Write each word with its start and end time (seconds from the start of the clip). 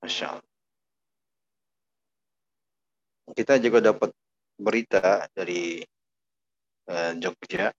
Masya 0.00 0.26
Allah. 0.36 0.48
Kita 3.30 3.60
juga 3.62 3.78
dapat 3.78 4.10
berita 4.58 5.28
dari 5.32 5.80
uh, 6.90 7.12
Jogja. 7.16 7.70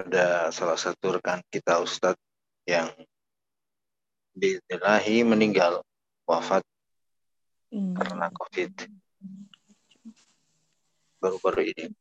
Ada 0.00 0.48
salah 0.48 0.80
satu 0.80 1.20
rekan 1.20 1.44
kita 1.52 1.76
Ustadz 1.82 2.16
yang 2.64 2.88
Bismillahi 4.32 5.26
meninggal 5.26 5.84
wafat 6.24 6.64
hmm. 7.74 7.92
karena 7.98 8.32
COVID 8.32 8.72
baru-baru 11.20 11.68
ini. 11.76 11.92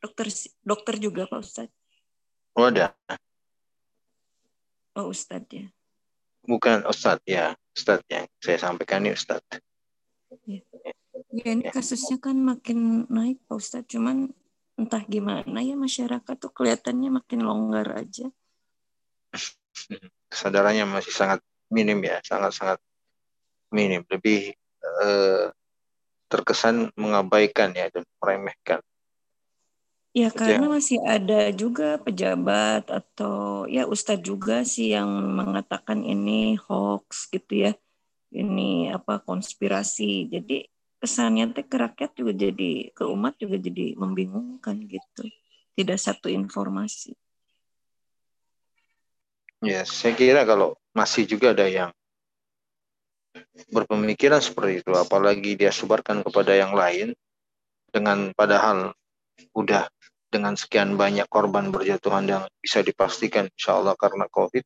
Dokter 0.00 0.28
dokter 0.60 0.94
juga 1.00 1.24
Pak 1.24 1.40
Ustadz? 1.40 1.76
Oh 2.52 2.68
ada. 2.68 2.92
Oh 4.92 5.08
Ustadz 5.08 5.48
ya. 5.48 5.64
Bukan 6.50 6.82
Ustadz 6.82 7.22
ya, 7.30 7.54
Ustadz 7.78 8.10
yang 8.10 8.26
saya 8.42 8.58
sampaikan 8.58 9.06
ini 9.06 9.14
Ustadz. 9.14 9.62
Ya. 10.50 10.58
ya 10.66 10.92
ini 11.30 11.62
ya. 11.62 11.70
kasusnya 11.70 12.18
kan 12.18 12.34
makin 12.42 13.06
naik 13.06 13.38
Pak 13.46 13.54
Ustadz, 13.54 13.86
cuman 13.86 14.34
entah 14.74 15.02
gimana 15.06 15.62
ya 15.62 15.78
masyarakat 15.78 16.34
tuh 16.42 16.50
kelihatannya 16.50 17.22
makin 17.22 17.46
longgar 17.46 17.86
aja. 17.94 18.26
Kesadarannya 20.30 20.90
masih 20.90 21.14
sangat 21.14 21.38
minim 21.70 22.02
ya, 22.02 22.18
sangat-sangat 22.26 22.82
minim. 23.70 24.02
Lebih 24.10 24.50
eh, 24.82 25.46
terkesan 26.26 26.90
mengabaikan 26.98 27.70
ya 27.78 27.86
dan 27.94 28.02
meremehkan. 28.18 28.82
Ya 30.10 30.26
karena 30.34 30.66
masih 30.66 30.98
ada 31.06 31.54
juga 31.54 31.94
pejabat 32.02 32.90
atau 32.90 33.62
ya 33.70 33.86
ustadz 33.86 34.26
juga 34.26 34.66
sih 34.66 34.90
yang 34.90 35.06
mengatakan 35.38 36.02
ini 36.02 36.58
hoax 36.58 37.30
gitu 37.30 37.70
ya. 37.70 37.72
Ini 38.34 38.90
apa 38.90 39.22
konspirasi. 39.22 40.26
Jadi 40.26 40.66
kesannya 40.98 41.54
teh 41.54 41.62
ke 41.62 41.78
rakyat 41.78 42.10
juga 42.18 42.34
jadi 42.34 42.90
ke 42.90 43.06
umat 43.06 43.38
juga 43.38 43.62
jadi 43.62 43.94
membingungkan 43.94 44.82
gitu. 44.90 45.30
Tidak 45.78 45.98
satu 45.98 46.26
informasi. 46.26 47.14
Ya, 49.62 49.86
saya 49.86 50.16
kira 50.18 50.42
kalau 50.42 50.74
masih 50.90 51.22
juga 51.28 51.54
ada 51.54 51.70
yang 51.70 51.94
berpemikiran 53.70 54.42
seperti 54.42 54.82
itu, 54.82 54.92
apalagi 54.96 55.54
dia 55.54 55.70
sebarkan 55.70 56.26
kepada 56.26 56.56
yang 56.56 56.74
lain 56.74 57.14
dengan 57.92 58.34
padahal 58.34 58.90
udah 59.54 59.86
dengan 60.30 60.54
sekian 60.54 60.94
banyak 60.94 61.26
korban 61.26 61.74
berjatuhan 61.74 62.24
yang 62.24 62.42
bisa 62.62 62.80
dipastikan 62.80 63.50
insya 63.50 63.82
Allah 63.82 63.98
karena 63.98 64.30
COVID 64.30 64.64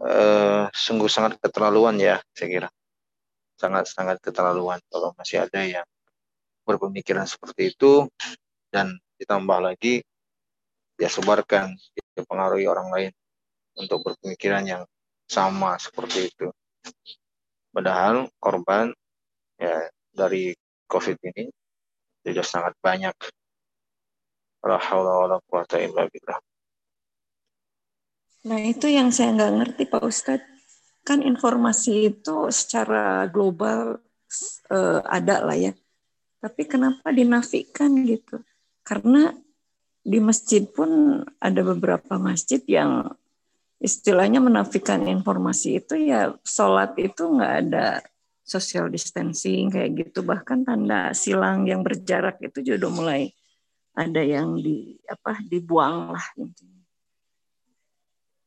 eh, 0.00 0.64
sungguh 0.72 1.06
sangat 1.12 1.36
keterlaluan 1.38 2.00
ya 2.00 2.18
saya 2.32 2.48
kira. 2.48 2.68
Sangat-sangat 3.60 4.24
keterlaluan 4.24 4.80
kalau 4.88 5.12
masih 5.20 5.44
ada 5.44 5.60
yang 5.60 5.84
berpemikiran 6.64 7.28
seperti 7.28 7.76
itu. 7.76 8.08
Dan 8.72 8.96
ditambah 9.20 9.58
lagi 9.60 10.00
dia 10.96 11.10
sebarkan 11.12 11.76
dipengaruhi 12.16 12.64
orang 12.64 12.88
lain 12.88 13.12
untuk 13.76 14.00
berpemikiran 14.00 14.64
yang 14.64 14.82
sama 15.28 15.76
seperti 15.76 16.32
itu. 16.32 16.48
Padahal 17.70 18.32
korban 18.40 18.90
ya 19.60 19.90
dari 20.10 20.56
COVID 20.88 21.16
ini 21.30 21.44
sudah 22.24 22.46
sangat 22.46 22.74
banyak 22.80 23.14
Nah 28.40 28.60
itu 28.64 28.88
yang 28.88 29.12
saya 29.12 29.36
nggak 29.36 29.52
ngerti 29.60 29.82
Pak 29.88 30.02
Ustadz. 30.04 30.48
Kan 31.04 31.24
informasi 31.24 32.12
itu 32.12 32.52
secara 32.52 33.24
global 33.28 34.00
uh, 34.68 35.00
ada 35.04 35.44
lah 35.44 35.56
ya. 35.56 35.72
Tapi 36.40 36.64
kenapa 36.64 37.12
dinafikan 37.12 38.04
gitu? 38.04 38.40
Karena 38.84 39.32
di 40.00 40.16
masjid 40.20 40.64
pun 40.64 41.20
ada 41.36 41.60
beberapa 41.60 42.16
masjid 42.16 42.60
yang 42.64 43.12
istilahnya 43.80 44.40
menafikan 44.40 45.04
informasi 45.08 45.80
itu 45.80 45.96
ya 46.08 46.36
sholat 46.44 46.96
itu 47.00 47.24
nggak 47.24 47.54
ada 47.64 48.04
social 48.44 48.92
distancing 48.92 49.72
kayak 49.72 50.04
gitu 50.04 50.20
bahkan 50.20 50.64
tanda 50.64 51.16
silang 51.16 51.64
yang 51.64 51.80
berjarak 51.80 52.40
itu 52.44 52.60
juga 52.60 52.86
udah 52.86 52.92
mulai 52.92 53.22
ada 54.00 54.22
yang 54.24 54.56
di 54.56 54.96
apa 55.04 55.36
dibuang 55.44 56.16
lah 56.16 56.26
intinya. 56.40 56.80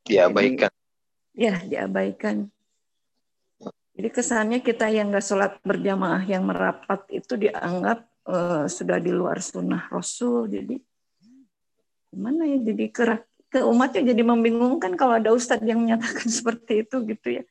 Diabaikan. 0.03 0.73
Jadi, 0.73 1.37
ya 1.37 1.55
diabaikan. 1.61 2.49
Jadi 3.93 4.09
kesannya 4.09 4.59
kita 4.65 4.89
yang 4.89 5.13
nggak 5.13 5.21
sholat 5.21 5.53
berjamaah 5.61 6.25
yang 6.25 6.49
merapat 6.49 7.05
itu 7.13 7.37
dianggap 7.37 8.09
uh, 8.25 8.65
sudah 8.65 8.97
di 8.97 9.13
luar 9.13 9.37
sunnah 9.37 9.85
Rasul. 9.93 10.49
Jadi 10.49 10.81
gimana 12.09 12.49
ya? 12.49 12.57
Jadi 12.57 12.89
ke, 12.89 13.03
ke 13.53 13.61
umatnya 13.61 14.09
jadi 14.09 14.23
membingungkan 14.25 14.97
kalau 14.97 15.21
ada 15.21 15.29
ustadz 15.29 15.69
yang 15.69 15.85
menyatakan 15.85 16.25
seperti 16.41 16.81
itu 16.81 17.05
gitu 17.05 17.27
ya. 17.41 17.43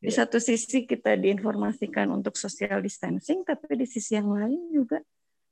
Di 0.00 0.08
ya. 0.08 0.24
satu 0.24 0.40
sisi 0.40 0.88
kita 0.88 1.12
diinformasikan 1.20 2.08
untuk 2.08 2.32
social 2.40 2.80
distancing, 2.80 3.44
tapi 3.44 3.76
di 3.76 3.84
sisi 3.84 4.16
yang 4.16 4.32
lain 4.32 4.72
juga 4.72 5.04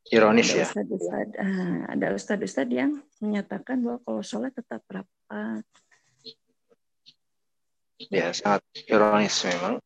ironis 0.08 0.52
ada 0.52 0.58
ya. 0.58 0.66
Ustad 0.68 0.86
-ustad, 0.88 1.28
uh, 1.36 1.78
ada 1.88 2.06
ustadz-ustadz 2.16 2.72
yang 2.72 2.92
menyatakan 3.20 3.80
bahwa 3.84 3.98
kalau 4.04 4.22
sholat 4.24 4.52
tetap 4.56 4.82
rapat. 4.88 5.64
Ya, 7.98 8.30
sangat 8.30 8.62
ironis 8.86 9.34
memang. 9.44 9.82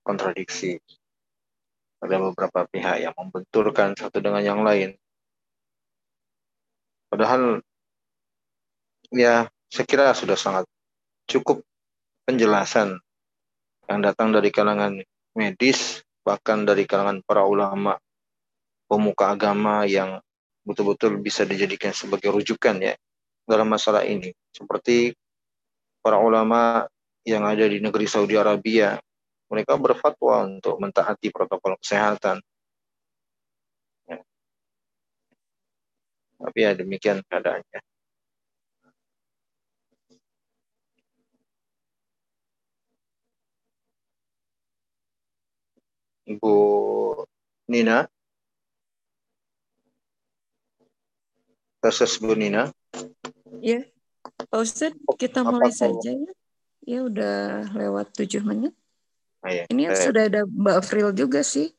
Kontradiksi. 0.00 0.80
Ada 2.00 2.16
beberapa 2.20 2.64
pihak 2.68 3.04
yang 3.04 3.14
membenturkan 3.16 3.96
satu 3.96 4.20
dengan 4.20 4.40
yang 4.40 4.60
lain. 4.64 4.96
Padahal, 7.08 7.60
ya, 9.12 9.48
saya 9.68 9.86
kira 9.86 10.12
sudah 10.16 10.36
sangat 10.36 10.64
cukup 11.28 11.64
penjelasan 12.24 12.96
yang 13.88 14.00
datang 14.00 14.32
dari 14.32 14.48
kalangan 14.48 15.00
medis, 15.36 16.00
bahkan 16.24 16.64
dari 16.64 16.88
kalangan 16.88 17.20
para 17.24 17.44
ulama 17.44 18.00
pemuka 18.94 19.34
agama 19.34 19.82
yang 19.90 20.22
betul-betul 20.62 21.18
bisa 21.18 21.42
dijadikan 21.42 21.90
sebagai 21.90 22.30
rujukan 22.30 22.78
ya 22.78 22.94
dalam 23.42 23.66
masalah 23.66 24.06
ini. 24.06 24.30
Seperti 24.54 25.10
para 25.98 26.22
ulama 26.22 26.86
yang 27.26 27.42
ada 27.42 27.66
di 27.66 27.82
negeri 27.82 28.06
Saudi 28.06 28.38
Arabia, 28.38 28.94
mereka 29.50 29.74
berfatwa 29.74 30.46
untuk 30.46 30.78
mentaati 30.78 31.34
protokol 31.34 31.74
kesehatan. 31.82 32.38
Ya. 34.06 34.22
Tapi 36.38 36.58
ya 36.62 36.70
demikian 36.78 37.18
keadaannya. 37.26 37.80
Ibu 46.24 46.54
Nina. 47.68 48.13
Kasus 51.84 52.16
Bu 52.16 52.32
Nina. 52.32 52.72
Ya, 53.60 53.84
Pak 54.48 54.56
Ustadz, 54.56 54.96
kita 55.20 55.44
mulai 55.44 55.68
Apa 55.68 55.84
saja 55.84 56.16
ya. 56.16 56.32
Ya 56.80 57.04
udah 57.04 57.68
lewat 57.76 58.16
tujuh 58.16 58.40
menit. 58.40 58.72
Oh, 59.44 59.52
iya. 59.52 59.68
Ini 59.68 59.92
eh. 59.92 60.00
sudah 60.00 60.32
ada 60.32 60.48
Mbak 60.48 60.80
Fril 60.80 61.12
juga 61.12 61.44
sih. 61.44 61.76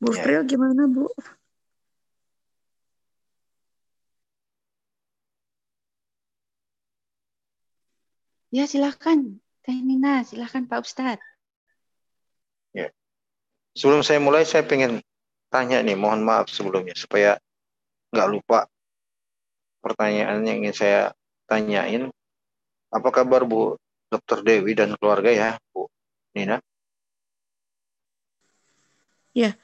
Bu 0.00 0.16
ya. 0.16 0.24
Fril 0.24 0.40
gimana 0.48 0.88
Bu? 0.88 1.12
Ya 8.48 8.64
silahkan, 8.64 9.36
Teh 9.60 9.78
Nina, 9.84 10.24
silahkan 10.24 10.64
Pak 10.64 10.80
Ustadz. 10.80 11.20
Ya. 12.72 12.88
Sebelum 13.76 14.00
saya 14.00 14.16
mulai, 14.16 14.48
saya 14.48 14.64
pengen 14.64 15.04
tanya 15.52 15.84
nih, 15.84 15.92
mohon 15.92 16.24
maaf 16.24 16.48
sebelumnya, 16.48 16.96
supaya 16.96 17.36
nggak 18.16 18.28
lupa 18.32 18.64
pertanyaan 19.80 20.44
yang 20.44 20.62
ingin 20.64 20.76
saya 20.76 21.00
tanyain. 21.48 22.12
Apa 22.92 23.08
kabar 23.10 23.42
Bu 23.48 23.74
Dr. 24.10 24.44
Dewi 24.44 24.76
dan 24.76 24.94
keluarga 24.98 25.30
ya, 25.30 25.50
Bu 25.72 25.88
Nina? 26.36 26.60
Ya, 29.30 29.54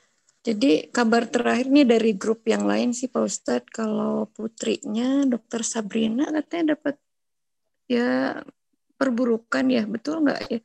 jadi 0.47 0.87
kabar 0.95 1.27
terakhir 1.27 1.67
nih 1.67 1.83
dari 1.83 2.15
grup 2.15 2.47
yang 2.47 2.71
lain 2.71 2.95
sih 2.95 3.11
Pak 3.11 3.23
Ustadz, 3.27 3.71
kalau 3.75 4.31
putrinya 4.31 5.27
Dr. 5.27 5.67
Sabrina 5.67 6.31
katanya 6.31 6.79
dapat 6.79 6.95
ya 7.91 8.41
perburukan 8.95 9.67
ya, 9.67 9.83
betul 9.91 10.23
nggak 10.23 10.41
ya? 10.47 10.61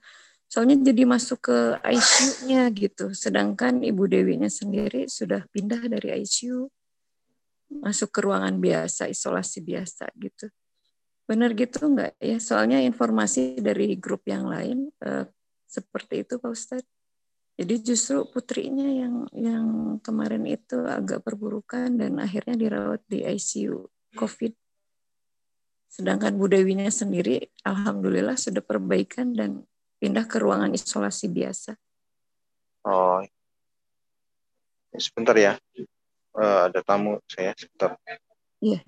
Soalnya 0.45 0.85
jadi 0.85 1.07
masuk 1.09 1.49
ke 1.49 1.57
ICU-nya 1.81 2.69
gitu, 2.75 3.15
sedangkan 3.15 3.81
Ibu 3.81 4.03
Dewinya 4.05 4.51
sendiri 4.51 5.09
sudah 5.09 5.49
pindah 5.49 5.81
dari 5.89 6.21
ICU 6.21 6.69
masuk 7.79 8.11
ke 8.11 8.19
ruangan 8.27 8.59
biasa, 8.59 9.07
isolasi 9.07 9.63
biasa 9.63 10.11
gitu. 10.19 10.51
Benar 11.23 11.55
gitu 11.55 11.87
enggak 11.87 12.19
ya? 12.19 12.37
Soalnya 12.43 12.83
informasi 12.83 13.63
dari 13.63 13.95
grup 13.95 14.27
yang 14.27 14.51
lain 14.51 14.91
eh, 14.99 15.25
seperti 15.63 16.27
itu 16.27 16.35
Pak 16.35 16.51
Ustadz. 16.51 16.91
Jadi 17.55 17.75
justru 17.83 18.25
putrinya 18.25 18.89
yang 18.89 19.15
yang 19.31 19.67
kemarin 20.01 20.43
itu 20.49 20.81
agak 20.81 21.21
perburukan 21.21 21.93
dan 21.93 22.17
akhirnya 22.17 22.57
dirawat 22.57 23.05
di 23.05 23.21
ICU 23.21 23.85
COVID. 24.17 24.53
Sedangkan 25.91 26.39
Budewinya 26.39 26.87
sendiri 26.87 27.51
alhamdulillah 27.67 28.39
sudah 28.39 28.63
perbaikan 28.63 29.35
dan 29.35 29.67
pindah 30.01 30.25
ke 30.25 30.41
ruangan 30.41 30.73
isolasi 30.73 31.29
biasa. 31.29 31.77
Oh, 32.81 33.21
sebentar 34.97 35.37
ya. 35.37 35.53
Uh, 36.31 36.71
ada 36.71 36.79
tamu 36.79 37.19
saya 37.27 37.51
sebentar. 37.59 37.99
Iya. 38.63 38.79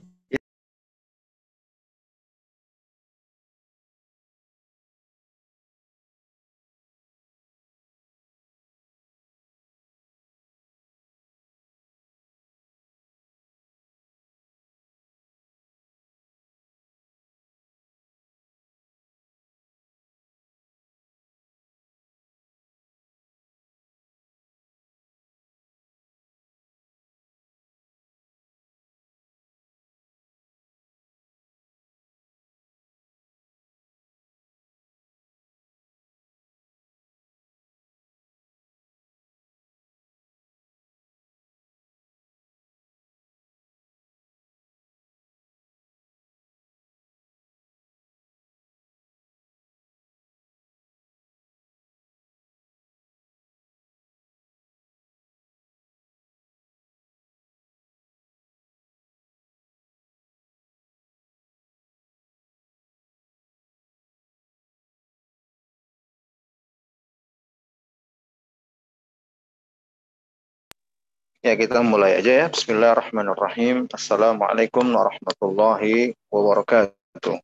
Ya, 71.44 71.60
kita 71.60 71.84
mulai 71.84 72.24
aja 72.24 72.32
ya. 72.32 72.48
Bismillahirrahmanirrahim. 72.48 73.92
Assalamualaikum 73.92 74.88
warahmatullahi 74.96 76.16
wabarakatuh. 76.32 77.36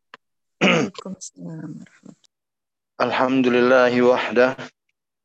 Alhamdulillahi 2.95 3.99
wahdah. 3.99 4.55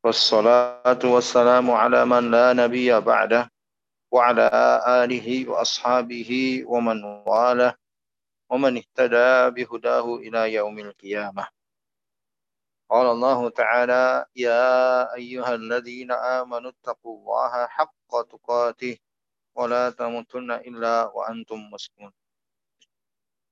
Wassalatu 0.03 1.15
wassalamu 1.15 1.79
ala 1.79 2.03
man 2.03 2.35
la 2.35 2.51
nabiyya 2.51 2.99
ba'dah. 2.99 3.47
Wa 4.11 4.35
ala 4.35 4.51
alihi 5.07 5.47
wa 5.47 5.63
ashabihi 5.63 6.67
wa 6.67 6.83
man 6.83 6.99
walah. 7.23 7.79
Wa 8.51 8.59
man 8.59 8.75
ihtada 8.75 9.55
bihudahu 9.55 10.19
ila 10.27 10.51
yaumil 10.51 10.91
qiyamah. 10.99 11.47
قال 12.94 13.06
الله 13.06 13.40
تعالى 13.50 14.26
يا 14.36 14.66
أيها 15.14 15.52
الذين 15.62 16.12
آمنوا 16.12 16.72
اتقوا 16.74 17.14
الله 17.18 17.54
حق 17.68 18.12
تقاته 18.34 18.98
ولا 19.54 19.94
تموتن 19.94 20.52
إلا 20.66 21.14
وأنتم 21.14 21.60
مسلمون 21.70 22.14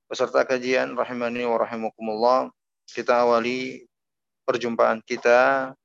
Peserta 0.08 0.40
kajian 0.40 0.96
rahimani 0.96 1.44
wa 1.44 1.60
rahimakumullah, 1.60 2.48
kita 2.88 3.28
awali 3.28 3.84
perjumpaan 4.48 5.04
kita 5.04 5.76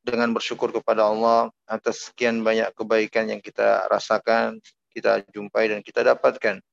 dengan 0.00 0.32
bersyukur 0.32 0.72
kepada 0.72 1.04
Allah 1.04 1.52
atas 1.68 2.08
sekian 2.08 2.40
banyak 2.40 2.72
kebaikan 2.72 3.28
yang 3.28 3.44
kita 3.44 3.84
rasakan, 3.92 4.56
kita 4.88 5.20
jumpai 5.36 5.68
dan 5.68 5.84
kita 5.84 6.00
dapatkan. 6.00 6.64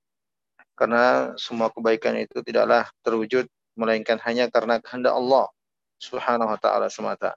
Karena 0.71 1.35
semua 1.35 1.67
kebaikan 1.67 2.15
itu 2.15 2.39
tidaklah 2.39 2.87
terwujud 3.03 3.43
melainkan 3.75 4.15
hanya 4.23 4.47
karena 4.47 4.79
kehendak 4.79 5.19
Allah 5.19 5.51
Subhanahu 6.00 6.48
wa 6.48 6.56
taala 6.56 6.88
semata. 6.88 7.36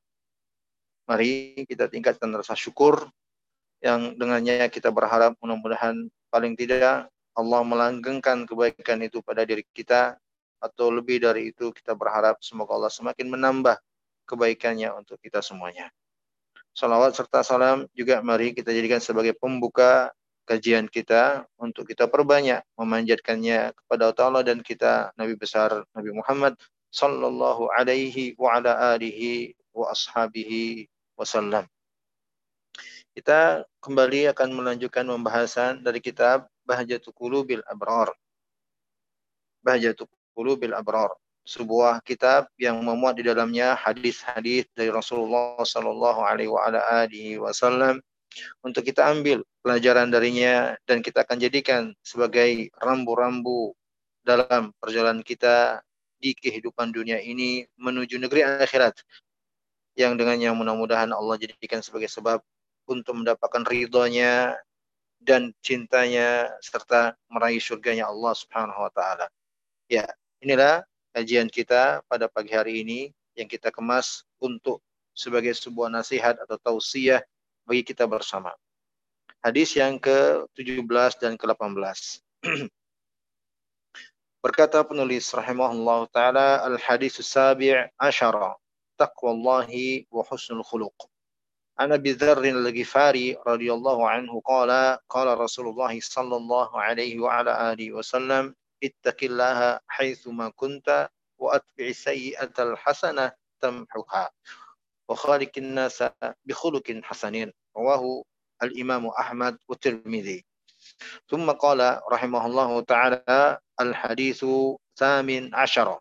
Mari 1.04 1.68
kita 1.68 1.92
tingkatkan 1.92 2.32
rasa 2.32 2.56
syukur 2.56 3.12
yang 3.84 4.16
dengannya 4.16 4.72
kita 4.72 4.88
berharap 4.88 5.36
mudah-mudahan 5.44 6.08
paling 6.32 6.56
tidak 6.56 7.12
Allah 7.36 7.62
melanggengkan 7.68 8.48
kebaikan 8.48 9.04
itu 9.04 9.20
pada 9.20 9.44
diri 9.44 9.68
kita 9.76 10.16
atau 10.64 10.88
lebih 10.96 11.20
dari 11.20 11.52
itu 11.52 11.76
kita 11.76 11.92
berharap 11.92 12.40
semoga 12.40 12.80
Allah 12.80 12.94
semakin 12.94 13.28
menambah 13.36 13.76
kebaikannya 14.24 14.96
untuk 14.96 15.20
kita 15.20 15.44
semuanya. 15.44 15.92
Salawat 16.72 17.12
serta 17.14 17.44
salam 17.44 17.84
juga 17.92 18.24
mari 18.24 18.56
kita 18.56 18.72
jadikan 18.72 19.04
sebagai 19.04 19.36
pembuka 19.36 20.16
kajian 20.48 20.88
kita 20.88 21.44
untuk 21.60 21.88
kita 21.88 22.08
perbanyak 22.08 22.64
memanjatkannya 22.80 23.76
kepada 23.76 24.16
Allah 24.24 24.44
dan 24.44 24.64
kita 24.64 25.12
Nabi 25.20 25.36
besar 25.36 25.84
Nabi 25.92 26.16
Muhammad 26.16 26.56
sallallahu 26.94 27.74
alaihi 27.74 28.38
wa 28.38 28.62
ala 28.62 28.94
alihi 28.94 29.58
wa 29.74 29.90
ashabihi 29.90 30.86
wasallam. 31.18 31.66
Kita 33.18 33.66
kembali 33.82 34.30
akan 34.34 34.50
melanjutkan 34.54 35.06
pembahasan 35.10 35.82
dari 35.82 36.02
kitab 36.02 36.46
Bahjatul 36.66 37.14
Qulubil 37.14 37.66
Abrar. 37.66 38.14
Bahjatul 39.66 40.10
Qulubil 40.38 40.74
Abrar, 40.74 41.14
sebuah 41.46 42.02
kitab 42.06 42.50
yang 42.58 42.82
memuat 42.82 43.18
di 43.18 43.26
dalamnya 43.26 43.78
hadis-hadis 43.78 44.66
dari 44.74 44.90
Rasulullah 44.90 45.62
sallallahu 45.62 46.22
alaihi 46.26 46.50
wa 46.50 46.62
ala 46.66 46.80
alihi 47.06 47.38
wasallam 47.38 48.02
untuk 48.66 48.82
kita 48.82 49.06
ambil 49.06 49.46
pelajaran 49.62 50.10
darinya 50.10 50.74
dan 50.90 51.06
kita 51.06 51.22
akan 51.22 51.38
jadikan 51.38 51.94
sebagai 52.02 52.74
rambu-rambu 52.82 53.78
dalam 54.26 54.74
perjalanan 54.82 55.22
kita 55.22 55.86
di 56.24 56.32
kehidupan 56.32 56.96
dunia 56.96 57.20
ini 57.20 57.68
menuju 57.76 58.16
negeri 58.16 58.48
akhirat 58.48 58.96
yang 60.00 60.16
dengannya 60.16 60.56
mudah-mudahan 60.56 61.12
Allah 61.12 61.36
jadikan 61.36 61.84
sebagai 61.84 62.08
sebab 62.08 62.40
untuk 62.88 63.20
mendapatkan 63.20 63.68
ridhonya 63.68 64.56
dan 65.20 65.52
cintanya 65.60 66.48
serta 66.64 67.20
meraih 67.28 67.60
surganya 67.60 68.08
Allah 68.08 68.32
Subhanahu 68.32 68.88
wa 68.88 68.92
taala. 68.96 69.28
Ya, 69.92 70.08
inilah 70.40 70.88
kajian 71.12 71.52
kita 71.52 72.00
pada 72.08 72.32
pagi 72.32 72.56
hari 72.56 72.88
ini 72.88 73.12
yang 73.36 73.52
kita 73.52 73.68
kemas 73.68 74.24
untuk 74.40 74.80
sebagai 75.12 75.52
sebuah 75.54 75.92
nasihat 75.92 76.40
atau 76.40 76.56
tausiah 76.58 77.20
bagi 77.68 77.84
kita 77.84 78.08
bersama. 78.08 78.52
Hadis 79.44 79.76
yang 79.76 80.00
ke-17 80.00 81.20
dan 81.20 81.36
ke-18. 81.36 82.24
Berkata 84.44 84.84
penulis 84.84 85.32
rahimahullah 85.32 86.04
taala 86.12 86.68
al-hadis 86.68 87.16
sabi' 87.24 87.80
asyara 87.96 88.60
taqwallahi 89.00 90.04
wa 90.12 90.24
husnul 90.28 90.64
khuluq. 90.68 90.96
عن 91.74 91.90
ابي 91.90 92.12
ذر 92.22 92.38
الغفاري 92.38 93.42
رضي 93.50 93.70
الله 93.74 93.98
عنه 94.10 94.30
قال 94.46 94.70
قال 95.10 95.28
رسول 95.40 95.68
الله 95.74 95.94
صلى 96.06 96.36
الله 96.38 96.70
عليه 96.82 97.18
وعلى 97.20 97.74
اله 97.74 97.98
وسلم 97.98 98.54
اتق 98.84 99.20
الله 99.24 99.80
حيثما 99.88 100.54
كنت 100.54 101.10
واتبع 101.42 101.86
السيئه 101.98 102.54
الحسنه 102.60 103.32
تمحها 103.58 104.26
وخالق 105.10 105.54
الناس 105.58 106.04
بخلق 106.46 106.88
حسن 107.04 107.36
رواه 107.78 108.04
الامام 108.64 109.04
احمد 109.08 109.58
والترمذي 109.66 110.46
ثم 111.26 111.52
قال 111.58 111.80
رحمه 112.12 112.44
الله 112.46 112.72
تعالى 112.82 113.58
الحديث 113.83 114.45
ثامن 114.97 115.55
عشر 115.55 115.99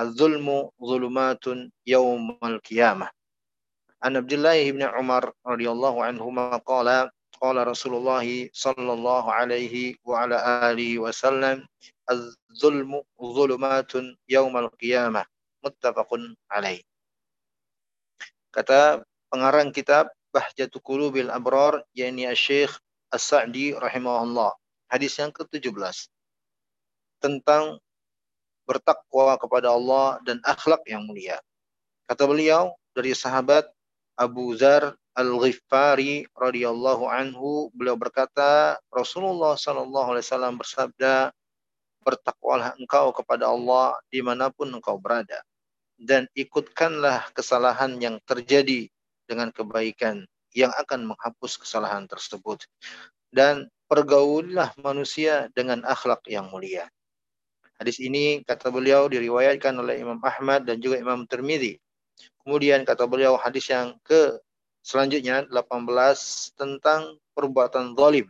الظلم 0.00 0.70
ظلمات 0.84 1.44
يوم 1.86 2.38
القيامة 2.44 3.10
عن 4.02 4.16
عبد 4.16 4.32
الله 4.32 4.70
بن 4.72 4.82
عمر 4.82 5.32
رضي 5.46 5.70
الله 5.70 6.04
عنهما 6.04 6.56
قال 6.56 7.10
قال 7.42 7.56
رسول 7.66 7.94
الله 7.94 8.50
صلى 8.52 8.92
الله 8.92 9.24
عليه 9.32 9.94
وعلى 10.04 10.36
آله 10.70 10.98
وسلم 10.98 11.66
الظلم 12.10 13.02
ظلمات 13.22 13.92
يوم 14.28 14.54
القيامة 14.56 15.22
متفق 15.64 16.10
عليه 16.50 16.82
kata 18.52 19.00
pengarang 19.32 19.72
kitab 19.72 20.12
Bahjatu 20.32 20.80
Qulubil 20.80 21.32
Abrar 21.32 21.84
yakni 21.96 22.28
Syekh 22.36 22.72
As-Sa'di 23.12 23.76
rahimahullah. 23.76 24.52
Hadis 24.92 25.16
yang 25.16 25.32
ke-17 25.32 25.72
tentang 27.21 27.81
bertakwa 28.67 29.39
kepada 29.39 29.71
Allah 29.71 30.19
dan 30.27 30.43
akhlak 30.43 30.83
yang 30.85 31.07
mulia. 31.07 31.39
Kata 32.07 32.27
beliau 32.27 32.75
dari 32.91 33.15
sahabat 33.15 33.67
Abu 34.19 34.55
Zar 34.59 34.97
Al-Ghifari 35.17 36.29
radhiyallahu 36.37 37.09
anhu 37.09 37.73
beliau 37.73 37.97
berkata 37.97 38.77
Rasulullah 38.93 39.57
sallallahu 39.57 40.13
alaihi 40.13 40.25
wasallam 40.29 40.61
bersabda 40.61 41.33
bertakwalah 42.05 42.77
engkau 42.77 43.09
kepada 43.11 43.49
Allah 43.49 43.97
di 44.13 44.21
mana 44.21 44.53
pun 44.53 44.69
engkau 44.69 45.01
berada 45.01 45.41
dan 45.97 46.29
ikutkanlah 46.37 47.33
kesalahan 47.33 47.97
yang 47.97 48.21
terjadi 48.29 48.85
dengan 49.25 49.49
kebaikan 49.49 50.23
yang 50.53 50.69
akan 50.77 51.09
menghapus 51.09 51.59
kesalahan 51.59 52.05
tersebut 52.05 52.63
dan 53.33 53.67
pergaulilah 53.89 54.71
manusia 54.79 55.49
dengan 55.51 55.83
akhlak 55.83 56.23
yang 56.29 56.47
mulia. 56.53 56.87
Hadis 57.77 58.01
ini 58.01 58.41
kata 58.41 58.73
beliau 58.73 59.05
diriwayatkan 59.05 59.77
oleh 59.77 60.01
Imam 60.01 60.17
Ahmad 60.25 60.65
dan 60.65 60.81
juga 60.81 60.97
Imam 60.97 61.29
Tirmidzi. 61.29 61.77
Kemudian 62.41 62.81
kata 62.81 63.05
beliau 63.05 63.37
hadis 63.37 63.69
yang 63.69 63.93
ke 64.01 64.41
selanjutnya 64.81 65.45
18 65.53 66.57
tentang 66.57 67.21
perbuatan 67.37 67.93
zalim 67.93 68.25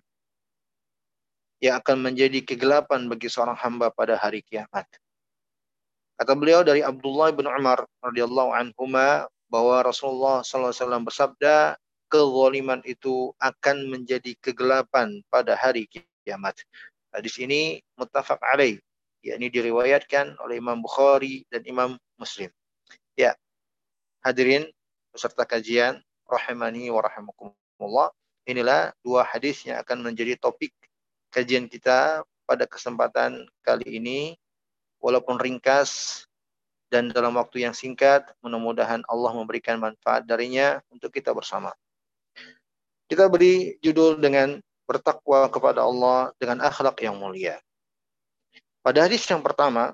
yang 1.63 1.79
akan 1.79 2.11
menjadi 2.11 2.43
kegelapan 2.43 3.07
bagi 3.07 3.31
seorang 3.31 3.55
hamba 3.55 3.87
pada 3.89 4.19
hari 4.19 4.43
kiamat. 4.43 4.85
Kata 6.17 6.33
beliau 6.33 6.65
dari 6.65 6.81
Abdullah 6.81 7.31
bin 7.31 7.47
Umar 7.47 7.85
radhiyallahu 8.01 8.51
anhuma 8.51 9.29
bahwa 9.47 9.85
Rasulullah 9.85 10.43
SAW 10.43 11.07
bersabda, 11.07 11.77
kezaliman 12.11 12.81
itu 12.83 13.31
akan 13.39 13.87
menjadi 13.87 14.35
kegelapan 14.41 15.21
pada 15.31 15.55
hari 15.55 15.87
kiamat. 15.87 16.57
Hadis 17.13 17.37
ini 17.39 17.79
muttafaq 17.95 18.41
alaih 18.43 18.81
yakni 19.25 19.49
diriwayatkan 19.49 20.37
oleh 20.41 20.61
Imam 20.61 20.79
Bukhari 20.79 21.43
dan 21.49 21.65
Imam 21.65 21.97
Muslim. 22.17 22.49
Ya, 23.17 23.33
hadirin 24.21 24.69
peserta 25.13 25.43
kajian 25.43 26.01
rahimani 26.29 26.91
wa 26.93 27.01
rahimakumullah. 27.01 28.13
Inilah 28.47 28.95
dua 29.03 29.27
hadis 29.27 29.67
yang 29.67 29.81
akan 29.83 30.05
menjadi 30.05 30.39
topik 30.39 30.71
kajian 31.33 31.67
kita 31.67 32.23
pada 32.47 32.63
kesempatan 32.63 33.43
kali 33.65 33.99
ini. 33.99 34.19
Walaupun 34.97 35.37
ringkas 35.37 36.23
dan 36.89 37.13
dalam 37.13 37.37
waktu 37.37 37.67
yang 37.67 37.75
singkat, 37.75 38.25
mudah-mudahan 38.41 39.05
Allah 39.05 39.31
memberikan 39.35 39.77
manfaat 39.77 40.25
darinya 40.25 40.81
untuk 40.89 41.13
kita 41.13 41.35
bersama. 41.35 41.69
Kita 43.05 43.29
beri 43.29 43.77
judul 43.83 44.17
dengan 44.17 44.57
bertakwa 44.87 45.51
kepada 45.51 45.83
Allah 45.83 46.31
dengan 46.39 46.63
akhlak 46.63 46.97
yang 47.03 47.19
mulia. 47.19 47.59
Pada 48.87 49.03
hadis 49.03 49.27
yang 49.27 49.43
pertama, 49.43 49.91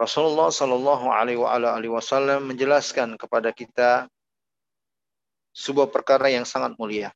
Rasulullah 0.00 0.48
Shallallahu 0.48 1.12
Alaihi 1.12 1.92
Wasallam 1.92 2.48
menjelaskan 2.48 3.20
kepada 3.20 3.52
kita 3.52 4.08
sebuah 5.52 5.92
perkara 5.92 6.32
yang 6.32 6.48
sangat 6.48 6.80
mulia. 6.80 7.12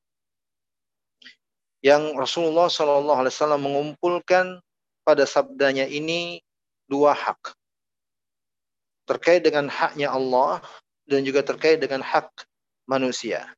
Yang 1.81 2.13
Rasulullah 2.21 2.69
Shallallahu 2.69 3.17
Alaihi 3.17 3.33
Wasallam 3.33 3.65
mengumpulkan 3.65 4.61
pada 5.09 5.25
sabdanya 5.25 5.89
ini 5.89 6.45
dua 6.85 7.17
hak 7.17 7.57
terkait 9.09 9.41
dengan 9.41 9.73
haknya 9.73 10.13
Allah 10.13 10.61
dan 11.09 11.25
juga 11.25 11.41
terkait 11.41 11.81
dengan 11.81 12.05
hak 12.05 12.29
manusia. 12.85 13.49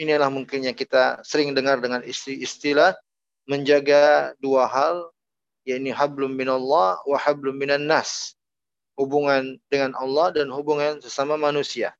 Inilah 0.00 0.32
mungkin 0.32 0.64
yang 0.64 0.72
kita 0.72 1.20
sering 1.20 1.52
dengar 1.52 1.84
dengan 1.84 2.00
istilah 2.00 2.96
menjaga 3.44 4.32
dua 4.40 4.64
hal 4.72 5.12
yakni 5.64 5.90
hablum 5.90 6.36
minallah 6.36 7.00
wa 7.04 7.18
hablum 7.18 7.56
minan 7.56 7.88
nas. 7.88 8.36
Hubungan 8.94 9.58
dengan 9.66 9.90
Allah 9.98 10.30
dan 10.30 10.54
hubungan 10.54 11.02
sesama 11.02 11.34
manusia. 11.34 11.96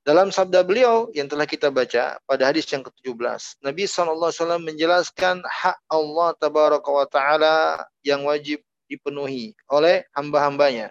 Dalam 0.00 0.32
sabda 0.32 0.64
beliau 0.64 1.12
yang 1.12 1.28
telah 1.28 1.44
kita 1.44 1.68
baca 1.68 2.16
pada 2.24 2.42
hadis 2.48 2.64
yang 2.72 2.80
ke-17, 2.80 3.60
Nabi 3.60 3.84
SAW 3.84 4.56
menjelaskan 4.56 5.44
hak 5.44 5.76
Allah 5.92 6.32
tabaraka 6.40 6.88
wa 6.88 7.04
ta'ala 7.04 7.84
yang 8.00 8.24
wajib 8.24 8.64
dipenuhi 8.88 9.52
oleh 9.68 10.08
hamba-hambanya. 10.16 10.88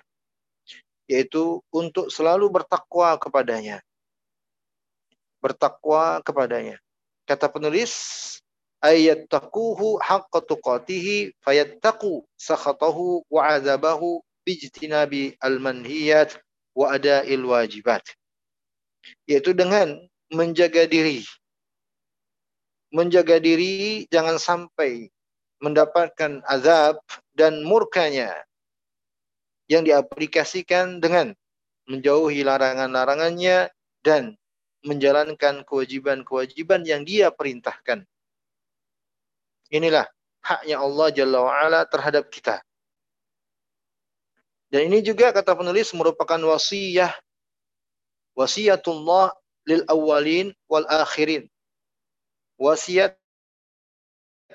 Yaitu 1.10 1.66
untuk 1.74 2.14
selalu 2.14 2.54
bertakwa 2.54 3.18
kepadanya. 3.18 3.82
Bertakwa 5.42 6.22
kepadanya. 6.22 6.78
Kata 7.26 7.50
penulis, 7.50 7.92
ayyattaquhu 8.80 10.00
haqqa 10.00 10.40
tuqatihi 10.48 11.36
fayattaqu 11.44 12.24
sakhatahu 12.40 13.24
wa 13.28 13.42
azabahu 13.56 14.24
bijtinabi 14.48 15.36
al-manhiyat 15.44 16.40
wa 16.76 16.96
ada'il 16.96 17.44
wajibat. 17.44 18.04
Yaitu 19.28 19.52
dengan 19.56 20.00
menjaga 20.32 20.88
diri. 20.88 21.24
Menjaga 22.90 23.38
diri 23.38 24.08
jangan 24.10 24.42
sampai 24.42 25.14
mendapatkan 25.62 26.42
azab 26.48 26.98
dan 27.36 27.62
murkanya 27.62 28.34
yang 29.70 29.86
diaplikasikan 29.86 30.98
dengan 30.98 31.36
menjauhi 31.86 32.42
larangan-larangannya 32.42 33.70
dan 34.02 34.34
menjalankan 34.82 35.62
kewajiban-kewajiban 35.68 36.88
yang 36.88 37.04
dia 37.04 37.30
perintahkan. 37.30 38.08
Inilah 39.70 40.06
haknya 40.42 40.82
Allah 40.82 41.08
Jalla 41.14 41.40
wa'ala 41.46 41.82
terhadap 41.86 42.30
kita. 42.34 42.58
Dan 44.70 44.90
ini 44.90 45.02
juga 45.02 45.34
kata 45.34 45.58
penulis 45.58 45.90
merupakan 45.98 46.38
wasiyah 46.38 47.14
wasiyatullah 48.38 49.34
lil 49.66 49.82
awalin 49.90 50.54
wal 50.70 50.86
akhirin. 50.90 51.50
Wasiat 52.58 53.18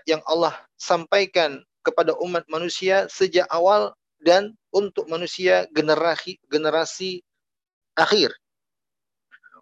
yang 0.06 0.22
Allah 0.26 0.54
sampaikan 0.78 1.62
kepada 1.86 2.14
umat 2.22 2.46
manusia 2.46 3.10
sejak 3.10 3.46
awal 3.50 3.94
dan 4.22 4.54
untuk 4.72 5.06
manusia 5.06 5.66
generasi 5.74 6.38
generasi 6.48 7.22
akhir. 7.94 8.32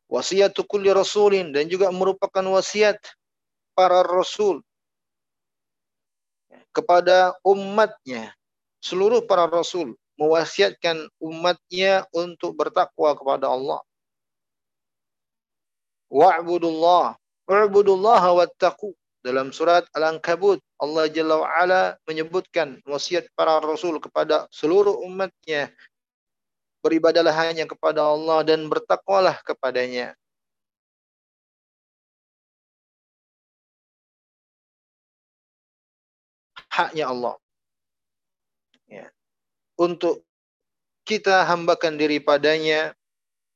Wasiatu 0.09 0.65
kulli 0.69 0.93
rasulin 0.93 1.53
dan 1.57 1.69
juga 1.73 1.89
merupakan 1.89 2.45
wasiat 2.53 3.01
para 3.73 4.05
rasul 4.05 4.61
kepada 6.73 7.37
umatnya. 7.45 8.33
Seluruh 8.83 9.23
para 9.23 9.47
rasul 9.47 9.95
mewasiatkan 10.19 11.07
umatnya 11.23 12.05
untuk 12.11 12.59
bertakwa 12.59 13.15
kepada 13.15 13.47
Allah. 13.49 13.81
Wa'budullah. 16.13 17.17
Wa'budullah 17.49 18.23
wattaqu. 18.37 18.93
Dalam 19.23 19.55
surat 19.55 19.87
Al-Ankabut, 19.95 20.59
Allah 20.83 21.07
Jalla 21.07 21.39
wa'ala 21.39 21.83
menyebutkan 22.11 22.83
wasiat 22.83 23.31
para 23.39 23.63
rasul 23.63 24.03
kepada 24.03 24.51
seluruh 24.51 24.99
umatnya. 25.07 25.71
Beribadalah 26.83 27.31
hanya 27.47 27.63
kepada 27.63 28.03
Allah 28.03 28.43
dan 28.43 28.67
bertakwalah 28.67 29.39
kepadanya. 29.47 30.19
Haknya 36.73 37.13
Allah. 37.13 37.37
Ya. 38.89 39.13
Untuk 39.77 40.25
kita 41.05 41.45
hambakan 41.45 42.01
diri 42.01 42.17
padanya, 42.17 42.97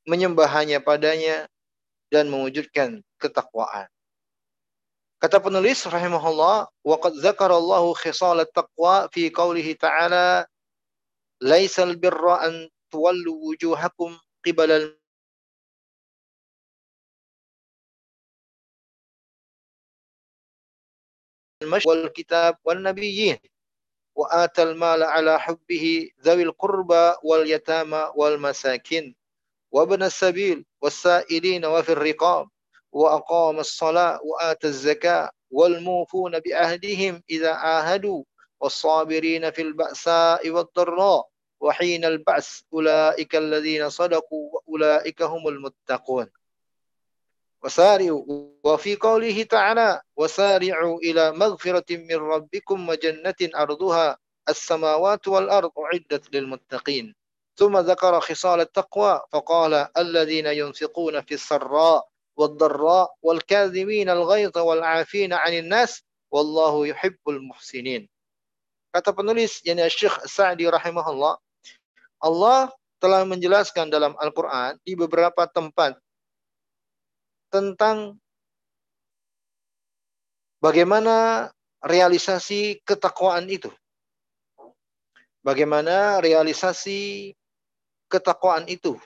menyembah 0.04 0.46
hanya 0.52 0.85
padanya, 0.85 1.49
dan 2.12 2.28
mewujudkan 2.28 3.00
ketakwaan. 3.18 3.88
Kata 5.16 5.40
penulis 5.40 5.80
rahimahullah, 5.88 6.68
zakarallahu 7.25 7.96
khisal 7.96 8.44
taqwa 8.52 9.08
fi 9.08 9.32
qawlihi 9.32 9.80
ta'ala 9.80 10.44
laisal 11.40 11.96
birra 11.96 12.44
an 12.44 12.68
tuwallu 12.92 13.32
wujuhakum 13.49 14.12
qibala 14.44 14.92
المشي 21.66 21.88
والكتاب 21.88 22.56
والنبيين 22.64 23.38
وآتى 24.14 24.62
المال 24.62 25.02
على 25.02 25.40
حبه 25.40 26.11
ذوي 26.23 26.42
القربى 26.42 27.12
واليتامى 27.23 28.12
والمساكين 28.16 29.14
وابن 29.73 30.02
السبيل 30.02 30.64
والسائلين 30.82 31.64
وفي 31.64 31.92
الرقاب 31.92 32.49
وأقام 32.92 33.58
الصلاة 33.58 34.20
وآتى 34.25 34.66
الزكاة 34.66 35.30
والموفون 35.50 36.40
بعهدهم 36.40 37.23
إذا 37.30 37.52
عاهدوا 37.52 38.25
والصابرين 38.61 39.50
في 39.50 39.62
البأساء 39.62 40.50
والضراء 40.50 41.28
وحين 41.61 42.04
البعث 42.04 42.61
أولئك 42.73 43.37
الذين 43.37 43.90
صدقوا 43.90 44.50
وأولئك 44.54 45.23
هم 45.23 45.49
المتقون. 45.49 46.26
وسارعوا 47.64 48.22
وفي 48.64 48.96
قوله 48.96 49.42
تعالى 49.42 50.00
وسارعوا 50.16 50.96
إلى 50.98 51.32
مغفرة 51.32 51.90
من 51.90 52.16
ربكم 52.16 52.78
وجنة 52.88 53.40
أرضها. 53.56 54.18
السماوات 54.46 55.28
والأرض 55.28 55.72
أعدت 55.75 56.34
للمتقين. 56.34 57.14
ثم 57.58 57.75
ذكر 57.78 58.20
خصال 58.20 58.60
التقوى 58.60 59.20
فقال 59.32 59.88
الذين 59.96 60.46
ينفقون 60.46 61.20
في 61.26 61.34
السراء 61.34 62.06
والضراء 62.36 63.08
والكاذبين 63.22 64.10
الغيظ 64.10 64.58
والعافين 64.58 65.32
عن 65.32 65.52
الناس 65.52 66.02
والله 66.30 66.86
يحب 66.86 67.18
المحسنين. 67.28 68.06
Kata 68.94 69.12
penulis 69.12 69.60
yakni 69.60 69.84
Syekh 69.92 70.25
Sa'di 70.25 70.64
rahimahullah 70.70 71.36
Allah 72.22 72.72
telah 72.96 73.28
menjelaskan 73.28 73.92
dalam 73.92 74.16
Al-Qur'an 74.16 74.80
di 74.86 74.96
beberapa 74.96 75.44
tempat 75.50 76.00
tentang 77.56 78.20
bagaimana 80.60 81.48
realisasi 81.80 82.84
ketakwaan 82.84 83.48
itu. 83.48 83.72
Bagaimana 85.40 86.20
realisasi 86.20 87.32
ketakwaan 88.12 88.68
itu. 88.68 89.00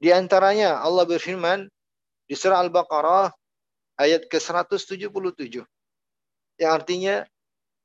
Di 0.00 0.16
antaranya 0.16 0.80
Allah 0.80 1.04
berfirman 1.04 1.68
di 2.24 2.34
surah 2.38 2.64
Al-Baqarah 2.64 3.28
ayat 4.00 4.24
ke-177. 4.32 5.60
Yang 6.56 6.72
artinya 6.72 7.16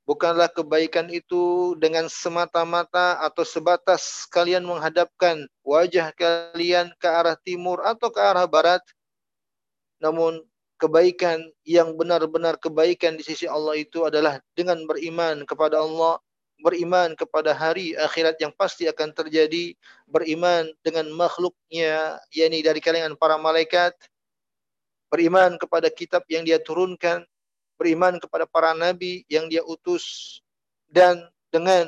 bukanlah 0.06 0.48
kebaikan 0.54 1.10
itu 1.10 1.74
dengan 1.82 2.06
semata-mata 2.08 3.20
atau 3.26 3.42
sebatas 3.42 4.30
kalian 4.30 4.64
menghadapkan 4.64 5.50
wajah 5.66 6.14
kalian 6.14 6.94
ke 7.02 7.10
arah 7.10 7.36
timur 7.42 7.82
atau 7.82 8.14
ke 8.14 8.22
arah 8.22 8.46
barat 8.46 8.86
namun 10.00 10.44
kebaikan 10.76 11.40
yang 11.64 11.96
benar-benar 11.96 12.60
kebaikan 12.60 13.16
di 13.16 13.24
sisi 13.24 13.48
Allah 13.48 13.80
itu 13.80 14.04
adalah 14.04 14.44
dengan 14.54 14.84
beriman 14.84 15.48
kepada 15.48 15.80
Allah, 15.80 16.20
beriman 16.60 17.16
kepada 17.16 17.56
hari 17.56 17.96
akhirat 17.96 18.40
yang 18.44 18.52
pasti 18.56 18.88
akan 18.88 19.16
terjadi, 19.16 19.76
beriman 20.08 20.68
dengan 20.84 21.08
makhluknya, 21.16 22.20
yakni 22.32 22.60
dari 22.60 22.80
kalangan 22.84 23.16
para 23.16 23.40
malaikat, 23.40 23.96
beriman 25.08 25.56
kepada 25.56 25.88
kitab 25.88 26.28
yang 26.28 26.44
dia 26.44 26.60
turunkan, 26.60 27.24
beriman 27.80 28.20
kepada 28.20 28.44
para 28.48 28.76
nabi 28.76 29.24
yang 29.32 29.48
dia 29.48 29.64
utus, 29.64 30.40
dan 30.92 31.24
dengan 31.52 31.88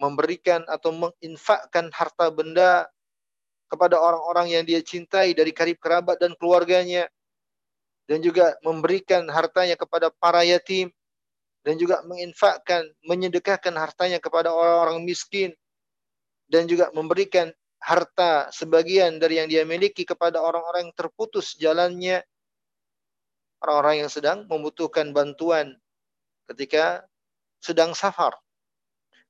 memberikan 0.00 0.64
atau 0.68 0.92
menginfakkan 0.96 1.92
harta 1.92 2.32
benda 2.32 2.88
kepada 3.68 4.00
orang-orang 4.00 4.60
yang 4.60 4.64
dia 4.64 4.80
cintai 4.80 5.36
dari 5.36 5.52
karib 5.52 5.76
kerabat 5.76 6.16
dan 6.18 6.32
keluarganya, 6.40 7.06
dan 8.10 8.18
juga 8.26 8.58
memberikan 8.66 9.22
hartanya 9.30 9.78
kepada 9.78 10.10
para 10.10 10.42
yatim 10.42 10.90
dan 11.62 11.78
juga 11.78 12.02
menginfakkan, 12.02 12.90
menyedekahkan 13.06 13.70
hartanya 13.78 14.18
kepada 14.18 14.50
orang-orang 14.50 15.06
miskin 15.06 15.54
dan 16.50 16.66
juga 16.66 16.90
memberikan 16.90 17.54
harta 17.78 18.50
sebagian 18.50 19.22
dari 19.22 19.38
yang 19.38 19.46
dia 19.46 19.62
miliki 19.62 20.02
kepada 20.02 20.42
orang-orang 20.42 20.90
yang 20.90 20.96
terputus 20.98 21.54
jalannya. 21.54 22.26
Orang-orang 23.62 24.02
yang 24.02 24.10
sedang 24.10 24.48
membutuhkan 24.50 25.14
bantuan 25.14 25.78
ketika 26.50 27.06
sedang 27.62 27.94
safar. 27.94 28.34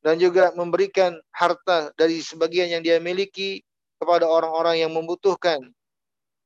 Dan 0.00 0.16
juga 0.16 0.56
memberikan 0.56 1.20
harta 1.28 1.92
dari 1.92 2.24
sebagian 2.24 2.72
yang 2.72 2.80
dia 2.80 2.96
miliki 2.96 3.60
kepada 4.00 4.24
orang-orang 4.24 4.80
yang 4.80 4.88
membutuhkan. 4.96 5.60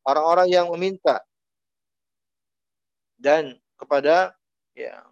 Orang-orang 0.03 0.51
yang 0.51 0.67
meminta 0.75 1.23
dan 3.19 3.59
kepada 3.79 4.35
ya 4.75 5.03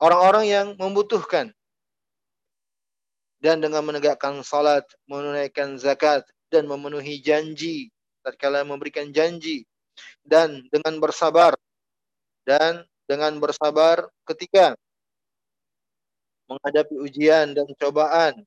orang-orang 0.00 0.44
yang 0.48 0.66
membutuhkan. 0.80 1.52
Dan 3.40 3.64
dengan 3.64 3.80
menegakkan 3.88 4.44
salat, 4.44 4.84
menunaikan 5.08 5.80
zakat 5.80 6.28
dan 6.52 6.68
memenuhi 6.68 7.24
janji 7.24 7.88
tatkala 8.20 8.64
memberikan 8.64 9.08
janji. 9.12 9.64
Dan 10.20 10.68
dengan 10.68 11.00
bersabar 11.00 11.56
dan 12.44 12.84
dengan 13.04 13.36
bersabar 13.40 14.08
ketika 14.28 14.76
menghadapi 16.48 16.96
ujian 17.00 17.52
dan 17.52 17.68
cobaan. 17.76 18.44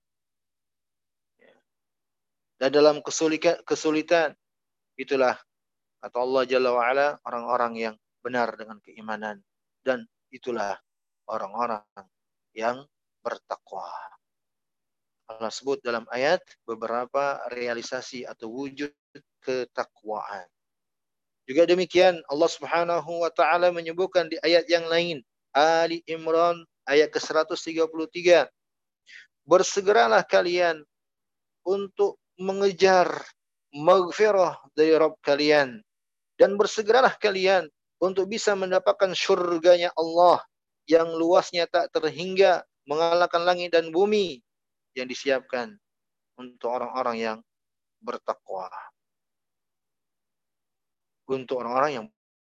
Dan 2.57 2.69
dalam 2.69 3.03
kesulitan 3.03 3.59
kesulitan 3.67 4.33
itulah 4.95 5.35
Kata 6.03 6.19
Allah 6.19 6.43
Jalla 6.43 6.75
wa'ala, 6.75 7.07
orang-orang 7.23 7.73
yang 7.79 7.95
benar 8.19 8.51
dengan 8.59 8.83
keimanan. 8.83 9.39
Dan 9.79 10.03
itulah 10.27 10.75
orang-orang 11.31 11.87
yang 12.51 12.83
bertakwa. 13.23 13.87
Allah 15.31 15.47
sebut 15.47 15.79
dalam 15.79 16.03
ayat 16.11 16.43
beberapa 16.67 17.39
realisasi 17.55 18.27
atau 18.27 18.51
wujud 18.51 18.91
ketakwaan. 19.39 20.43
Juga 21.47 21.63
demikian 21.63 22.19
Allah 22.27 22.51
Subhanahu 22.51 23.23
wa 23.23 23.31
taala 23.31 23.71
menyebutkan 23.71 24.27
di 24.27 24.35
ayat 24.43 24.67
yang 24.67 24.83
lain 24.91 25.23
Ali 25.55 26.03
Imran 26.07 26.63
ayat 26.87 27.11
ke-133 27.11 28.47
Bersegeralah 29.43 30.23
kalian 30.23 30.83
untuk 31.67 32.19
mengejar 32.39 33.11
maghfirah 33.75 34.55
dari 34.71 34.95
Rabb 34.95 35.19
kalian 35.19 35.83
dan 36.37 36.57
bersegeralah 36.57 37.13
kalian 37.17 37.69
untuk 38.01 38.27
bisa 38.27 38.57
mendapatkan 38.57 39.15
surganya 39.15 39.93
Allah 39.95 40.41
yang 40.89 41.07
luasnya 41.15 41.63
tak 41.69 41.93
terhingga 41.95 42.67
mengalahkan 42.83 43.47
langit 43.47 43.71
dan 43.71 43.87
bumi 43.93 44.43
yang 44.97 45.07
disiapkan 45.07 45.79
untuk 46.35 46.69
orang-orang 46.69 47.17
yang 47.17 47.37
bertakwa. 48.03 48.67
Untuk 51.23 51.63
orang-orang 51.63 51.91
yang 52.03 52.05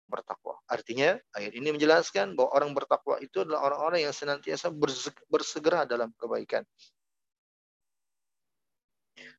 bertakwa. 0.09 0.57
Artinya 0.65 1.21
ayat 1.37 1.53
ini 1.53 1.77
menjelaskan 1.77 2.33
bahwa 2.33 2.51
orang 2.57 2.71
bertakwa 2.73 3.21
itu 3.21 3.45
adalah 3.45 3.69
orang-orang 3.69 4.09
yang 4.09 4.15
senantiasa 4.17 4.73
bersegera 5.29 5.85
dalam 5.85 6.09
kebaikan. 6.17 6.65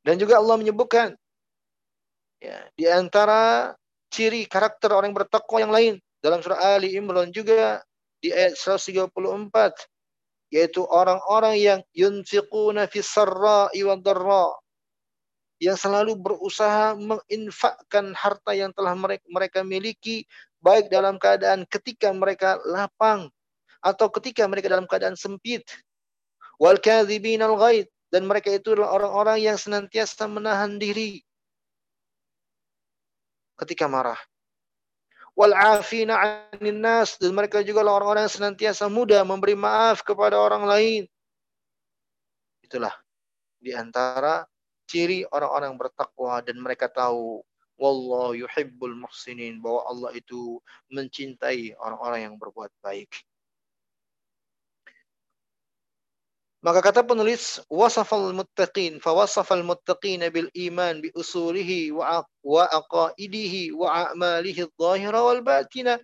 Dan 0.06 0.16
juga 0.22 0.38
Allah 0.38 0.56
menyebutkan 0.56 1.18
ya, 2.38 2.62
di 2.78 2.86
antara 2.86 3.74
ciri 4.12 4.46
karakter 4.46 4.92
orang 4.94 5.12
yang 5.12 5.18
bertakwa 5.22 5.58
yang 5.60 5.72
lain. 5.74 5.94
Dalam 6.22 6.42
surah 6.42 6.78
Ali 6.78 6.96
Imran 6.96 7.30
juga 7.30 7.84
di 8.18 8.32
ayat 8.32 8.56
134 8.58 9.12
yaitu 10.54 10.86
orang-orang 10.86 11.58
yang 11.58 11.80
yunfiquna 11.90 12.86
fis 12.86 13.10
sarra'i 13.10 13.82
wad 13.82 14.02
dharra 14.06 14.54
yang 15.58 15.74
selalu 15.74 16.14
berusaha 16.14 16.94
menginfakkan 16.94 18.12
harta 18.12 18.52
yang 18.52 18.70
telah 18.76 18.92
mereka, 18.92 19.24
mereka 19.26 19.58
miliki 19.64 20.28
baik 20.60 20.92
dalam 20.92 21.16
keadaan 21.16 21.64
ketika 21.66 22.12
mereka 22.12 22.60
lapang 22.68 23.32
atau 23.80 24.06
ketika 24.12 24.44
mereka 24.46 24.70
dalam 24.70 24.86
keadaan 24.86 25.16
sempit. 25.16 25.64
Wal 26.60 26.80
kadzibin 26.80 27.40
al 27.40 27.56
ghaid 27.56 27.88
dan 28.12 28.28
mereka 28.28 28.52
itu 28.52 28.76
adalah 28.76 28.96
orang-orang 28.96 29.44
yang 29.44 29.58
senantiasa 29.58 30.28
menahan 30.30 30.78
diri 30.78 31.25
ketika 33.56 33.88
marah. 33.88 34.18
Wal 35.36 35.52
afina 35.52 36.16
'anil 36.16 36.80
nas 36.80 37.20
dan 37.20 37.36
mereka 37.36 37.60
juga 37.60 37.84
orang-orang 37.84 38.24
yang 38.24 38.36
senantiasa 38.40 38.88
mudah 38.88 39.20
memberi 39.20 39.52
maaf 39.52 40.00
kepada 40.00 40.40
orang 40.40 40.64
lain. 40.64 41.02
Itulah 42.64 42.92
di 43.60 43.76
antara 43.76 44.48
ciri 44.88 45.28
orang-orang 45.28 45.76
bertakwa 45.76 46.40
dan 46.40 46.56
mereka 46.56 46.88
tahu 46.88 47.44
wallahu 47.76 48.32
yuhibbul 48.32 48.96
muhsinin 48.96 49.60
bahwa 49.60 49.84
Allah 49.84 50.10
itu 50.16 50.56
mencintai 50.88 51.76
orang-orang 51.76 52.32
yang 52.32 52.34
berbuat 52.40 52.72
baik. 52.80 53.12
Maka 56.66 56.82
kata 56.82 57.06
penulis 57.06 57.62
wasafal 57.70 58.34
muttaqin 58.34 58.98
fa 58.98 59.14
wasafal 59.14 59.62
muttaqin 59.62 60.18
bil 60.34 60.50
iman 60.66 60.98
bi 60.98 61.14
usulihi 61.14 61.94
wa 61.94 62.26
wa 62.42 62.66
aqaidihi 62.66 63.70
wa 63.70 64.10
a'malihi 64.10 64.66
adh-dhahira 64.66 65.22
wal 65.22 65.46
batina 65.46 65.94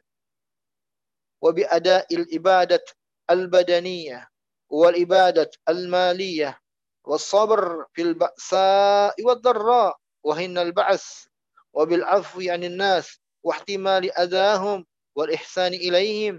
wa 1.43 1.51
bi 1.51 1.67
ada'il 1.67 2.31
ibadat 2.31 2.87
al 3.27 3.51
badaniyah 3.51 4.23
wal 4.71 4.95
ibadat 4.95 5.51
al 5.67 5.91
maliyah 5.91 6.55
was 7.03 7.27
sabr 7.27 7.91
fil 7.91 8.15
ba'sa'i 8.15 9.19
wad 9.19 9.43
dharra 9.43 9.91
wa 9.99 10.33
hinal 10.39 10.71
ba'as 10.71 11.27
wa 11.75 11.83
bil 11.91 12.07
afwi 12.07 12.55
'anil 12.55 12.79
nas 12.79 13.19
wa 13.43 13.51
ihtimali 13.59 14.15
adahum 14.15 14.87
wal 15.19 15.27
ihsani 15.27 15.83
ilaihim 15.83 16.39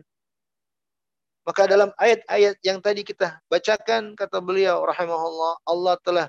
maka 1.44 1.68
dalam 1.68 1.92
ayat-ayat 2.00 2.56
yang 2.64 2.80
tadi 2.80 3.04
kita 3.04 3.44
bacakan, 3.52 4.16
kata 4.16 4.40
beliau 4.40 4.88
rahimahullah, 4.88 5.60
Allah 5.68 5.96
telah 6.00 6.28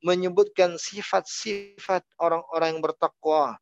menyebutkan 0.00 0.80
sifat-sifat 0.80 2.00
orang-orang 2.16 2.76
yang 2.76 2.82
bertakwa. 2.82 3.60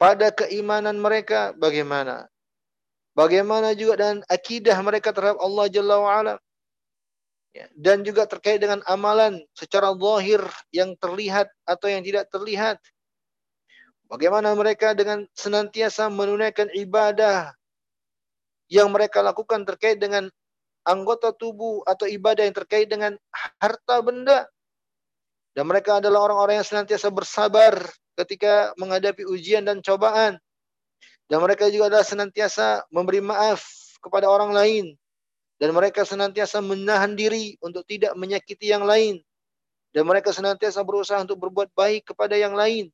pada 0.00 0.32
keimanan 0.32 0.96
mereka 0.96 1.52
bagaimana? 1.60 2.24
Bagaimana 3.12 3.76
juga 3.76 4.00
dan 4.00 4.24
akidah 4.32 4.80
mereka 4.80 5.12
terhadap 5.12 5.36
Allah 5.44 5.68
Jalla 5.68 6.00
wa'ala. 6.00 6.34
Ya, 7.52 7.68
dan 7.76 8.00
juga 8.00 8.24
terkait 8.24 8.62
dengan 8.62 8.80
amalan 8.88 9.44
secara 9.52 9.92
zahir 9.92 10.40
yang 10.72 10.96
terlihat 10.96 11.52
atau 11.68 11.90
yang 11.92 12.00
tidak 12.00 12.32
terlihat. 12.32 12.80
Bagaimana 14.08 14.56
mereka 14.56 14.96
dengan 14.96 15.28
senantiasa 15.36 16.08
menunaikan 16.08 16.70
ibadah 16.72 17.52
yang 18.70 18.88
mereka 18.94 19.18
lakukan 19.20 19.66
terkait 19.66 19.98
dengan 19.98 20.30
anggota 20.86 21.34
tubuh 21.34 21.82
atau 21.84 22.06
ibadah 22.06 22.46
yang 22.46 22.54
terkait 22.54 22.86
dengan 22.86 23.18
harta 23.58 23.98
benda. 24.00 24.46
Dan 25.50 25.66
mereka 25.66 25.98
adalah 25.98 26.30
orang-orang 26.30 26.62
yang 26.62 26.68
senantiasa 26.70 27.10
bersabar 27.10 27.74
ketika 28.14 28.70
menghadapi 28.78 29.26
ujian 29.26 29.66
dan 29.66 29.82
cobaan. 29.82 30.38
Dan 31.26 31.42
mereka 31.42 31.66
juga 31.66 31.90
adalah 31.90 32.06
senantiasa 32.06 32.86
memberi 32.94 33.18
maaf 33.18 33.66
kepada 33.98 34.30
orang 34.30 34.54
lain. 34.54 34.94
Dan 35.58 35.74
mereka 35.74 36.06
senantiasa 36.06 36.62
menahan 36.62 37.18
diri 37.18 37.58
untuk 37.60 37.82
tidak 37.84 38.14
menyakiti 38.14 38.70
yang 38.70 38.86
lain. 38.86 39.18
Dan 39.90 40.06
mereka 40.06 40.30
senantiasa 40.30 40.86
berusaha 40.86 41.18
untuk 41.18 41.42
berbuat 41.42 41.74
baik 41.74 42.14
kepada 42.14 42.38
yang 42.38 42.54
lain. 42.54 42.88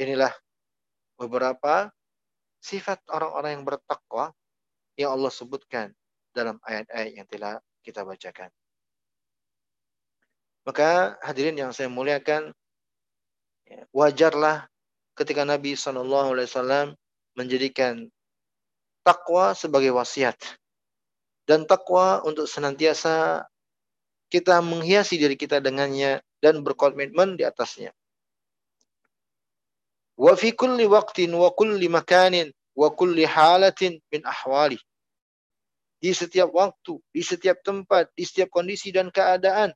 Inilah 0.00 0.32
beberapa 1.16 1.90
sifat 2.60 3.00
orang-orang 3.10 3.60
yang 3.60 3.64
bertakwa 3.64 4.32
yang 4.96 5.10
Allah 5.12 5.32
sebutkan 5.32 5.92
dalam 6.32 6.60
ayat-ayat 6.64 7.12
yang 7.16 7.26
telah 7.28 7.60
kita 7.84 8.04
bacakan. 8.04 8.52
Maka 10.66 11.14
hadirin 11.22 11.54
yang 11.54 11.70
saya 11.70 11.86
muliakan, 11.86 12.50
ya, 13.70 13.86
wajarlah 13.94 14.66
ketika 15.14 15.46
Nabi 15.46 15.78
saw 15.78 15.94
menjadikan 17.36 18.08
takwa 19.06 19.54
sebagai 19.54 19.94
wasiat 19.94 20.34
dan 21.46 21.62
takwa 21.62 22.24
untuk 22.26 22.50
senantiasa 22.50 23.46
kita 24.26 24.58
menghiasi 24.58 25.14
diri 25.14 25.38
kita 25.38 25.62
dengannya 25.62 26.18
dan 26.42 26.66
berkomitmen 26.66 27.38
di 27.38 27.46
atasnya. 27.46 27.94
Wa 30.16 30.32
fi 30.36 30.52
kulli 30.56 30.88
waqtin 30.88 31.32
wa 31.36 31.52
kulli 31.52 31.88
makanin 31.92 32.48
wa 32.72 32.88
kulli 32.92 33.28
halatin 33.28 34.00
min 34.12 34.22
ahwali. 34.24 34.80
Di 36.00 36.12
setiap 36.12 36.52
waktu, 36.52 37.00
di 37.12 37.20
setiap 37.24 37.60
tempat, 37.64 38.12
di 38.16 38.24
setiap 38.24 38.52
kondisi 38.52 38.92
dan 38.92 39.08
keadaan. 39.12 39.72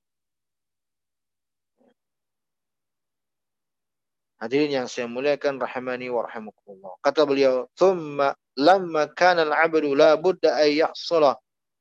Hadirin 4.40 4.72
yang 4.72 4.88
saya 4.88 5.05
muliakan 5.05 5.61
rahimani 5.61 6.09
wa 6.09 6.24
rahimakumullah. 6.24 6.96
Kata 7.05 7.29
beliau, 7.29 7.68
"Tsumma 7.76 8.33
lamma 8.57 9.12
kana 9.12 9.44
al-'abdu 9.44 9.92
la 9.92 10.16
budda 10.16 10.57
ay 10.57 10.81
yahsula 10.81 11.37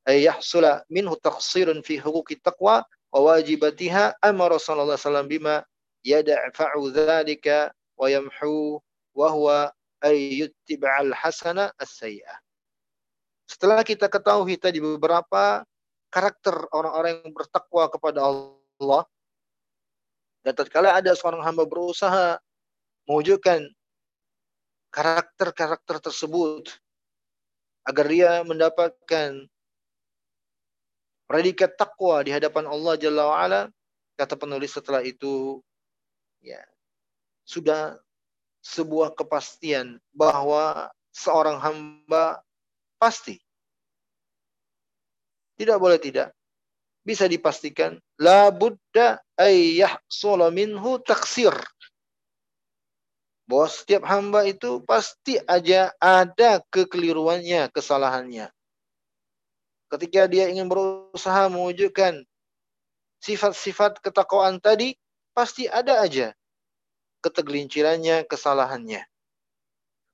ay 0.08 0.28
yahsula 0.28 0.84
minhu 0.91 1.15
taqsirun 1.19 1.80
fi 1.84 2.00
huquqi 2.00 2.39
taqwa 2.43 2.84
wa 3.12 3.19
wajibatiha 3.19 4.19
amara 4.24 4.60
sallallahu 4.60 4.95
alaihi 4.95 5.06
wasallam 5.08 5.28
bima 5.28 5.56
yad'u 6.04 6.84
dzalika 6.91 7.72
wa 8.00 8.08
yamhu 8.08 8.80
wa 9.12 9.28
huwa 9.28 9.60
hasana 11.20 11.76
as-sayyi'ah. 11.76 12.40
Setelah 13.44 13.84
kita 13.84 14.08
ketahui 14.08 14.56
tadi 14.56 14.80
beberapa 14.80 15.68
karakter 16.08 16.56
orang-orang 16.72 17.20
yang 17.20 17.36
bertakwa 17.36 17.92
kepada 17.92 18.24
Allah 18.24 19.04
dan 20.48 20.54
tatkala 20.56 20.96
ada 20.96 21.12
seorang 21.14 21.44
hamba 21.44 21.68
berusaha 21.68 22.40
mewujudkan 23.06 23.68
karakter-karakter 24.90 26.00
tersebut 26.00 26.72
agar 27.86 28.06
dia 28.08 28.32
mendapatkan 28.48 29.50
predikat 31.30 31.78
takwa 31.78 32.26
di 32.26 32.34
hadapan 32.34 32.66
Allah 32.66 32.94
Jalla 32.98 33.24
wa'ala 33.30 33.62
kata 34.18 34.34
penulis 34.34 34.74
setelah 34.74 35.06
itu 35.06 35.62
ya 36.42 36.62
sudah 37.50 37.98
sebuah 38.62 39.18
kepastian 39.18 39.98
bahwa 40.14 40.94
seorang 41.10 41.58
hamba 41.58 42.46
pasti. 43.02 43.42
Tidak 45.58 45.82
boleh 45.82 45.98
tidak. 45.98 46.30
Bisa 47.02 47.26
dipastikan 47.26 47.98
la 48.22 48.54
budda 48.54 49.18
ayyah 49.34 49.98
minhu 50.54 51.02
taksir. 51.02 51.58
Bahwa 53.50 53.66
setiap 53.66 54.06
hamba 54.06 54.46
itu 54.46 54.86
pasti 54.86 55.42
aja 55.50 55.90
ada 55.98 56.62
kekeliruannya, 56.70 57.74
kesalahannya. 57.74 58.54
Ketika 59.90 60.30
dia 60.30 60.54
ingin 60.54 60.70
berusaha 60.70 61.50
mewujudkan 61.50 62.22
sifat-sifat 63.26 64.06
ketakwaan 64.06 64.62
tadi, 64.62 64.94
pasti 65.34 65.66
ada 65.66 66.06
aja 66.06 66.30
ketergelincirannya, 67.20 68.28
kesalahannya. 68.28 69.04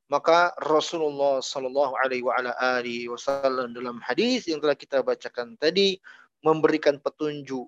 Maka 0.06 0.54
Rasulullah 0.62 1.42
Shallallahu 1.42 1.98
Alaihi 1.98 3.10
Wasallam 3.10 3.74
dalam 3.74 3.98
hadis 4.06 4.46
yang 4.46 4.62
telah 4.62 4.78
kita 4.78 5.02
bacakan 5.02 5.58
tadi 5.58 5.98
memberikan 6.46 7.02
petunjuk 7.02 7.66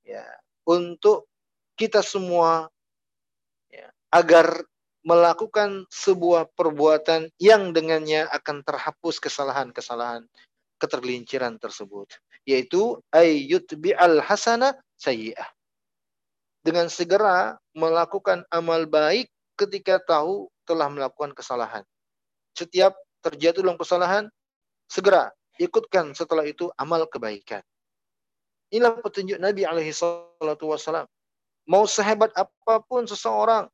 ya 0.00 0.24
untuk 0.64 1.28
kita 1.76 2.00
semua 2.00 2.72
ya, 3.68 3.92
agar 4.08 4.64
melakukan 5.04 5.84
sebuah 5.92 6.48
perbuatan 6.56 7.28
yang 7.36 7.74
dengannya 7.74 8.24
akan 8.32 8.64
terhapus 8.64 9.20
kesalahan-kesalahan 9.20 10.24
ketergelinciran 10.78 11.58
tersebut 11.60 12.08
yaitu 12.48 12.98
ayyut 13.14 13.66
bi'al 13.76 14.22
hasana 14.24 14.78
sayyi'ah 14.98 15.46
dengan 16.62 16.86
segera 16.86 17.58
melakukan 17.72 18.44
amal 18.52 18.84
baik 18.84 19.32
ketika 19.56 20.00
tahu 20.02 20.48
telah 20.68 20.88
melakukan 20.88 21.32
kesalahan. 21.32 21.84
Setiap 22.52 22.92
terjatuh 23.24 23.64
dalam 23.64 23.80
kesalahan, 23.80 24.24
segera 24.88 25.32
ikutkan 25.56 26.12
setelah 26.12 26.44
itu 26.44 26.68
amal 26.76 27.04
kebaikan. 27.08 27.64
Inilah 28.72 29.00
petunjuk 29.00 29.36
Nabi 29.36 29.68
alaihi 29.68 29.92
salatu 29.92 30.72
wasallam. 30.72 31.04
Mau 31.68 31.84
sehebat 31.84 32.32
apa 32.34 32.80
pun 32.84 33.04
seseorang 33.04 33.68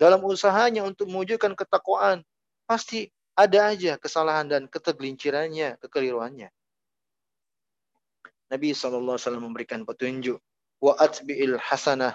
dalam 0.00 0.24
usahanya 0.24 0.82
untuk 0.84 1.06
mewujudkan 1.06 1.52
ketakwaan, 1.52 2.24
pasti 2.64 3.12
ada 3.38 3.70
aja 3.70 3.94
kesalahan 4.00 4.50
dan 4.50 4.62
ketergelincirannya, 4.66 5.78
kekeliruannya. 5.78 6.50
Nabi 8.48 8.72
SAW 8.72 9.20
memberikan 9.38 9.84
petunjuk. 9.84 10.40
Wa 10.78 10.94
atbi'il 10.94 11.58
hasanah 11.58 12.14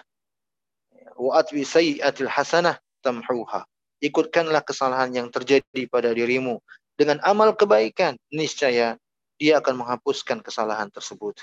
wa 1.18 1.40
atbi 1.40 1.64
sayyi'atil 1.66 2.30
hasanah 2.30 2.80
tamhuha. 3.04 3.66
Ikutkanlah 4.04 4.64
kesalahan 4.68 5.16
yang 5.16 5.28
terjadi 5.32 5.88
pada 5.88 6.12
dirimu 6.12 6.60
dengan 7.00 7.18
amal 7.24 7.56
kebaikan, 7.58 8.20
niscaya 8.30 9.00
dia 9.42 9.54
akan 9.58 9.82
menghapuskan 9.82 10.46
kesalahan 10.46 10.92
tersebut. 10.94 11.40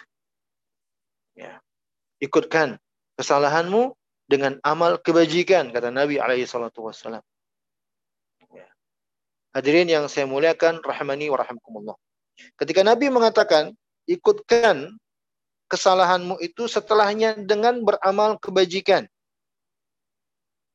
Ya. 1.35 1.59
Ikutkan 2.21 2.79
kesalahanmu 3.17 3.97
dengan 4.31 4.63
amal 4.63 5.01
kebajikan 5.01 5.75
kata 5.75 5.91
Nabi 5.91 6.23
alaihi 6.23 6.47
salatu 6.47 6.87
wasallam. 6.87 7.25
Ya. 8.55 8.69
Hadirin 9.57 9.91
yang 9.91 10.07
saya 10.07 10.29
muliakan 10.29 10.85
rahmani 10.85 11.33
wa 11.33 11.41
rahimakumullah. 11.41 11.97
Ketika 12.61 12.87
Nabi 12.87 13.11
mengatakan 13.11 13.75
ikutkan 14.07 14.95
kesalahanmu 15.71 16.39
itu 16.43 16.67
setelahnya 16.67 17.39
dengan 17.43 17.83
beramal 17.83 18.39
kebajikan. 18.43 19.07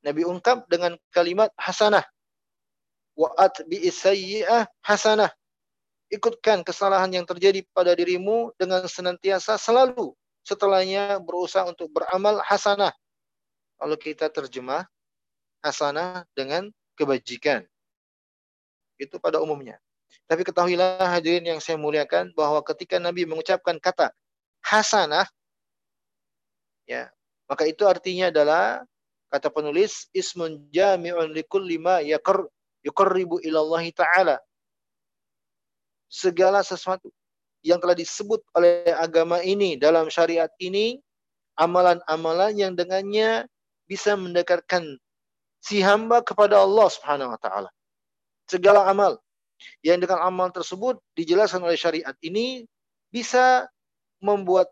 Nabi 0.06 0.22
ungkap 0.22 0.70
dengan 0.70 0.94
kalimat 1.10 1.50
hasanah. 1.58 2.06
Wa 3.18 3.34
atbi 3.42 3.82
sayyi'ah 3.90 4.70
hasanah. 4.86 5.34
Ikutkan 6.14 6.62
kesalahan 6.62 7.10
yang 7.10 7.26
terjadi 7.26 7.66
pada 7.74 7.98
dirimu 7.98 8.54
dengan 8.62 8.86
senantiasa 8.86 9.58
selalu 9.58 10.14
setelahnya 10.46 11.18
berusaha 11.18 11.66
untuk 11.66 11.90
beramal 11.90 12.38
hasanah. 12.46 12.94
Kalau 13.82 13.98
kita 13.98 14.30
terjemah 14.30 14.86
hasanah 15.66 16.30
dengan 16.38 16.70
kebajikan. 16.94 17.66
Itu 19.02 19.18
pada 19.18 19.42
umumnya. 19.42 19.82
Tapi 20.30 20.46
ketahuilah 20.46 21.02
hadirin 21.02 21.50
yang 21.50 21.60
saya 21.60 21.82
muliakan 21.82 22.30
bahwa 22.38 22.62
ketika 22.62 23.02
Nabi 23.02 23.26
mengucapkan 23.26 23.82
kata 23.82 24.14
hasanah 24.62 25.26
ya, 26.86 27.10
maka 27.50 27.66
itu 27.66 27.84
artinya 27.90 28.30
adalah 28.30 28.86
Kata 29.30 29.50
penulis, 29.50 30.08
ismun 30.14 30.70
jami'un 30.70 31.34
likulli 31.34 31.82
ma 31.82 32.00
yakar 32.00 32.46
yuqarribu 32.86 33.42
ilallahi 33.42 33.92
ta'ala. 33.92 34.38
Segala 36.06 36.62
sesuatu 36.62 37.10
yang 37.66 37.82
telah 37.82 37.98
disebut 37.98 38.46
oleh 38.54 38.94
agama 38.94 39.42
ini 39.42 39.74
dalam 39.76 40.08
syariat 40.14 40.54
ini 40.62 41.02
amalan-amalan 41.58 42.54
yang 42.54 42.74
dengannya 42.78 43.50
bisa 43.90 44.14
mendekatkan 44.14 45.02
si 45.66 45.82
hamba 45.82 46.22
kepada 46.22 46.62
Allah 46.62 46.88
Subhanahu 46.94 47.34
wa 47.34 47.40
taala. 47.42 47.70
Segala 48.46 48.86
amal 48.86 49.18
yang 49.82 49.98
dengan 49.98 50.22
amal 50.22 50.54
tersebut 50.54 51.02
dijelaskan 51.18 51.66
oleh 51.66 51.74
syariat 51.74 52.14
ini 52.22 52.70
bisa 53.10 53.66
membuat 54.22 54.70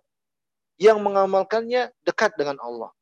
yang 0.78 1.02
mengamalkannya 1.02 1.90
dekat 2.06 2.38
dengan 2.38 2.62
Allah. 2.62 2.94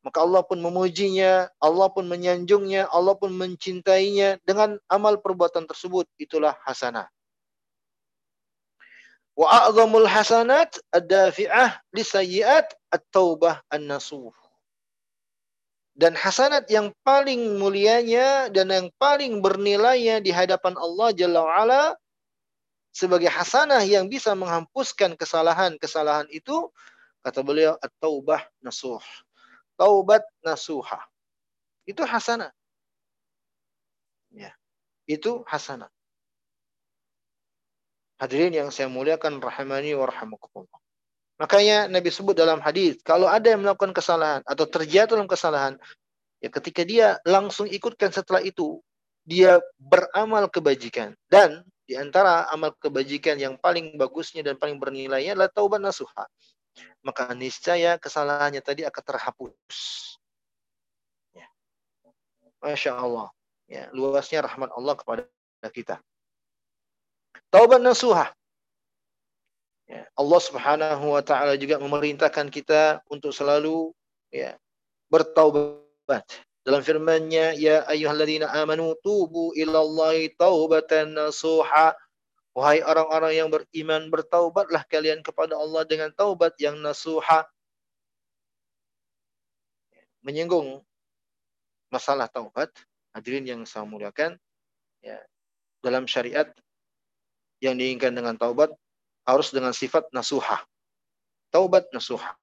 Maka 0.00 0.24
Allah 0.24 0.40
pun 0.40 0.56
memujinya, 0.56 1.52
Allah 1.60 1.88
pun 1.92 2.08
menyanjungnya, 2.08 2.88
Allah 2.88 3.12
pun 3.12 3.36
mencintainya 3.36 4.40
dengan 4.48 4.80
amal 4.88 5.20
perbuatan 5.20 5.68
tersebut. 5.68 6.08
Itulah 6.16 6.56
hasanah. 6.64 7.04
Wa 9.36 9.68
a'zamul 9.68 10.08
hasanat 10.08 10.80
ad-dafi'ah 10.88 11.84
lisayyi'at 11.92 12.72
at-taubah 12.88 13.60
an-nasuh. 13.68 14.32
Dan 15.92 16.16
hasanat 16.16 16.64
yang 16.72 16.96
paling 17.04 17.60
mulianya 17.60 18.48
dan 18.48 18.72
yang 18.72 18.88
paling 18.96 19.44
bernilainya 19.44 20.24
di 20.24 20.32
hadapan 20.32 20.80
Allah 20.80 21.12
Jalla 21.12 21.44
wa'ala 21.44 21.82
sebagai 22.88 23.28
hasanah 23.28 23.84
yang 23.84 24.08
bisa 24.08 24.32
menghapuskan 24.32 25.12
kesalahan-kesalahan 25.12 26.24
itu, 26.32 26.72
kata 27.20 27.44
beliau, 27.44 27.76
at-taubah 27.84 28.40
nasuh. 28.64 29.04
Taubat 29.80 30.20
nasuha. 30.44 31.00
Itu 31.88 32.04
hasanah. 32.04 32.52
Ya. 34.28 34.52
Itu 35.08 35.40
hasanah. 35.48 35.88
Hadirin 38.20 38.52
yang 38.52 38.68
saya 38.68 38.92
muliakan 38.92 39.40
rahimani 39.40 39.96
wa 39.96 40.04
rahimakumullah. 40.04 40.80
Makanya 41.40 41.88
Nabi 41.88 42.12
sebut 42.12 42.36
dalam 42.36 42.60
hadis, 42.60 43.00
kalau 43.00 43.24
ada 43.24 43.48
yang 43.48 43.64
melakukan 43.64 43.96
kesalahan 43.96 44.44
atau 44.44 44.68
terjatuh 44.68 45.16
dalam 45.16 45.24
kesalahan, 45.24 45.80
ya 46.44 46.52
ketika 46.52 46.84
dia 46.84 47.16
langsung 47.24 47.64
ikutkan 47.64 48.12
setelah 48.12 48.44
itu, 48.44 48.84
dia 49.24 49.56
beramal 49.80 50.52
kebajikan. 50.52 51.16
Dan 51.32 51.64
di 51.88 51.96
antara 51.96 52.44
amal 52.52 52.76
kebajikan 52.76 53.40
yang 53.40 53.56
paling 53.56 53.96
bagusnya 53.96 54.44
dan 54.44 54.60
paling 54.60 54.76
bernilainya 54.76 55.32
adalah 55.32 55.48
taubat 55.48 55.80
nasuha. 55.80 56.28
Maka 57.00 57.32
niscaya 57.32 57.96
kesalahannya 57.96 58.60
tadi 58.60 58.84
akan 58.84 59.02
terhapus. 59.02 59.76
Ya. 61.32 61.48
Masya 62.60 62.92
Allah. 62.96 63.28
Ya, 63.70 63.86
luasnya 63.94 64.42
rahmat 64.42 64.74
Allah 64.74 64.94
kepada 64.98 65.24
kita. 65.70 66.02
Taubat 67.54 67.78
nasuha. 67.78 68.34
Ya, 69.90 70.06
Allah 70.14 70.40
Subhanahu 70.42 71.18
wa 71.18 71.22
taala 71.22 71.58
juga 71.58 71.82
memerintahkan 71.82 72.46
kita 72.50 73.02
untuk 73.10 73.34
selalu 73.34 73.90
ya 74.30 74.54
bertaubat. 75.10 76.22
Dalam 76.62 76.82
firman-Nya, 76.84 77.58
"Ya 77.58 77.82
ayyuhalladzina 77.90 78.54
amanu 78.54 78.94
tubu 79.02 79.50
ilallahi 79.58 80.30
taubatan 80.38 81.18
nasuha." 81.18 81.98
Wahai 82.50 82.82
orang-orang 82.82 83.32
yang 83.38 83.48
beriman, 83.48 84.10
bertaubatlah 84.10 84.82
kalian 84.90 85.22
kepada 85.22 85.54
Allah 85.54 85.86
dengan 85.86 86.10
taubat 86.10 86.58
yang 86.58 86.74
nasuha. 86.82 87.46
Menyinggung 90.26 90.82
masalah 91.94 92.26
taubat, 92.26 92.74
hadirin 93.14 93.46
yang 93.46 93.62
saya 93.62 93.86
muliakan, 93.86 94.34
ya, 94.98 95.16
dalam 95.80 96.10
syariat 96.10 96.50
yang 97.62 97.78
diinginkan 97.78 98.12
dengan 98.12 98.34
taubat 98.34 98.74
harus 99.24 99.54
dengan 99.54 99.70
sifat 99.70 100.10
nasuha. 100.10 100.60
Taubat 101.54 101.86
nasuha. 101.94 102.34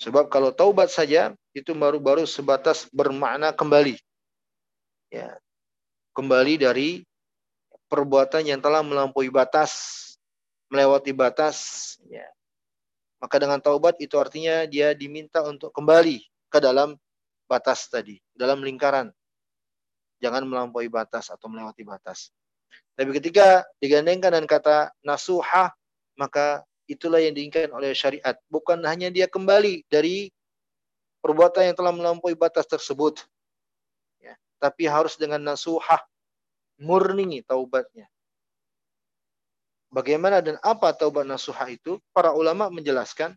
Sebab 0.00 0.32
kalau 0.32 0.50
taubat 0.50 0.88
saja 0.88 1.36
itu 1.52 1.76
baru-baru 1.76 2.24
sebatas 2.24 2.88
bermakna 2.90 3.52
kembali. 3.52 4.00
Ya. 5.12 5.36
Kembali 6.16 6.60
dari 6.60 7.04
perbuatan 7.92 8.48
yang 8.48 8.56
telah 8.64 8.80
melampaui 8.80 9.28
batas, 9.28 10.00
melewati 10.72 11.12
batas, 11.12 11.56
ya. 12.08 12.24
Maka 13.20 13.36
dengan 13.36 13.60
taubat 13.60 14.00
itu 14.00 14.16
artinya 14.16 14.64
dia 14.64 14.96
diminta 14.96 15.44
untuk 15.44 15.68
kembali 15.76 16.24
ke 16.48 16.58
dalam 16.58 16.96
batas 17.44 17.84
tadi, 17.92 18.16
dalam 18.32 18.64
lingkaran. 18.64 19.12
Jangan 20.24 20.48
melampaui 20.48 20.88
batas 20.88 21.28
atau 21.28 21.52
melewati 21.52 21.84
batas. 21.84 22.32
Tapi 22.96 23.12
ketika 23.20 23.68
digandengkan 23.76 24.32
dengan 24.32 24.48
kata 24.48 24.90
nasuha, 25.04 25.68
maka 26.16 26.64
itulah 26.88 27.20
yang 27.20 27.36
diinginkan 27.36 27.68
oleh 27.70 27.92
syariat. 27.92 28.34
Bukan 28.48 28.80
hanya 28.88 29.12
dia 29.12 29.28
kembali 29.28 29.84
dari 29.86 30.32
perbuatan 31.20 31.70
yang 31.70 31.76
telah 31.76 31.92
melampaui 31.94 32.34
batas 32.34 32.66
tersebut. 32.66 33.22
Ya, 34.18 34.34
tapi 34.58 34.90
harus 34.90 35.14
dengan 35.14 35.38
nasuha, 35.42 36.02
murni 36.82 37.46
taubatnya. 37.46 38.10
Bagaimana 39.92 40.42
dan 40.42 40.58
apa 40.64 40.90
taubat 40.96 41.28
nasuha 41.28 41.70
itu? 41.70 42.00
Para 42.10 42.34
ulama 42.34 42.72
menjelaskan, 42.72 43.36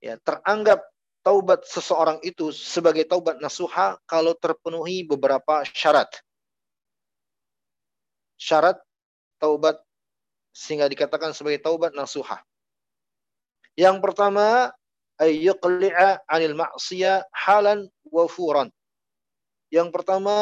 ya 0.00 0.16
teranggap 0.22 0.80
taubat 1.20 1.66
seseorang 1.66 2.22
itu 2.24 2.54
sebagai 2.54 3.04
taubat 3.04 3.42
nasuha 3.42 3.98
kalau 4.08 4.32
terpenuhi 4.38 5.04
beberapa 5.04 5.66
syarat 5.66 6.08
syarat 8.38 8.78
taubat 9.42 9.82
sehingga 10.54 10.86
dikatakan 10.86 11.34
sebagai 11.34 11.60
taubat 11.60 11.92
nasuha. 11.92 12.38
Yang 13.74 13.98
pertama, 14.02 14.70
ayyuqli'a 15.18 16.22
'anil 16.26 16.54
ma'siyah 16.54 17.26
halan 17.34 17.86
wa 18.10 18.24
furan. 18.30 18.70
Yang 19.70 19.94
pertama, 19.94 20.34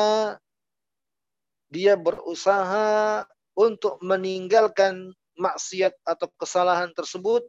dia 1.72 1.98
berusaha 1.98 3.24
untuk 3.56 3.98
meninggalkan 4.04 5.10
maksiat 5.36 5.92
atau 6.04 6.28
kesalahan 6.40 6.92
tersebut 6.92 7.44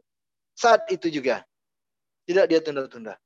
saat 0.56 0.84
itu 0.90 1.08
juga. 1.08 1.44
Tidak 2.28 2.44
dia 2.44 2.60
tunda-tunda. 2.60 3.16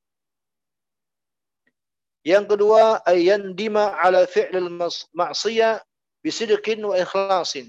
Yang 2.23 2.55
kedua, 2.55 3.03
ayyan 3.03 3.59
dima 3.59 3.99
ala 3.99 4.23
fi'lil 4.31 4.71
ma'siyah 5.11 5.83
bisidqin 6.23 6.79
wa 6.79 6.95
ikhlasin. 6.95 7.67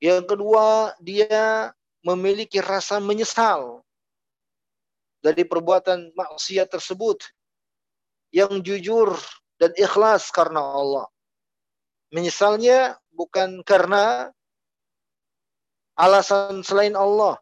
Yang 0.00 0.24
kedua, 0.32 0.96
dia 1.04 1.72
memiliki 2.00 2.60
rasa 2.64 2.96
menyesal 2.96 3.84
dari 5.20 5.44
perbuatan 5.44 6.14
maksiat 6.16 6.72
tersebut 6.72 7.20
yang 8.32 8.62
jujur 8.64 9.12
dan 9.60 9.72
ikhlas 9.76 10.32
karena 10.32 10.60
Allah. 10.60 11.06
Menyesalnya 12.14 12.98
bukan 13.10 13.62
karena 13.66 14.30
alasan 15.98 16.62
selain 16.62 16.94
Allah. 16.94 17.40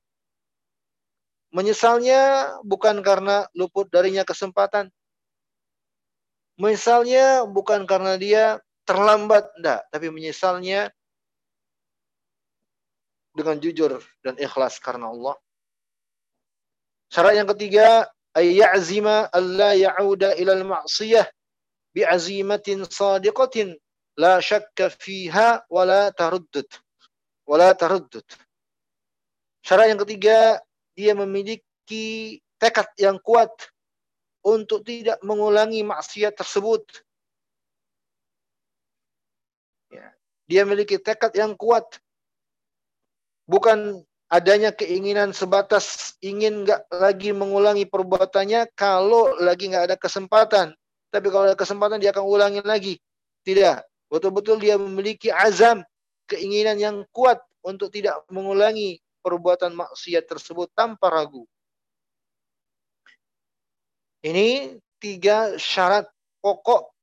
Menyesalnya 1.55 2.55
bukan 2.67 3.03
karena 3.05 3.47
luput 3.55 3.87
darinya 3.91 4.27
kesempatan. 4.27 4.91
Menyesalnya 6.59 7.47
bukan 7.47 7.87
karena 7.87 8.15
dia 8.19 8.45
terlambat 8.87 9.51
enggak, 9.59 9.81
tapi 9.91 10.07
menyesalnya 10.11 10.91
dengan 13.35 13.59
jujur 13.59 13.99
dan 14.23 14.39
ikhlas 14.39 14.79
karena 14.79 15.11
Allah. 15.11 15.35
Syarat 17.11 17.35
yang 17.39 17.51
ketiga, 17.55 18.07
ayyazima 18.35 19.31
alla 19.31 19.75
ya'uda 19.75 20.39
ila 20.39 20.53
al-ma'siyah 20.59 21.27
bi'azimatin 21.95 22.87
sadiqatin 22.87 23.79
la 24.19 24.39
syakka 24.39 24.91
fiha 24.91 25.65
wa 25.71 25.83
la 25.85 26.11
taruddud. 26.15 26.69
Wa. 27.45 27.75
Syarat 29.65 29.87
yang 29.89 30.01
ketiga, 30.05 30.61
dia 30.93 31.13
memiliki 31.17 32.39
tekad 32.61 32.89
yang 33.01 33.17
kuat 33.21 33.51
untuk 34.45 34.85
tidak 34.85 35.17
mengulangi 35.25 35.81
maksiat 35.81 36.37
tersebut 36.37 36.85
Dia 40.45 40.69
memiliki 40.69 41.01
tekad 41.01 41.33
yang 41.33 41.57
kuat. 41.57 41.85
Bukan 43.49 44.05
adanya 44.29 44.73
keinginan 44.73 45.33
sebatas 45.37 46.17
ingin 46.21 46.65
nggak 46.65 46.89
lagi 46.93 47.33
mengulangi 47.33 47.85
perbuatannya 47.89 48.73
kalau 48.77 49.37
lagi 49.41 49.73
nggak 49.73 49.93
ada 49.93 49.97
kesempatan. 49.97 50.77
Tapi 51.09 51.27
kalau 51.33 51.49
ada 51.49 51.57
kesempatan 51.57 52.01
dia 52.01 52.13
akan 52.13 52.25
ulangi 52.25 52.61
lagi. 52.65 52.95
Tidak. 53.45 53.94
Betul-betul 54.15 54.63
dia 54.63 54.79
memiliki 54.79 55.27
azam, 55.35 55.83
keinginan 56.31 56.79
yang 56.79 56.97
kuat 57.11 57.43
untuk 57.67 57.91
tidak 57.91 58.23
mengulangi 58.31 59.03
perbuatan 59.27 59.75
maksiat 59.75 60.31
tersebut 60.31 60.71
tanpa 60.71 61.11
ragu. 61.11 61.43
Ini 64.23 64.79
tiga 65.03 65.59
syarat 65.59 66.07
pokok 66.39 66.95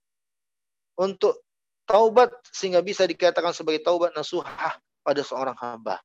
untuk 1.03 1.43
taubat 1.83 2.31
sehingga 2.47 2.79
bisa 2.79 3.03
dikatakan 3.03 3.51
sebagai 3.51 3.83
taubat 3.83 4.15
nasuhah 4.15 4.79
pada 5.03 5.21
seorang 5.21 5.57
hamba. 5.59 5.99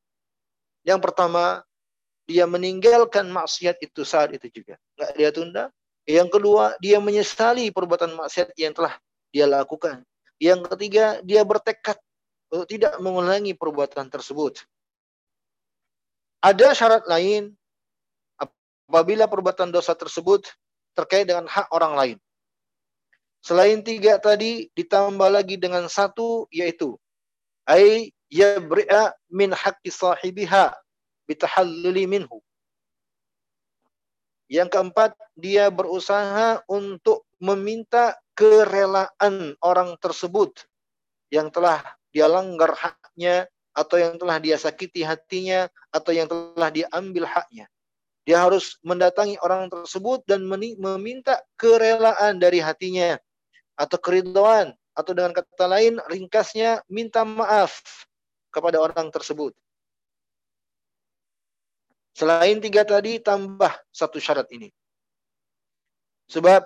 Yang 0.83 1.07
pertama, 1.07 1.63
dia 2.27 2.51
meninggalkan 2.51 3.31
maksiat 3.31 3.79
itu 3.79 4.03
saat 4.03 4.35
itu 4.35 4.51
juga. 4.51 4.75
Enggak 4.99 5.11
dia 5.15 5.31
tunda. 5.31 5.65
Yang 6.03 6.29
kedua, 6.35 6.75
dia 6.83 6.99
menyesali 6.99 7.71
perbuatan 7.71 8.19
maksiat 8.19 8.59
yang 8.59 8.75
telah 8.75 8.99
dia 9.31 9.47
lakukan. 9.47 10.03
Yang 10.37 10.61
ketiga, 10.73 11.21
dia 11.25 11.43
bertekad 11.43 11.97
untuk 12.53 12.69
tidak 12.69 12.95
mengulangi 13.01 13.57
perbuatan 13.57 14.13
tersebut. 14.13 14.63
Ada 16.45 16.77
syarat 16.77 17.05
lain 17.09 17.57
apabila 18.39 19.27
perbuatan 19.27 19.73
dosa 19.73 19.97
tersebut 19.97 20.47
terkait 20.95 21.27
dengan 21.27 21.49
hak 21.51 21.73
orang 21.75 21.95
lain. 21.97 22.19
Selain 23.43 23.79
tiga 23.83 24.19
tadi 24.19 24.71
ditambah 24.75 25.31
lagi 25.31 25.59
dengan 25.59 25.87
satu 25.87 26.47
yaitu 26.51 26.99
ay 27.67 28.11
yabri'a 28.31 29.15
min 29.31 29.51
haqqi 29.55 29.91
sahibiha 29.91 30.75
bitahalluli 31.27 32.07
minhu. 32.07 32.39
Yang 34.47 34.79
keempat, 34.79 35.11
dia 35.35 35.67
berusaha 35.75 36.63
untuk 36.71 37.26
meminta 37.41 38.17
kerelaan 38.37 39.57
orang 39.65 39.97
tersebut 40.01 40.65
yang 41.33 41.49
telah 41.53 41.83
dia 42.13 42.29
langgar 42.29 42.73
haknya 42.77 43.49
atau 43.77 44.01
yang 44.01 44.17
telah 44.17 44.41
dia 44.41 44.57
sakiti 44.57 45.05
hatinya 45.05 45.69
atau 45.93 46.13
yang 46.17 46.25
telah 46.29 46.73
diambil 46.73 47.29
haknya. 47.29 47.69
Dia 48.27 48.43
harus 48.43 48.81
mendatangi 48.83 49.39
orang 49.39 49.71
tersebut 49.71 50.25
dan 50.27 50.43
meminta 50.49 51.45
kerelaan 51.55 52.43
dari 52.43 52.59
hatinya 52.59 53.15
atau 53.79 53.99
keridhaan 54.01 54.75
atau 54.97 55.13
dengan 55.13 55.37
kata 55.37 55.67
lain 55.69 56.01
ringkasnya 56.09 56.83
minta 56.89 57.23
maaf 57.23 57.85
kepada 58.49 58.81
orang 58.81 59.13
tersebut. 59.13 59.53
Selain 62.17 62.57
tiga 62.65 62.81
tadi 62.81 63.21
tambah 63.21 63.77
satu 63.93 64.17
syarat 64.17 64.49
ini. 64.57 64.73
Sebab 66.33 66.65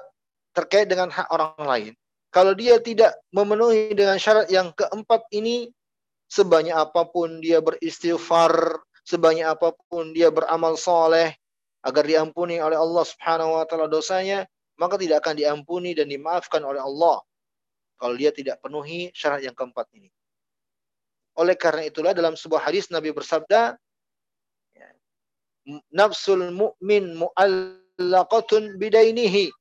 terkait 0.57 0.87
dengan 0.91 1.09
hak 1.13 1.29
orang 1.31 1.55
lain, 1.59 1.93
kalau 2.31 2.55
dia 2.55 2.79
tidak 2.79 3.15
memenuhi 3.35 3.95
dengan 3.95 4.19
syarat 4.19 4.47
yang 4.51 4.71
keempat 4.75 5.27
ini, 5.35 5.71
sebanyak 6.31 6.75
apa 6.75 7.07
pun 7.11 7.43
dia 7.43 7.59
beristighfar, 7.59 8.79
sebanyak 9.03 9.47
apa 9.47 9.75
pun 9.91 10.15
dia 10.15 10.31
beramal 10.31 10.79
soleh, 10.79 11.35
agar 11.83 12.05
diampuni 12.05 12.61
oleh 12.61 12.77
Allah 12.77 13.05
Subhanahu 13.05 13.57
wa 13.57 13.65
taala 13.65 13.89
dosanya, 13.89 14.45
maka 14.77 15.01
tidak 15.01 15.25
akan 15.27 15.35
diampuni 15.37 15.97
dan 15.97 16.09
dimaafkan 16.09 16.65
oleh 16.65 16.81
Allah 16.81 17.21
kalau 18.01 18.17
dia 18.17 18.33
tidak 18.33 18.65
penuhi 18.65 19.13
syarat 19.13 19.45
yang 19.45 19.53
keempat 19.53 19.85
ini. 19.93 20.09
Oleh 21.37 21.57
karena 21.57 21.85
itulah 21.85 22.17
dalam 22.17 22.33
sebuah 22.33 22.65
hadis 22.69 22.89
Nabi 22.89 23.13
bersabda, 23.13 23.77
nafsul 25.93 26.49
mu'min 26.49 27.13
mu'allaqatun 27.17 28.81
bidainihi. 28.81 29.53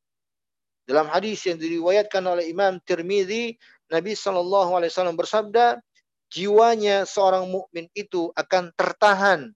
Dalam 0.90 1.06
hadis 1.14 1.46
yang 1.46 1.62
diriwayatkan 1.62 2.26
oleh 2.26 2.50
Imam 2.50 2.82
Tirmizi, 2.82 3.54
Nabi 3.94 4.18
Shallallahu 4.18 4.74
Alaihi 4.74 4.90
Wasallam 4.90 5.14
bersabda, 5.14 5.78
jiwanya 6.34 7.06
seorang 7.06 7.46
mukmin 7.46 7.86
itu 7.94 8.34
akan 8.34 8.74
tertahan 8.74 9.54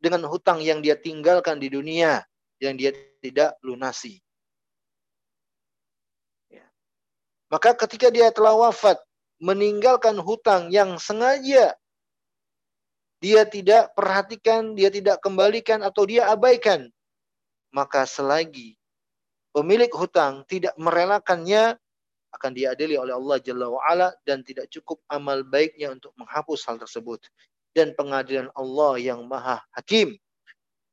dengan 0.00 0.24
hutang 0.24 0.64
yang 0.64 0.80
dia 0.80 0.96
tinggalkan 0.96 1.60
di 1.60 1.68
dunia 1.68 2.24
yang 2.64 2.80
dia 2.80 2.96
tidak 3.20 3.60
lunasi. 3.60 4.24
Maka 7.52 7.76
ketika 7.84 8.08
dia 8.08 8.32
telah 8.32 8.56
wafat, 8.56 8.96
meninggalkan 9.44 10.16
hutang 10.16 10.72
yang 10.72 10.96
sengaja 10.96 11.76
dia 13.20 13.42
tidak 13.44 13.92
perhatikan, 13.92 14.72
dia 14.72 14.88
tidak 14.88 15.20
kembalikan 15.20 15.84
atau 15.84 16.08
dia 16.08 16.32
abaikan, 16.32 16.88
maka 17.68 18.08
selagi 18.08 18.77
pemilik 19.58 19.90
hutang 19.90 20.46
tidak 20.46 20.78
merelakannya 20.78 21.74
akan 22.30 22.50
diadili 22.54 22.94
oleh 22.94 23.10
Allah 23.10 23.42
Jalla 23.42 23.66
wa'ala 23.66 24.08
dan 24.22 24.46
tidak 24.46 24.70
cukup 24.70 25.02
amal 25.10 25.42
baiknya 25.42 25.90
untuk 25.90 26.14
menghapus 26.14 26.62
hal 26.70 26.78
tersebut. 26.78 27.18
Dan 27.74 27.98
pengadilan 27.98 28.54
Allah 28.54 28.96
yang 29.02 29.26
maha 29.26 29.58
hakim, 29.74 30.14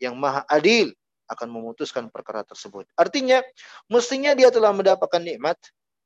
yang 0.02 0.18
maha 0.18 0.42
adil 0.50 0.90
akan 1.30 1.48
memutuskan 1.50 2.10
perkara 2.10 2.46
tersebut. 2.46 2.86
Artinya, 2.98 3.42
mestinya 3.90 4.38
dia 4.38 4.54
telah 4.54 4.70
mendapatkan 4.70 5.22
nikmat, 5.22 5.58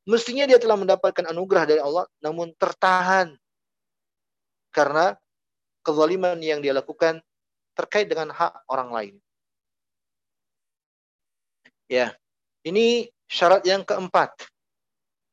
Mestinya 0.10 0.50
dia 0.50 0.58
telah 0.58 0.74
mendapatkan 0.74 1.22
anugerah 1.30 1.70
dari 1.70 1.82
Allah, 1.86 2.10
namun 2.18 2.50
tertahan 2.58 3.38
karena 4.74 5.14
kezaliman 5.86 6.42
yang 6.42 6.66
dia 6.66 6.74
lakukan 6.74 7.22
terkait 7.78 8.10
dengan 8.10 8.34
hak 8.34 8.66
orang 8.66 8.90
lain. 8.90 9.16
Ya, 11.86 12.18
ini 12.66 13.08
syarat 13.30 13.64
yang 13.64 13.86
keempat. 13.86 14.34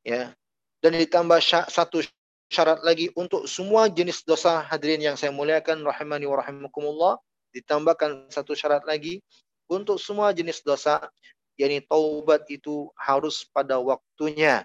Ya, 0.06 0.30
dan 0.78 0.92
ditambah 0.94 1.42
satu 1.66 2.04
syarat 2.46 2.78
lagi 2.86 3.10
untuk 3.18 3.50
semua 3.50 3.90
jenis 3.90 4.22
dosa 4.22 4.62
hadirin 4.62 5.02
yang 5.02 5.16
saya 5.18 5.34
muliakan 5.34 5.82
rahimani 5.82 6.30
wa 6.30 6.38
rahimakumullah 6.38 7.18
ditambahkan 7.50 8.30
satu 8.30 8.54
syarat 8.54 8.86
lagi 8.86 9.18
untuk 9.66 9.98
semua 9.98 10.30
jenis 10.30 10.62
dosa 10.62 11.10
yakni 11.58 11.82
taubat 11.82 12.46
itu 12.52 12.92
harus 12.94 13.42
pada 13.50 13.80
waktunya. 13.82 14.62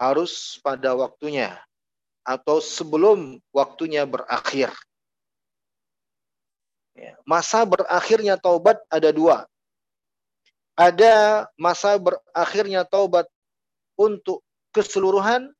Harus 0.00 0.56
pada 0.64 0.96
waktunya 0.96 1.60
atau 2.24 2.60
sebelum 2.60 3.40
waktunya 3.50 4.04
berakhir. 4.06 4.72
Ya, 6.94 7.16
masa 7.24 7.64
berakhirnya 7.64 8.36
taubat 8.36 8.80
ada 8.92 9.10
dua. 9.10 9.48
Ada 10.78 11.46
masa 11.58 11.98
berakhirnya 12.00 12.86
taubat 12.86 13.28
untuk 13.98 14.40
keseluruhan 14.72 15.50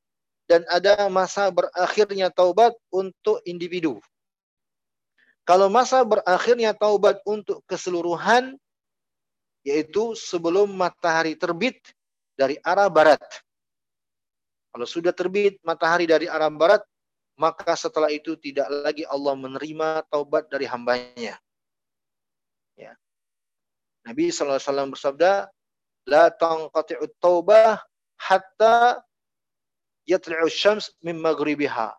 dan 0.51 0.67
ada 0.67 1.07
masa 1.07 1.47
berakhirnya 1.51 2.33
taubat 2.33 2.75
untuk 2.91 3.39
individu. 3.47 4.03
Kalau 5.47 5.67
masa 5.71 6.03
berakhirnya 6.07 6.75
taubat 6.75 7.23
untuk 7.27 7.63
keseluruhan 7.67 8.55
yaitu 9.67 10.17
sebelum 10.17 10.73
matahari 10.73 11.37
terbit 11.37 11.77
dari 12.39 12.57
arah 12.65 12.89
barat. 12.89 13.21
Kalau 14.71 14.87
sudah 14.87 15.11
terbit 15.11 15.59
matahari 15.67 16.07
dari 16.07 16.31
arah 16.31 16.49
barat, 16.49 16.81
maka 17.35 17.75
setelah 17.75 18.09
itu 18.09 18.39
tidak 18.39 18.71
lagi 18.71 19.03
Allah 19.09 19.35
menerima 19.37 20.07
taubat 20.09 20.47
dari 20.49 20.65
hambanya. 20.65 21.37
Ya. 24.05 24.13
Nabi 24.13 24.33
SAW 24.33 24.93
bersabda, 24.97 25.49
La 26.09 26.33
tanqati'ut 26.33 27.13
taubah 27.21 27.77
hatta 28.17 29.05
yatli'u 30.09 30.49
syams 30.49 30.91
min 31.05 31.21
maghribiha. 31.21 31.93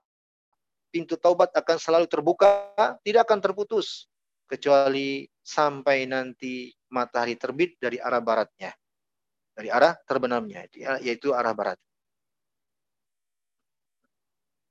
Pintu 0.91 1.15
taubat 1.15 1.55
akan 1.55 1.77
selalu 1.79 2.05
terbuka, 2.09 2.73
tidak 3.05 3.29
akan 3.29 3.39
terputus 3.39 4.11
kecuali 4.49 5.23
sampai 5.39 6.03
nanti 6.03 6.67
matahari 6.91 7.39
terbit 7.39 7.79
dari 7.79 7.95
arah 7.95 8.19
baratnya. 8.19 8.75
Dari 9.55 9.71
arah 9.71 9.95
terbenamnya, 10.03 10.67
yaitu 10.99 11.31
arah 11.31 11.55
barat. 11.55 11.79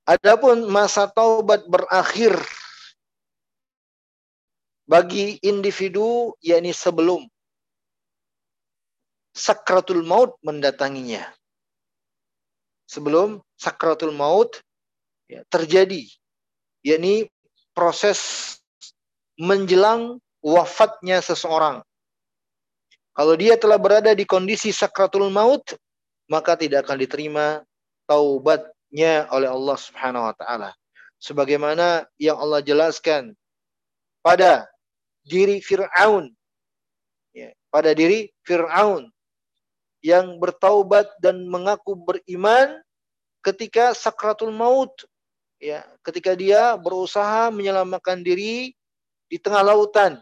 Adapun 0.05 0.65
masa 0.69 1.07
taubat 1.09 1.65
berakhir 1.65 2.35
bagi 4.91 5.39
individu 5.39 6.35
yakni 6.43 6.75
sebelum 6.75 7.23
sakratul 9.31 10.03
maut 10.03 10.35
mendatanginya. 10.43 11.23
Sebelum 12.91 13.39
sakratul 13.55 14.11
maut 14.11 14.59
ya, 15.31 15.47
terjadi 15.47 16.11
yakni 16.83 17.31
proses 17.71 18.19
menjelang 19.39 20.19
wafatnya 20.43 21.23
seseorang. 21.23 21.79
Kalau 23.15 23.35
dia 23.39 23.55
telah 23.55 23.79
berada 23.79 24.11
di 24.11 24.27
kondisi 24.27 24.75
sakratul 24.75 25.31
maut, 25.31 25.63
maka 26.27 26.59
tidak 26.59 26.83
akan 26.83 26.99
diterima 26.99 27.63
taubatnya 28.11 29.31
oleh 29.31 29.47
Allah 29.47 29.77
Subhanahu 29.79 30.27
wa 30.27 30.35
taala. 30.35 30.75
Sebagaimana 31.23 32.03
yang 32.19 32.35
Allah 32.35 32.59
jelaskan 32.59 33.31
pada 34.19 34.70
diri 35.25 35.61
Firaun 35.61 36.29
ya, 37.33 37.53
pada 37.69 37.93
diri 37.93 38.29
Firaun 38.45 39.09
yang 40.01 40.41
bertaubat 40.41 41.07
dan 41.21 41.45
mengaku 41.45 41.93
beriman 41.93 42.81
ketika 43.45 43.93
sakratul 43.93 44.49
maut 44.49 44.91
ya 45.61 45.85
ketika 46.01 46.33
dia 46.33 46.73
berusaha 46.73 47.53
menyelamatkan 47.53 48.25
diri 48.25 48.73
di 49.31 49.37
tengah 49.39 49.63
lautan. 49.63 50.19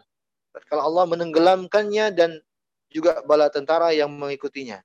Kalau 0.70 0.86
Allah 0.86 1.04
menenggelamkannya 1.10 2.14
dan 2.14 2.38
juga 2.86 3.22
bala 3.26 3.50
tentara 3.50 3.90
yang 3.90 4.10
mengikutinya. 4.14 4.78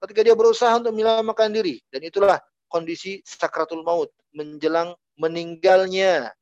Ketika 0.00 0.20
dia 0.24 0.32
berusaha 0.32 0.72
untuk 0.76 0.96
menyelamatkan 0.96 1.52
diri. 1.52 1.80
Dan 1.92 2.04
itulah 2.04 2.40
kondisi 2.68 3.20
sakratul 3.24 3.84
maut. 3.84 4.08
Menjelang 4.32 4.96
meninggalnya. 5.20 6.32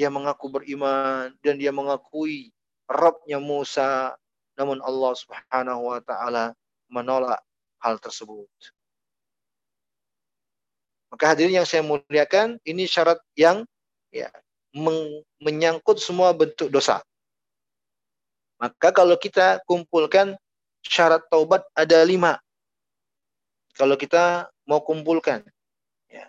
Dia 0.00 0.08
mengaku 0.08 0.48
beriman 0.48 1.28
dan 1.44 1.60
dia 1.60 1.68
mengakui 1.68 2.48
Rabbnya 2.88 3.36
Musa 3.36 4.16
namun 4.56 4.80
Allah 4.80 5.12
Subhanahu 5.12 5.92
wa 5.92 6.00
taala 6.00 6.56
menolak 6.88 7.44
hal 7.84 8.00
tersebut. 8.00 8.48
Maka 11.12 11.36
hadirin 11.36 11.60
yang 11.60 11.68
saya 11.68 11.84
muliakan, 11.84 12.56
ini 12.64 12.88
syarat 12.88 13.20
yang 13.36 13.68
ya 14.08 14.32
menyangkut 15.36 16.00
semua 16.00 16.32
bentuk 16.32 16.72
dosa. 16.72 17.04
Maka 18.56 18.92
kalau 18.92 19.20
kita 19.20 19.60
kumpulkan 19.68 20.32
syarat 20.84 21.24
taubat 21.28 21.60
ada 21.76 22.00
lima. 22.08 22.40
Kalau 23.76 24.00
kita 24.00 24.48
mau 24.64 24.80
kumpulkan. 24.80 25.44
Ya. 26.08 26.28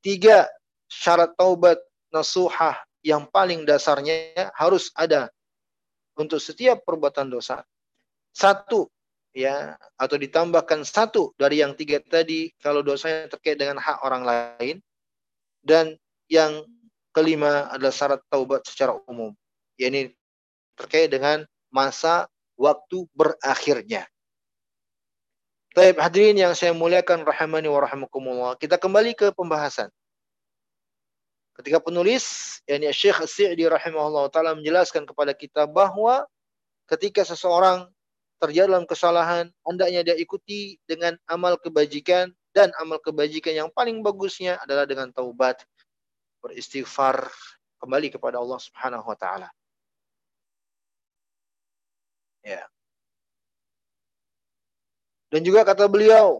Tiga 0.00 0.48
syarat 0.88 1.36
taubat 1.36 1.76
nasuhah 2.08 2.87
yang 3.02 3.26
paling 3.30 3.62
dasarnya 3.62 4.50
harus 4.54 4.90
ada 4.94 5.30
untuk 6.18 6.42
setiap 6.42 6.82
perbuatan 6.82 7.30
dosa. 7.30 7.62
Satu, 8.34 8.90
ya 9.34 9.78
atau 9.94 10.16
ditambahkan 10.18 10.82
satu 10.82 11.32
dari 11.38 11.62
yang 11.62 11.76
tiga 11.78 12.02
tadi 12.02 12.50
kalau 12.58 12.82
dosanya 12.82 13.30
terkait 13.30 13.58
dengan 13.60 13.78
hak 13.78 14.02
orang 14.02 14.22
lain 14.26 14.76
dan 15.62 15.94
yang 16.26 16.64
kelima 17.14 17.70
adalah 17.70 17.94
syarat 17.94 18.20
taubat 18.26 18.66
secara 18.66 18.98
umum 19.06 19.34
yakni 19.78 20.10
terkait 20.74 21.08
dengan 21.08 21.46
masa 21.70 22.26
waktu 22.58 23.06
berakhirnya. 23.14 24.06
Baik 25.78 25.94
hadirin 26.02 26.34
yang 26.34 26.52
saya 26.58 26.74
muliakan 26.74 27.22
rahimani 27.22 27.70
wa. 27.70 27.86
Kita 28.58 28.74
kembali 28.82 29.14
ke 29.14 29.30
pembahasan. 29.30 29.86
Ketika 31.58 31.82
penulis 31.82 32.58
yakni 32.70 32.86
Syekh 32.94 33.18
As-Sa'di 33.18 33.66
rahimahullah 33.66 34.30
taala 34.30 34.54
menjelaskan 34.54 35.02
kepada 35.02 35.34
kita 35.34 35.66
bahwa 35.66 36.22
ketika 36.86 37.26
seseorang 37.26 37.90
terjadi 38.38 38.70
dalam 38.70 38.86
kesalahan, 38.86 39.50
hendaknya 39.66 40.06
dia 40.06 40.16
ikuti 40.16 40.78
dengan 40.86 41.18
amal 41.26 41.58
kebajikan 41.58 42.30
dan 42.54 42.70
amal 42.78 43.02
kebajikan 43.02 43.50
yang 43.58 43.70
paling 43.74 43.98
bagusnya 44.06 44.54
adalah 44.62 44.86
dengan 44.86 45.10
taubat, 45.10 45.66
beristighfar, 46.38 47.26
kembali 47.82 48.14
kepada 48.14 48.38
Allah 48.38 48.58
Subhanahu 48.62 49.06
wa 49.06 49.18
taala. 49.18 49.50
Ya. 52.46 52.62
Dan 55.34 55.42
juga 55.42 55.66
kata 55.66 55.90
beliau 55.90 56.38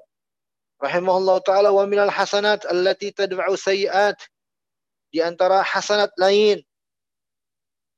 rahimahullah 0.79 1.43
taala 1.43 1.75
wa 1.75 1.83
minal 1.91 2.11
hasanat 2.11 2.63
allati 2.71 3.11
tad'u 3.11 3.59
sayiat 3.59 4.15
di 5.09 5.25
antara 5.25 5.65
hasanat 5.65 6.13
lain 6.21 6.61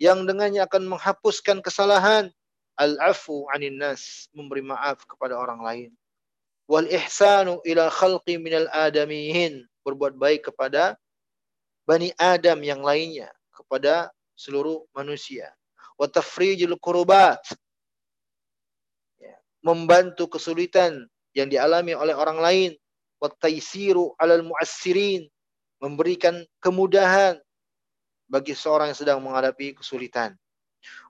yang 0.01 0.25
dengannya 0.25 0.65
akan 0.65 0.97
menghapuskan 0.97 1.61
kesalahan 1.61 2.33
al-afu 2.81 3.45
'anil 3.53 3.77
nas, 3.77 4.33
memberi 4.33 4.65
maaf 4.65 5.05
kepada 5.05 5.37
orang 5.37 5.61
lain. 5.61 5.91
Wal 6.71 6.89
ihsanu 6.89 7.61
ila 7.67 7.93
khalqi 7.93 8.41
minal 8.41 8.71
adamiyin, 8.73 9.67
berbuat 9.85 10.17
baik 10.17 10.49
kepada 10.49 10.97
bani 11.85 12.15
Adam 12.17 12.63
yang 12.65 12.81
lainnya, 12.81 13.29
kepada 13.53 14.09
seluruh 14.39 14.87
manusia. 14.97 15.53
Wa 16.01 16.09
tafrijul 16.09 16.79
kurubat, 16.81 17.43
ya, 19.21 19.37
membantu 19.61 20.33
kesulitan 20.39 21.05
yang 21.37 21.53
dialami 21.53 21.93
oleh 21.93 22.17
orang 22.17 22.41
lain. 22.41 22.71
Wa 23.21 23.29
taisiru 23.29 24.17
'alal 24.17 24.47
mu'assirin, 24.47 25.29
memberikan 25.81 26.45
kemudahan 26.61 27.41
bagi 28.31 28.55
seorang 28.55 28.93
yang 28.93 28.99
sedang 29.01 29.19
menghadapi 29.25 29.75
kesulitan. 29.75 30.37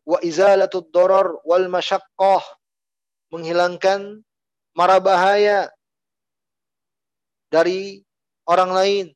Wa 0.07 0.23
izalatud 0.25 0.89
darar 0.95 1.37
wal 1.45 1.69
masyaqqah 1.69 2.43
menghilangkan 3.35 4.25
mara 4.73 4.97
bahaya 5.03 5.69
dari 7.51 8.01
orang 8.47 8.71
lain 8.73 9.07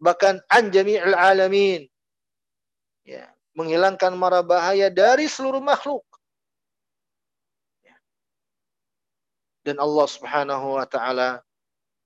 bahkan 0.00 0.40
an 0.48 0.70
jami'il 0.70 1.12
alamin. 1.12 1.84
Ya 3.04 3.36
menghilangkan 3.56 4.12
mara 4.12 4.44
bahaya 4.44 4.92
dari 4.92 5.24
seluruh 5.26 5.64
makhluk. 5.64 6.04
Ya. 7.80 7.96
dan 9.64 9.80
Allah 9.80 10.06
Subhanahu 10.06 10.76
wa 10.76 10.84
taala 10.84 11.40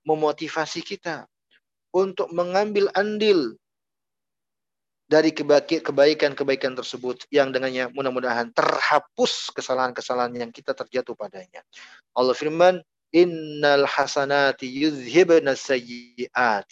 memotivasi 0.07 0.81
kita 0.87 1.27
untuk 1.91 2.31
mengambil 2.31 2.91
andil 2.95 3.59
dari 5.11 5.35
kebaikan-kebaikan 5.35 6.79
tersebut 6.79 7.27
yang 7.35 7.51
dengannya 7.51 7.91
mudah-mudahan 7.91 8.55
terhapus 8.55 9.51
kesalahan-kesalahan 9.51 10.31
yang 10.39 10.51
kita 10.55 10.71
terjatuh 10.71 11.19
padanya. 11.19 11.67
Allah 12.15 12.31
firman, 12.31 12.79
"Innal 13.11 13.91
hasanati 13.91 14.71
yuzhibna 14.71 15.59
sayyi'at." 15.59 16.71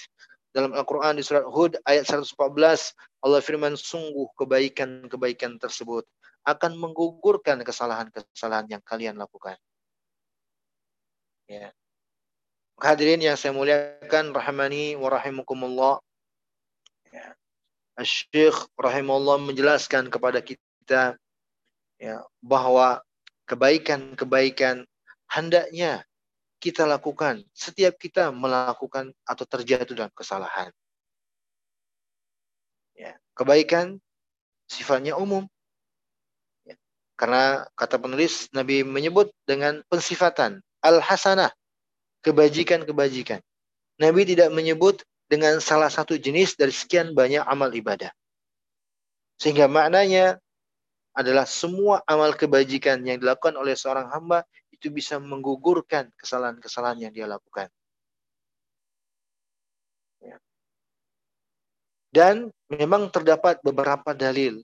Dalam 0.55 0.71
Al-Qur'an 0.71 1.19
di 1.19 1.27
surat 1.27 1.51
Hud 1.51 1.83
ayat 1.83 2.07
114, 2.07 2.95
Allah 3.27 3.43
firman, 3.43 3.75
"Sungguh 3.75 4.31
kebaikan-kebaikan 4.39 5.59
tersebut 5.59 6.07
akan 6.47 6.79
menggugurkan 6.79 7.59
kesalahan-kesalahan 7.67 8.71
yang 8.71 8.83
kalian 8.87 9.19
lakukan." 9.19 9.59
Ya. 11.51 11.75
Hadirin 12.79 13.19
yang 13.19 13.35
saya 13.35 13.51
muliakan 13.51 14.31
rahmani 14.31 14.95
wa 14.95 15.11
rahimakumullah. 15.11 15.99
Ya 17.11 17.35
Syekh 18.07 18.71
rahimahullah 18.79 19.43
menjelaskan 19.43 20.07
kepada 20.07 20.39
kita 20.39 21.19
ya 21.99 22.23
bahwa 22.39 23.03
kebaikan-kebaikan 23.51 24.87
hendaknya 25.27 26.07
kita 26.63 26.87
lakukan 26.87 27.43
setiap 27.51 27.99
kita 27.99 28.31
melakukan 28.31 29.11
atau 29.27 29.45
terjatuh 29.47 29.95
dalam 29.99 30.15
kesalahan. 30.15 30.71
Ya, 32.95 33.19
kebaikan 33.35 33.99
sifatnya 34.71 35.15
umum. 35.19 35.47
Ya, 36.67 36.75
karena 37.15 37.67
kata 37.79 37.99
penulis 37.99 38.51
Nabi 38.51 38.83
menyebut 38.83 39.31
dengan 39.47 39.83
pensifatan 39.87 40.63
al-hasanah, 40.83 41.55
kebajikan-kebajikan. 42.29 43.41
Nabi 43.99 44.29
tidak 44.29 44.53
menyebut 44.53 45.01
dengan 45.29 45.57
salah 45.65 45.89
satu 45.89 46.21
jenis 46.21 46.55
dari 46.61 46.73
sekian 46.73 47.17
banyak 47.17 47.41
amal 47.49 47.73
ibadah. 47.73 48.13
Sehingga 49.41 49.65
maknanya 49.65 50.37
adalah 51.17 51.49
semua 51.49 52.05
amal 52.05 52.37
kebajikan 52.37 53.01
yang 53.03 53.19
dilakukan 53.19 53.57
oleh 53.57 53.75
seorang 53.75 54.13
hamba 54.13 54.45
itu 54.71 54.93
bisa 54.93 55.19
menggugurkan 55.19 56.13
kesalahan-kesalahan 56.15 57.09
yang 57.09 57.13
dia 57.13 57.27
lakukan. 57.27 57.67
Ya. 60.23 60.39
Dan 62.15 62.55
memang 62.71 63.11
terdapat 63.11 63.59
beberapa 63.67 64.15
dalil 64.15 64.63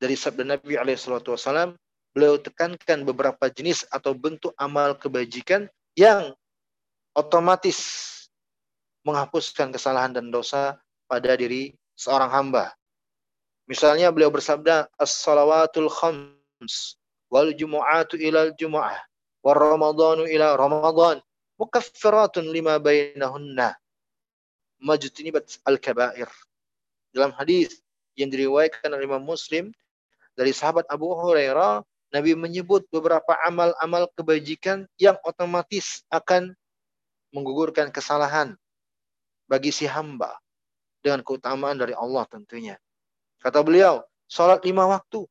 dari 0.00 0.16
sabda 0.16 0.56
Nabi 0.56 0.76
SAW, 0.96 1.76
beliau 2.16 2.40
tekankan 2.40 3.04
beberapa 3.04 3.48
jenis 3.52 3.84
atau 3.92 4.16
bentuk 4.16 4.56
amal 4.56 4.96
kebajikan 4.96 5.68
yang 5.96 6.32
otomatis 7.16 7.80
menghapuskan 9.08 9.72
kesalahan 9.72 10.12
dan 10.12 10.28
dosa 10.28 10.76
pada 11.08 11.32
diri 11.32 11.72
seorang 11.96 12.28
hamba. 12.28 12.76
Misalnya 13.66 14.12
beliau 14.12 14.28
bersabda, 14.30 14.92
As-salawatul 15.00 15.88
khams, 15.90 17.00
wal 17.32 17.50
jumu'atu 17.56 18.20
ilal 18.20 18.52
jumu'ah, 18.54 19.00
wal 19.42 19.58
ramadanu 19.58 20.28
ila 20.28 20.54
ramadan, 20.54 21.18
mukaffiratun 21.56 22.46
lima 22.52 22.76
bainahunna, 22.78 23.74
majtinibat 24.78 25.56
al-kabair. 25.64 26.28
Dalam 27.10 27.32
hadis 27.34 27.80
yang 28.14 28.28
diriwayatkan 28.28 28.92
oleh 28.92 29.08
Imam 29.08 29.24
Muslim 29.24 29.72
dari 30.36 30.52
sahabat 30.52 30.84
Abu 30.92 31.10
Hurairah, 31.16 31.80
Nabi 32.14 32.38
menyebut 32.38 32.86
beberapa 32.92 33.34
amal-amal 33.42 34.06
kebajikan 34.14 34.86
yang 35.00 35.18
otomatis 35.26 36.06
akan 36.12 36.54
menggugurkan 37.36 37.92
kesalahan 37.92 38.56
bagi 39.44 39.68
si 39.68 39.84
hamba 39.84 40.32
dengan 41.04 41.20
keutamaan 41.20 41.76
dari 41.76 41.92
Allah 41.92 42.24
tentunya. 42.32 42.80
Kata 43.44 43.60
beliau, 43.60 44.00
sholat 44.24 44.64
lima 44.64 44.88
waktu. 44.88 45.28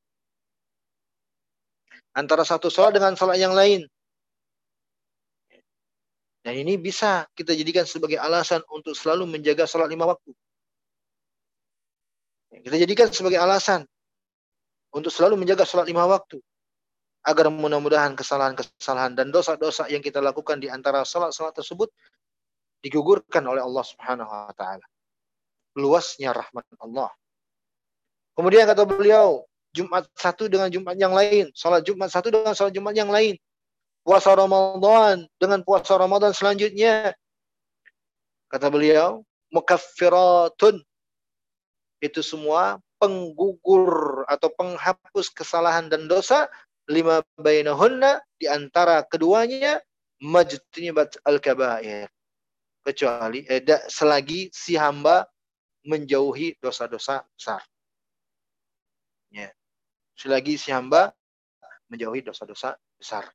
Antara 2.14 2.46
satu 2.46 2.70
sholat 2.70 2.94
dengan 2.94 3.18
sholat 3.18 3.42
yang 3.42 3.58
lain. 3.58 3.84
Dan 6.46 6.62
ini 6.62 6.78
bisa 6.78 7.26
kita 7.34 7.58
jadikan 7.58 7.90
sebagai 7.90 8.22
alasan 8.22 8.62
untuk 8.70 8.94
selalu 8.94 9.26
menjaga 9.26 9.66
sholat 9.66 9.90
lima 9.90 10.06
waktu. 10.06 10.30
Kita 12.62 12.78
jadikan 12.78 13.10
sebagai 13.12 13.42
alasan 13.42 13.84
untuk 14.96 15.12
selalu 15.12 15.42
menjaga 15.42 15.68
sholat 15.68 15.90
lima 15.90 16.08
waktu. 16.08 16.40
Agar 17.26 17.50
mudah-mudahan 17.50 18.14
kesalahan-kesalahan 18.14 19.18
dan 19.18 19.34
dosa-dosa 19.34 19.90
yang 19.90 20.06
kita 20.06 20.22
lakukan 20.22 20.62
di 20.62 20.70
antara 20.70 21.02
sholat-sholat 21.02 21.58
tersebut 21.58 21.90
digugurkan 22.86 23.42
oleh 23.50 23.66
Allah 23.66 23.82
Subhanahu 23.82 24.30
wa 24.30 24.54
taala. 24.54 24.86
Luasnya 25.76 26.32
rahmat 26.32 26.64
Allah 26.80 27.10
Kemudian 28.36 28.68
kata 28.68 28.84
beliau, 28.84 29.48
Jumat 29.72 30.12
satu 30.12 30.52
dengan 30.52 30.68
Jumat 30.68 31.00
yang 31.00 31.16
lain, 31.16 31.56
salat 31.56 31.88
Jumat 31.88 32.12
satu 32.12 32.28
dengan 32.28 32.52
salat 32.52 32.76
Jumat 32.76 32.92
yang 32.92 33.08
lain, 33.08 33.40
puasa 34.04 34.36
Ramadan 34.36 35.24
dengan 35.40 35.64
puasa 35.64 35.96
Ramadan 35.96 36.36
selanjutnya. 36.36 37.16
Kata 38.52 38.68
beliau, 38.68 39.24
mukaffiratun 39.56 40.84
itu 42.04 42.20
semua 42.20 42.80
penggugur 43.00 44.24
atau 44.28 44.52
penghapus 44.52 45.32
kesalahan 45.32 45.88
dan 45.88 46.12
dosa 46.12 46.52
lima 46.90 47.22
bainahunna 47.38 48.22
di 48.38 48.46
antara 48.46 49.02
keduanya 49.06 49.82
majtunibat 50.22 51.18
al-kabair 51.26 52.08
kecuali 52.86 53.42
eh, 53.50 53.66
selagi 53.90 54.54
si 54.54 54.78
hamba 54.78 55.26
menjauhi 55.86 56.58
dosa-dosa 56.62 57.26
besar. 57.34 57.62
Ya. 59.34 59.50
Selagi 60.14 60.58
si 60.58 60.70
hamba 60.70 61.14
menjauhi 61.90 62.22
dosa-dosa 62.22 62.78
besar. 62.98 63.30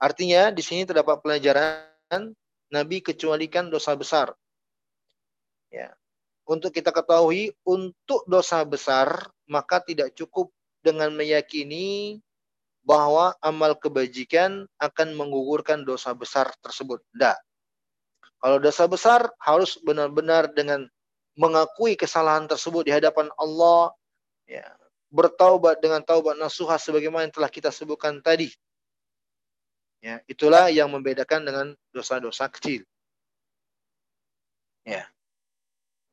Artinya 0.00 0.52
di 0.52 0.60
sini 0.60 0.84
terdapat 0.84 1.20
pelajaran 1.24 2.32
Nabi 2.72 3.00
kecualikan 3.00 3.72
dosa 3.72 3.96
besar. 3.96 4.32
Ya. 5.72 5.92
Untuk 6.44 6.76
kita 6.76 6.92
ketahui 6.92 7.56
untuk 7.64 8.24
dosa 8.28 8.60
besar 8.68 9.32
maka 9.48 9.80
tidak 9.80 10.12
cukup 10.12 10.52
dengan 10.84 11.08
meyakini 11.16 12.20
bahwa 12.84 13.32
amal 13.40 13.72
kebajikan 13.80 14.68
akan 14.76 15.16
menggugurkan 15.16 15.82
dosa 15.88 16.12
besar 16.12 16.52
tersebut. 16.60 17.00
Tidak. 17.16 17.36
Kalau 18.44 18.60
dosa 18.60 18.84
besar 18.84 19.24
harus 19.40 19.80
benar-benar 19.80 20.52
dengan 20.52 20.84
mengakui 21.34 21.96
kesalahan 21.96 22.44
tersebut 22.44 22.84
di 22.84 22.92
hadapan 22.92 23.32
Allah, 23.40 23.88
ya, 24.44 24.68
bertaubat 25.08 25.80
dengan 25.80 26.04
taubat 26.04 26.36
nasuha 26.36 26.76
sebagaimana 26.76 27.26
yang 27.26 27.34
telah 27.34 27.48
kita 27.48 27.72
sebutkan 27.72 28.20
tadi. 28.20 28.52
Ya, 30.04 30.20
itulah 30.28 30.68
yang 30.68 30.92
membedakan 30.92 31.48
dengan 31.48 31.66
dosa-dosa 31.88 32.52
kecil. 32.52 32.84
Ya. 34.84 35.08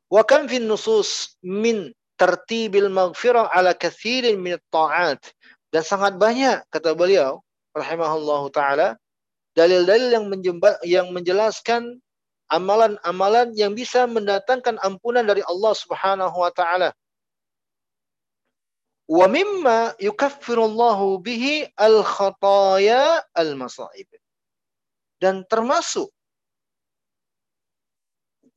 Wa 0.08 0.24
kam 0.24 0.48
fin 0.48 0.64
nusus 0.64 1.36
min 1.44 1.92
tertibil 2.16 2.88
maghfirah 2.88 3.52
ala 3.52 3.76
kathirin 3.76 4.40
min 4.40 4.56
ta'at. 4.72 5.20
Dan 5.72 5.82
sangat 5.82 6.20
banyak 6.20 6.68
kata 6.68 6.92
beliau 6.92 7.40
rahimahullahu 7.72 8.52
taala 8.52 9.00
dalil-dalil 9.56 10.12
yang 10.12 10.26
yang 10.84 11.06
menjelaskan 11.16 11.96
amalan-amalan 12.52 13.56
yang 13.56 13.72
bisa 13.72 14.04
mendatangkan 14.04 14.76
ampunan 14.84 15.24
dari 15.24 15.40
Allah 15.48 15.72
Subhanahu 15.72 16.36
wa 16.36 16.52
taala. 16.52 16.92
Wa 19.08 19.24
mimma 19.28 19.96
yukaffirullahu 19.96 21.24
bihi 21.24 21.72
al-khataya 21.80 23.24
al-masaib. 23.32 24.08
Dan 25.16 25.48
termasuk 25.48 26.12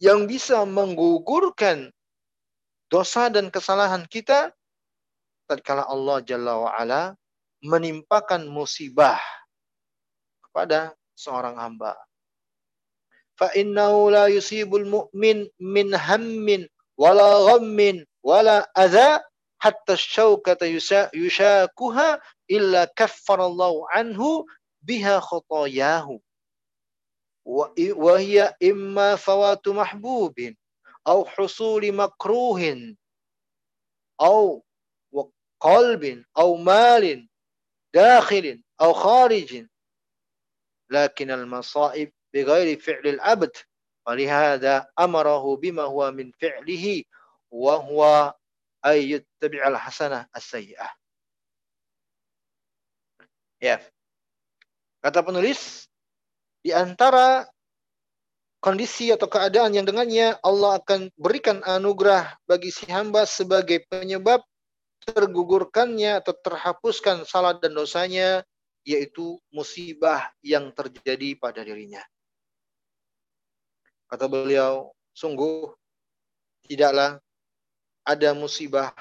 yang 0.03 0.28
bisa 0.28 0.68
menggugurkan 0.68 1.88
dosa 2.91 3.32
dan 3.32 3.47
kesalahan 3.47 4.03
kita 4.11 4.51
tatkala 5.46 5.86
Allah 5.86 6.22
Jalla 6.26 6.54
wa'ala 6.58 7.02
menimpakan 7.66 8.46
musibah 8.50 9.22
kepada 10.46 10.93
seorang 11.18 11.58
hamba. 11.58 11.98
Fa'innahu 13.36 14.14
la 14.14 14.32
yusibul 14.32 14.86
mu'min 14.88 15.50
min 15.60 15.91
hammin 15.91 16.70
wala 16.96 17.52
ghammin 17.52 18.06
wala 18.24 18.64
adha 18.78 19.20
hatta 19.60 20.00
syaukata 20.00 20.70
yushakuha 21.12 22.22
illa 22.48 22.88
kaffarallahu 22.96 23.89
anhu 23.91 24.48
biha 24.86 25.20
khotoyahu. 25.20 26.22
Wa 27.46 28.16
hiya 28.18 28.58
imma 28.58 29.20
fawatu 29.20 29.76
mahbubin 29.78 30.58
au 31.06 31.22
husuli 31.38 31.93
makruhin 31.93 32.98
qalbin 35.66 36.22
au 36.38 36.61
malin 36.61 37.26
dakhilin 37.89 38.61
au 38.78 38.93
kharijin. 38.93 39.66
Lakin 40.93 41.34
al 41.34 41.49
masaib 41.49 42.13
bi 42.30 42.45
ghairi 42.45 42.78
fi'l 42.78 43.18
al 43.18 43.22
abd 43.34 43.53
wa 44.05 44.13
li 44.13 44.30
hadha 44.30 44.86
amarahu 44.93 45.57
bima 45.57 45.89
huwa 45.89 46.13
min 46.13 46.30
fi'lihi 46.38 47.09
wa 47.49 47.82
huwa 47.82 48.38
ay 48.86 49.18
yattabi' 49.18 49.66
al 49.66 49.74
hasanah 49.82 50.30
as-sayyi'ah 50.30 50.93
ya. 53.57 53.82
Kata 55.01 55.26
penulis 55.26 55.89
di 56.61 56.70
antara 56.70 57.49
kondisi 58.61 59.09
atau 59.09 59.26
keadaan 59.26 59.74
yang 59.74 59.86
dengannya 59.86 60.38
Allah 60.45 60.82
akan 60.82 61.09
berikan 61.18 61.66
anugerah 61.66 62.38
bagi 62.45 62.70
si 62.70 62.86
hamba 62.89 63.26
sebagai 63.26 63.86
penyebab 63.89 64.45
tergugurkannya 65.06 66.20
atau 66.20 66.34
terhapuskan 66.34 67.24
salah 67.30 67.56
dan 67.58 67.78
dosanya, 67.78 68.41
yaitu 68.86 69.38
musibah 69.53 70.34
yang 70.41 70.74
terjadi 70.74 71.38
pada 71.38 71.62
dirinya. 71.62 72.01
Kata 74.10 74.26
beliau, 74.30 74.93
sungguh 75.14 75.74
tidaklah 76.66 77.18
ada 78.06 78.30
musibah 78.38 78.93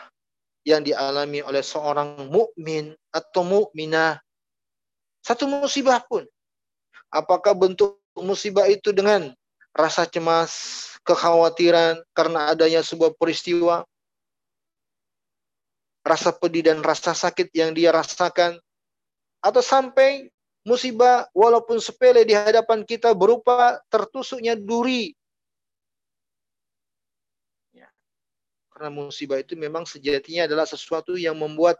yang 0.64 0.80
dialami 0.80 1.44
oleh 1.44 1.60
seorang 1.60 2.28
mukmin 2.32 2.96
atau 3.12 3.44
mukminah 3.44 4.16
satu 5.24 5.48
musibah 5.48 6.04
pun. 6.04 6.28
Apakah 7.08 7.56
bentuk 7.56 7.96
musibah 8.12 8.68
itu 8.68 8.92
dengan 8.92 9.32
rasa 9.72 10.04
cemas, 10.04 10.84
kekhawatiran 11.04 12.04
karena 12.12 12.52
adanya 12.52 12.84
sebuah 12.84 13.16
peristiwa, 13.16 13.88
rasa 16.04 16.36
pedih 16.36 16.68
dan 16.68 16.84
rasa 16.84 17.16
sakit 17.16 17.48
yang 17.56 17.72
dia 17.72 17.88
rasakan, 17.88 18.60
atau 19.40 19.62
sampai 19.64 20.28
musibah 20.64 21.28
walaupun 21.36 21.76
sepele 21.80 22.24
di 22.24 22.32
hadapan 22.32 22.84
kita 22.84 23.12
berupa 23.12 23.80
tertusuknya 23.92 24.56
duri. 24.56 25.12
Ya. 27.72 27.88
Karena 28.72 28.88
musibah 28.88 29.40
itu 29.40 29.56
memang 29.56 29.84
sejatinya 29.84 30.48
adalah 30.48 30.64
sesuatu 30.64 31.16
yang 31.20 31.36
membuat 31.36 31.76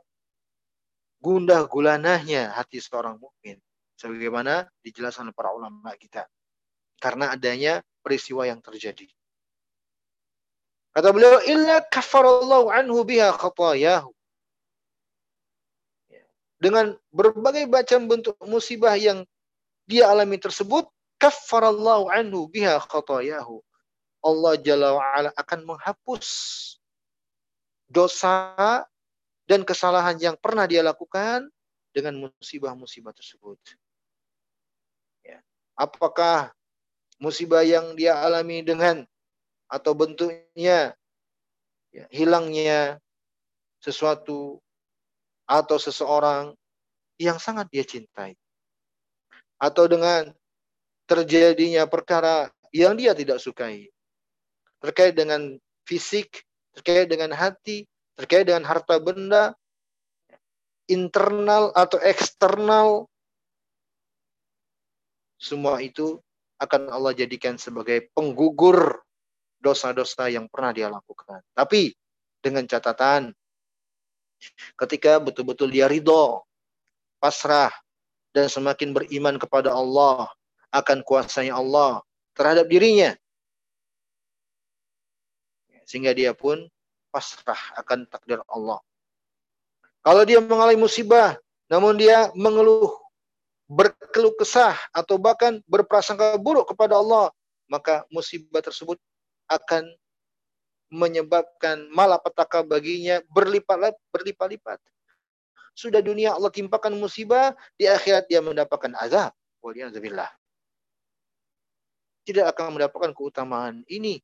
gundah 1.25 1.65
gulanahnya 1.65 2.53
hati 2.53 2.81
seorang 2.85 3.17
mukmin. 3.17 3.57
Sebagaimana 3.97 4.69
dijelaskan 4.85 5.33
para 5.33 5.57
ulama 5.57 5.97
kita. 5.97 6.29
Karena 7.01 7.33
adanya 7.33 7.81
peristiwa 8.05 8.45
yang 8.45 8.61
terjadi. 8.61 9.09
Kata 10.95 11.11
beliau, 11.11 11.43
illa 11.43 11.83
kafarallahu 11.91 12.71
anhu 12.71 13.03
biha 13.03 13.35
khatayahu 13.35 14.15
dengan 16.65 16.97
berbagai 17.13 17.69
macam 17.69 18.09
bentuk 18.09 18.41
musibah 18.49 18.97
yang 18.97 19.21
dia 19.85 20.09
alami 20.09 20.41
tersebut, 20.41 20.89
kaffarallahu 21.21 22.09
anhu 22.09 22.49
biha 22.49 22.81
khatayahu. 22.81 23.61
Allah 24.25 24.57
Jalla 24.65 24.97
wa'ala 24.97 25.31
akan 25.37 25.61
menghapus 25.69 26.27
dosa 27.85 28.81
dan 29.45 29.61
kesalahan 29.61 30.17
yang 30.17 30.37
pernah 30.41 30.65
dia 30.65 30.81
lakukan 30.81 31.45
dengan 31.93 32.33
musibah-musibah 32.33 33.13
tersebut. 33.13 33.61
Ya. 35.21 35.45
Apakah 35.77 36.57
musibah 37.21 37.61
yang 37.61 37.93
dia 37.93 38.17
alami 38.17 38.65
dengan 38.65 39.05
atau 39.75 39.93
bentuknya 39.99 40.95
ya, 41.91 42.07
hilangnya 42.15 43.03
sesuatu 43.83 44.63
atau 45.51 45.77
seseorang 45.83 46.55
yang 47.19 47.43
sangat 47.43 47.67
dia 47.75 47.83
cintai. 47.83 48.39
Atau 49.59 49.91
dengan 49.91 50.31
terjadinya 51.11 51.91
perkara 51.91 52.55
yang 52.71 52.95
dia 52.95 53.19
tidak 53.19 53.43
sukai. 53.43 53.91
Terkait 54.79 55.19
dengan 55.19 55.59
fisik, 55.83 56.47
terkait 56.75 57.11
dengan 57.11 57.35
hati, 57.35 57.87
terkait 58.15 58.47
dengan 58.47 58.63
harta 58.63 58.99
benda, 59.03 59.55
internal 60.87 61.73
atau 61.73 61.97
eksternal, 62.01 63.09
semua 65.41 65.81
itu 65.85 66.21
akan 66.61 66.89
Allah 66.89 67.13
jadikan 67.13 67.61
sebagai 67.61 68.09
penggugur 68.17 69.04
dosa-dosa 69.65 70.29
yang 70.29 70.45
pernah 70.53 70.77
dia 70.77 70.93
lakukan. 70.93 71.41
Tapi 71.57 71.97
dengan 72.45 72.69
catatan 72.69 73.33
Ketika 74.75 75.23
betul-betul 75.23 75.71
dia 75.71 75.87
ridho, 75.89 76.43
pasrah, 77.23 77.73
dan 78.35 78.51
semakin 78.51 78.93
beriman 78.93 79.39
kepada 79.39 79.71
Allah, 79.71 80.29
akan 80.75 81.07
kuasanya 81.07 81.55
Allah 81.55 82.03
terhadap 82.35 82.67
dirinya. 82.67 83.15
Sehingga 85.87 86.11
dia 86.17 86.35
pun 86.35 86.67
pasrah 87.15 87.61
akan 87.79 88.11
takdir 88.11 88.43
Allah. 88.51 88.83
Kalau 90.03 90.23
dia 90.27 90.43
mengalami 90.43 90.77
musibah, 90.77 91.39
namun 91.71 91.97
dia 91.97 92.29
mengeluh, 92.35 92.93
berkeluh 93.71 94.35
kesah, 94.37 94.75
atau 94.91 95.17
bahkan 95.17 95.63
berprasangka 95.65 96.37
buruk 96.37 96.75
kepada 96.75 96.99
Allah, 96.99 97.31
maka 97.71 98.05
musibah 98.13 98.61
tersebut 98.61 98.99
akan 99.49 99.89
menyebabkan 100.95 101.91
malapetaka 101.91 102.63
baginya 102.63 103.19
berlipat-lipat. 103.33 103.99
berlipat-lipat. 104.15 104.79
Sudah 105.75 105.99
dunia 105.99 106.39
Allah 106.39 106.55
timpakan 106.55 106.95
musibah, 106.95 107.51
di 107.75 107.91
akhirat 107.91 108.31
dia 108.31 108.39
mendapatkan 108.39 108.95
azab. 108.95 109.35
Waliyahzubillah. 109.59 110.31
Tidak 112.25 112.47
akan 112.47 112.79
mendapatkan 112.79 113.11
keutamaan 113.11 113.83
ini. 113.91 114.23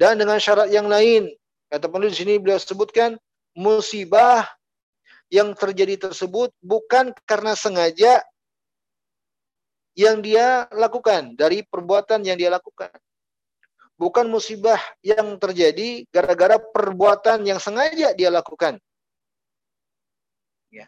Dan 0.00 0.16
dengan 0.16 0.40
syarat 0.40 0.72
yang 0.72 0.88
lain, 0.88 1.28
kata 1.68 1.88
penulis 1.92 2.16
di 2.16 2.24
sini 2.24 2.40
beliau 2.40 2.56
sebutkan 2.56 3.20
musibah 3.52 4.44
yang 5.28 5.52
terjadi 5.52 6.08
tersebut 6.08 6.52
bukan 6.64 7.12
karena 7.28 7.52
sengaja 7.52 8.24
yang 9.96 10.20
dia 10.20 10.68
lakukan 10.70 11.34
dari 11.34 11.64
perbuatan 11.64 12.22
yang 12.22 12.36
dia 12.36 12.52
lakukan 12.52 12.92
bukan 13.96 14.28
musibah 14.28 14.78
yang 15.00 15.40
terjadi 15.40 16.04
gara-gara 16.12 16.60
perbuatan 16.60 17.48
yang 17.48 17.56
sengaja 17.56 18.12
dia 18.12 18.28
lakukan. 18.28 18.76
Ya. 20.68 20.86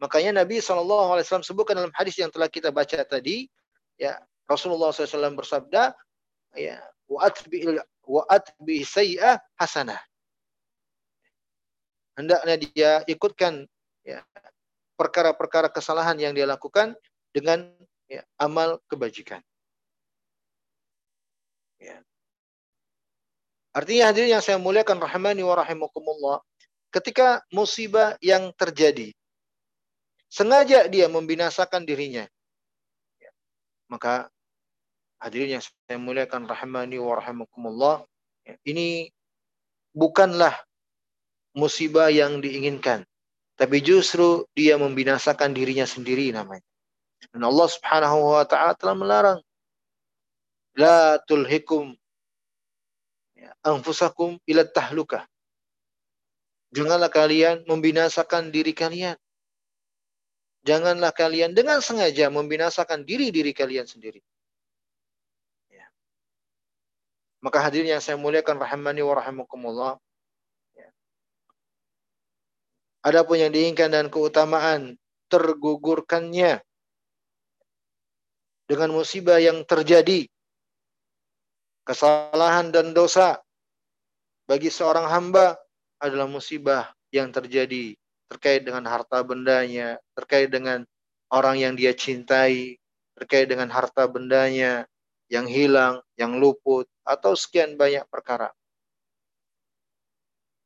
Makanya 0.00 0.44
Nabi 0.44 0.60
SAW 0.60 1.20
sebutkan 1.40 1.80
dalam 1.80 1.92
hadis 1.96 2.20
yang 2.20 2.28
telah 2.28 2.48
kita 2.52 2.68
baca 2.68 3.00
tadi, 3.08 3.48
ya 3.96 4.20
Rasulullah 4.44 4.92
SAW 4.92 5.32
bersabda, 5.32 5.96
ya 6.52 6.76
waat 7.08 8.46
bi 8.60 8.84
sayyah 8.84 9.40
hasanah. 9.56 10.00
Hendaknya 12.14 12.56
dia 12.60 12.90
ikutkan 13.10 13.66
ya 14.06 14.22
perkara-perkara 14.94 15.72
kesalahan 15.72 16.14
yang 16.20 16.36
dia 16.36 16.46
lakukan 16.46 16.94
dengan 17.34 17.74
ya, 18.06 18.22
amal 18.38 18.78
kebajikan. 18.86 19.42
Ya. 21.80 21.98
Artinya 23.74 24.10
hadirin 24.10 24.38
yang 24.38 24.44
saya 24.44 24.56
muliakan 24.60 25.02
rahimani 25.02 25.42
wa 25.42 25.58
rahimakumullah, 25.58 26.38
ketika 26.94 27.42
musibah 27.50 28.14
yang 28.22 28.54
terjadi 28.54 29.10
sengaja 30.30 30.90
dia 30.90 31.06
membinasakan 31.06 31.86
dirinya. 31.86 32.26
Ya. 33.22 33.30
Maka 33.86 34.30
hadirin 35.22 35.58
yang 35.58 35.62
saya 35.62 35.98
muliakan 35.98 36.50
rahimani 36.50 36.98
wa 36.98 37.14
rahimakumullah, 37.18 38.02
ya, 38.42 38.58
ini 38.66 39.14
bukanlah 39.94 40.58
musibah 41.54 42.10
yang 42.10 42.42
diinginkan, 42.42 43.06
tapi 43.54 43.78
justru 43.78 44.42
dia 44.58 44.74
membinasakan 44.74 45.54
dirinya 45.54 45.86
sendiri 45.86 46.34
namanya. 46.34 46.66
Dan 47.30 47.46
Allah 47.46 47.68
Subhanahu 47.70 48.34
wa 48.34 48.44
taala 48.44 48.74
telah 48.74 48.98
melarang 48.98 49.38
la 50.74 51.18
tulhikum 51.22 51.94
anfusakum 53.64 54.36
ila 54.44 54.62
tahluka. 54.68 55.24
Janganlah 56.74 57.08
kalian 57.08 57.62
membinasakan 57.64 58.50
diri 58.50 58.74
kalian. 58.74 59.14
Janganlah 60.64 61.12
kalian 61.12 61.52
dengan 61.52 61.78
sengaja 61.84 62.32
membinasakan 62.32 63.04
diri-diri 63.04 63.52
kalian 63.52 63.84
sendiri. 63.84 64.18
Ya. 65.68 65.86
Maka 67.44 67.60
hadirin 67.62 67.94
yang 67.94 68.02
saya 68.02 68.16
muliakan 68.16 68.58
rahimani 68.58 69.04
wa 69.04 69.14
rahimakumullah. 69.14 69.94
Ya. 70.72 70.88
Adapun 73.04 73.38
yang 73.38 73.52
diinginkan 73.52 73.92
dan 73.92 74.08
keutamaan 74.08 74.96
tergugurkannya 75.28 76.64
dengan 78.64 78.88
musibah 78.88 79.36
yang 79.36 79.62
terjadi 79.68 80.26
kesalahan 81.84 82.72
dan 82.72 82.96
dosa 82.96 83.40
bagi 84.44 84.68
seorang 84.68 85.08
hamba 85.08 85.56
adalah 86.00 86.28
musibah 86.28 86.92
yang 87.12 87.32
terjadi 87.32 87.96
terkait 88.28 88.66
dengan 88.66 88.84
harta 88.88 89.22
bendanya, 89.22 90.00
terkait 90.16 90.50
dengan 90.50 90.82
orang 91.30 91.60
yang 91.60 91.72
dia 91.78 91.94
cintai, 91.94 92.80
terkait 93.14 93.46
dengan 93.46 93.70
harta 93.70 94.10
bendanya 94.10 94.88
yang 95.30 95.46
hilang, 95.46 96.02
yang 96.18 96.36
luput, 96.36 96.88
atau 97.06 97.38
sekian 97.38 97.78
banyak 97.78 98.04
perkara. 98.10 98.50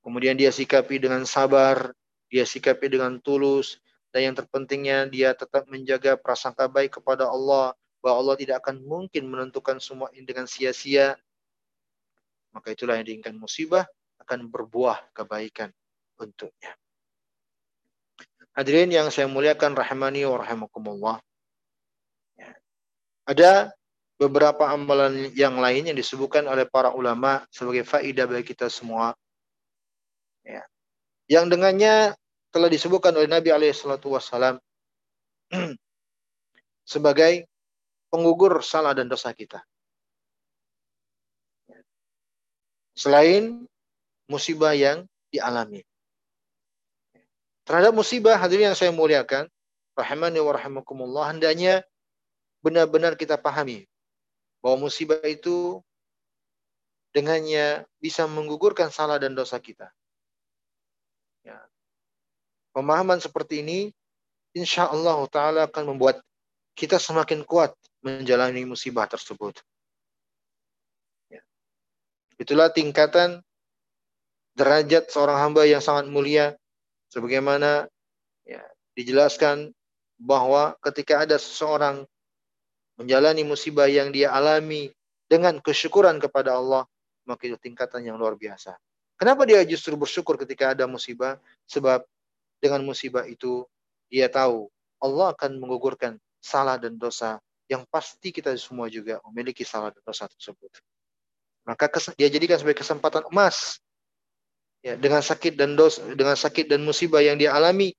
Kemudian 0.03 0.39
dia 0.39 0.49
sikapi 0.49 0.97
dengan 0.97 1.29
sabar, 1.29 1.93
dia 2.33 2.49
sikapi 2.49 2.89
dengan 2.89 3.21
tulus, 3.21 3.77
dan 4.09 4.33
yang 4.33 4.35
terpentingnya 4.35 5.05
dia 5.12 5.37
tetap 5.37 5.69
menjaga 5.69 6.16
prasangka 6.16 6.64
baik 6.66 6.99
kepada 7.03 7.29
Allah, 7.29 7.77
bahwa 7.99 8.17
Allah 8.23 8.37
tidak 8.39 8.57
akan 8.65 8.83
mungkin 8.87 9.27
menentukan 9.27 9.83
semua 9.83 10.09
ini 10.15 10.25
dengan 10.27 10.47
sia-sia, 10.47 11.19
maka 12.55 12.73
itulah 12.73 12.97
yang 12.99 13.07
diinginkan 13.07 13.37
musibah 13.37 13.85
akan 14.23 14.51
berbuah 14.51 15.15
kebaikan 15.15 15.71
untuknya. 16.19 16.75
Hadirin 18.59 18.91
yang 18.91 19.07
saya 19.15 19.31
muliakan 19.31 19.79
rahimani 19.79 20.27
wa 20.27 20.43
rahimakumullah. 20.43 21.17
Ya. 22.35 22.51
Ada 23.23 23.53
beberapa 24.19 24.67
amalan 24.67 25.31
yang 25.39 25.63
lain 25.63 25.87
yang 25.87 25.95
disebutkan 25.95 26.43
oleh 26.51 26.67
para 26.67 26.91
ulama 26.91 27.47
sebagai 27.55 27.87
faidah 27.87 28.27
bagi 28.27 28.51
kita 28.51 28.67
semua. 28.67 29.15
Ya. 30.43 30.67
Yang 31.31 31.55
dengannya 31.55 32.19
telah 32.51 32.67
disebutkan 32.67 33.15
oleh 33.15 33.31
Nabi 33.31 33.55
alaihissalatu 33.55 34.11
wassalam 34.11 34.59
sebagai 36.93 37.47
penggugur 38.09 38.61
salah 38.65 38.97
dan 38.97 39.09
dosa 39.09 39.33
kita. 39.33 39.61
Selain 42.99 43.63
musibah 44.27 44.75
yang 44.75 45.07
dialami. 45.31 45.87
Terhadap 47.63 47.93
musibah 47.93 48.41
hadirin 48.41 48.73
yang 48.73 48.79
saya 48.79 48.91
muliakan, 48.91 49.47
rahimani 49.93 50.41
wa 50.41 50.53
rahimakumullah, 50.57 51.31
hendaknya 51.31 51.85
benar-benar 52.65 53.15
kita 53.15 53.39
pahami 53.39 53.87
bahwa 54.59 54.89
musibah 54.89 55.23
itu 55.29 55.79
dengannya 57.15 57.87
bisa 58.03 58.27
menggugurkan 58.27 58.91
salah 58.91 59.21
dan 59.21 59.37
dosa 59.37 59.61
kita. 59.63 59.93
Ya. 61.47 61.61
Pemahaman 62.75 63.23
seperti 63.23 63.63
ini 63.63 63.79
insya 64.53 64.91
Allah 64.91 65.19
Ta'ala 65.31 65.61
akan 65.71 65.95
membuat 65.97 66.21
kita 66.75 66.99
semakin 67.01 67.43
kuat 67.43 67.75
menjalani 68.03 68.63
musibah 68.65 69.07
tersebut. 69.11 69.59
Ya. 71.31 71.43
Itulah 72.39 72.71
tingkatan 72.71 73.43
derajat 74.59 75.11
seorang 75.11 75.39
hamba 75.39 75.67
yang 75.67 75.83
sangat 75.83 76.11
mulia 76.11 76.59
sebagaimana 77.15 77.87
ya, 78.43 78.63
dijelaskan 78.99 79.71
bahwa 80.19 80.75
ketika 80.83 81.23
ada 81.23 81.39
seseorang 81.39 82.03
menjalani 82.99 83.47
musibah 83.47 83.87
yang 83.87 84.11
dia 84.11 84.35
alami 84.35 84.91
dengan 85.31 85.63
kesyukuran 85.63 86.19
kepada 86.19 86.59
Allah, 86.59 86.83
maka 87.23 87.47
itu 87.47 87.55
tingkatan 87.61 88.03
yang 88.03 88.19
luar 88.19 88.35
biasa. 88.35 88.75
Kenapa 89.15 89.47
dia 89.47 89.63
justru 89.63 89.95
bersyukur 89.95 90.35
ketika 90.39 90.75
ada 90.75 90.87
musibah? 90.91 91.39
Sebab 91.71 92.03
dengan 92.59 92.83
musibah 92.83 93.27
itu 93.27 93.63
dia 94.11 94.27
tahu 94.27 94.67
Allah 94.99 95.35
akan 95.35 95.63
menggugurkan 95.63 96.19
salah 96.43 96.79
dan 96.79 96.99
dosa 96.99 97.39
yang 97.69 97.85
pasti 97.93 98.33
kita 98.33 98.57
semua 98.57 98.89
juga 98.89 99.21
memiliki 99.29 99.62
salah 99.62 99.93
dan 99.93 100.01
dosa 100.01 100.25
tersebut. 100.25 100.73
Maka 101.69 101.85
dia 102.16 102.33
jadikan 102.33 102.57
sebagai 102.57 102.81
kesempatan 102.81 103.29
emas 103.29 103.77
ya 104.81 104.97
dengan 104.97 105.21
sakit 105.21 105.53
dan 105.53 105.77
dosa 105.77 106.01
dengan 106.16 106.33
sakit 106.33 106.64
dan 106.64 106.81
musibah 106.81 107.21
yang 107.21 107.37
dia 107.37 107.53
alami 107.53 107.93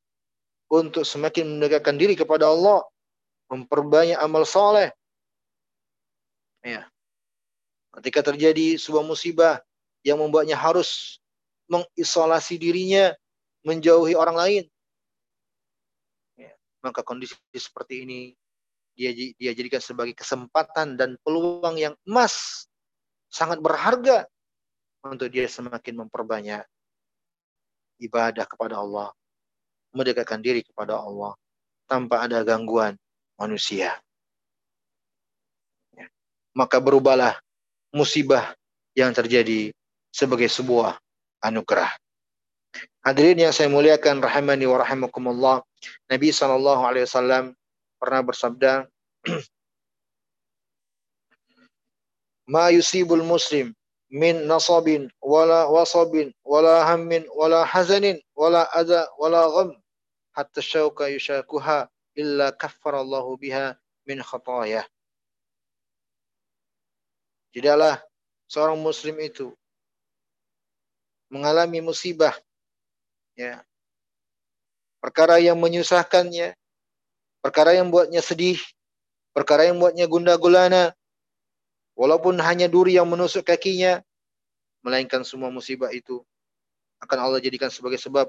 untuk 0.74 1.06
semakin 1.06 1.58
mendekatkan 1.58 1.98
diri 1.98 2.18
kepada 2.18 2.50
Allah, 2.50 2.82
memperbanyak 3.50 4.18
amal 4.18 4.42
soleh. 4.46 4.90
Ya. 6.66 6.90
Ketika 7.94 8.34
terjadi 8.34 8.78
sebuah 8.78 9.06
musibah 9.06 9.62
yang 10.02 10.18
membuatnya 10.22 10.58
harus 10.58 11.22
mengisolasi 11.70 12.58
dirinya, 12.58 13.14
menjauhi 13.66 14.14
orang 14.14 14.38
lain, 14.38 14.64
ya. 16.38 16.54
maka 16.86 17.02
kondisi 17.02 17.38
seperti 17.54 18.06
ini 18.06 18.20
dia 19.00 19.16
dia 19.16 19.52
jadikan 19.56 19.80
sebagai 19.80 20.12
kesempatan 20.12 21.00
dan 21.00 21.16
peluang 21.24 21.80
yang 21.80 21.96
emas 22.04 22.68
sangat 23.32 23.64
berharga 23.64 24.28
untuk 25.08 25.32
dia 25.32 25.48
semakin 25.48 26.04
memperbanyak 26.04 26.68
ibadah 28.04 28.44
kepada 28.44 28.84
Allah, 28.84 29.16
mendekatkan 29.96 30.44
diri 30.44 30.68
kepada 30.68 31.00
Allah 31.00 31.32
tanpa 31.88 32.28
ada 32.28 32.44
gangguan 32.44 33.00
manusia. 33.40 33.96
Ya. 35.96 36.12
Maka 36.52 36.84
berubahlah 36.84 37.40
musibah 37.96 38.52
yang 38.92 39.16
terjadi 39.16 39.72
sebagai 40.12 40.52
sebuah 40.52 41.00
anugerah. 41.40 41.96
Hadirin 43.00 43.48
yang 43.48 43.54
saya 43.56 43.72
muliakan 43.72 44.20
rahimani 44.20 44.68
wa 44.68 44.84
rahimakumullah. 44.84 45.64
Nabi 46.12 46.36
sallallahu 46.36 46.84
alaihi 46.84 47.08
wasallam 47.08 47.56
pernah 48.00 48.24
bersabda, 48.24 48.88
"Ma 52.54 52.72
yusibul 52.72 53.22
muslim 53.22 53.76
min 54.10 54.48
nasabin 54.50 55.12
wala 55.22 55.70
wasabin 55.70 56.34
wala 56.42 56.82
hammin 56.88 57.28
wala 57.38 57.62
hazanin 57.62 58.18
wala 58.34 58.66
adha 58.74 59.06
wala 59.22 59.46
gham 59.54 59.70
hatta 60.34 60.64
syauka 60.64 61.06
yushakuha 61.14 61.86
illa 62.18 62.50
kaffarallahu 62.56 63.38
biha 63.38 63.78
min 64.08 64.24
khatayah." 64.24 64.88
Tidaklah 67.54 68.02
seorang 68.50 68.82
muslim 68.82 69.20
itu 69.22 69.54
mengalami 71.30 71.86
musibah 71.86 72.34
ya 73.38 73.62
perkara 75.00 75.38
yang 75.40 75.56
menyusahkannya 75.62 76.59
perkara 77.40 77.76
yang 77.76 77.92
buatnya 77.92 78.20
sedih 78.24 78.60
perkara 79.32 79.68
yang 79.68 79.80
buatnya 79.80 80.06
gundah 80.10 80.36
gulana 80.36 80.92
walaupun 81.96 82.40
hanya 82.44 82.68
duri 82.68 82.96
yang 82.96 83.08
menusuk 83.08 83.48
kakinya 83.48 84.04
melainkan 84.84 85.24
semua 85.28 85.52
musibah 85.52 85.92
itu 85.92 86.24
akan 87.00 87.18
Allah 87.20 87.40
jadikan 87.40 87.72
sebagai 87.72 88.00
sebab 88.00 88.28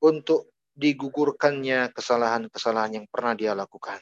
untuk 0.00 0.48
digugurkannya 0.76 1.92
kesalahan-kesalahan 1.96 3.00
yang 3.00 3.06
pernah 3.08 3.32
dia 3.32 3.56
lakukan. 3.56 3.96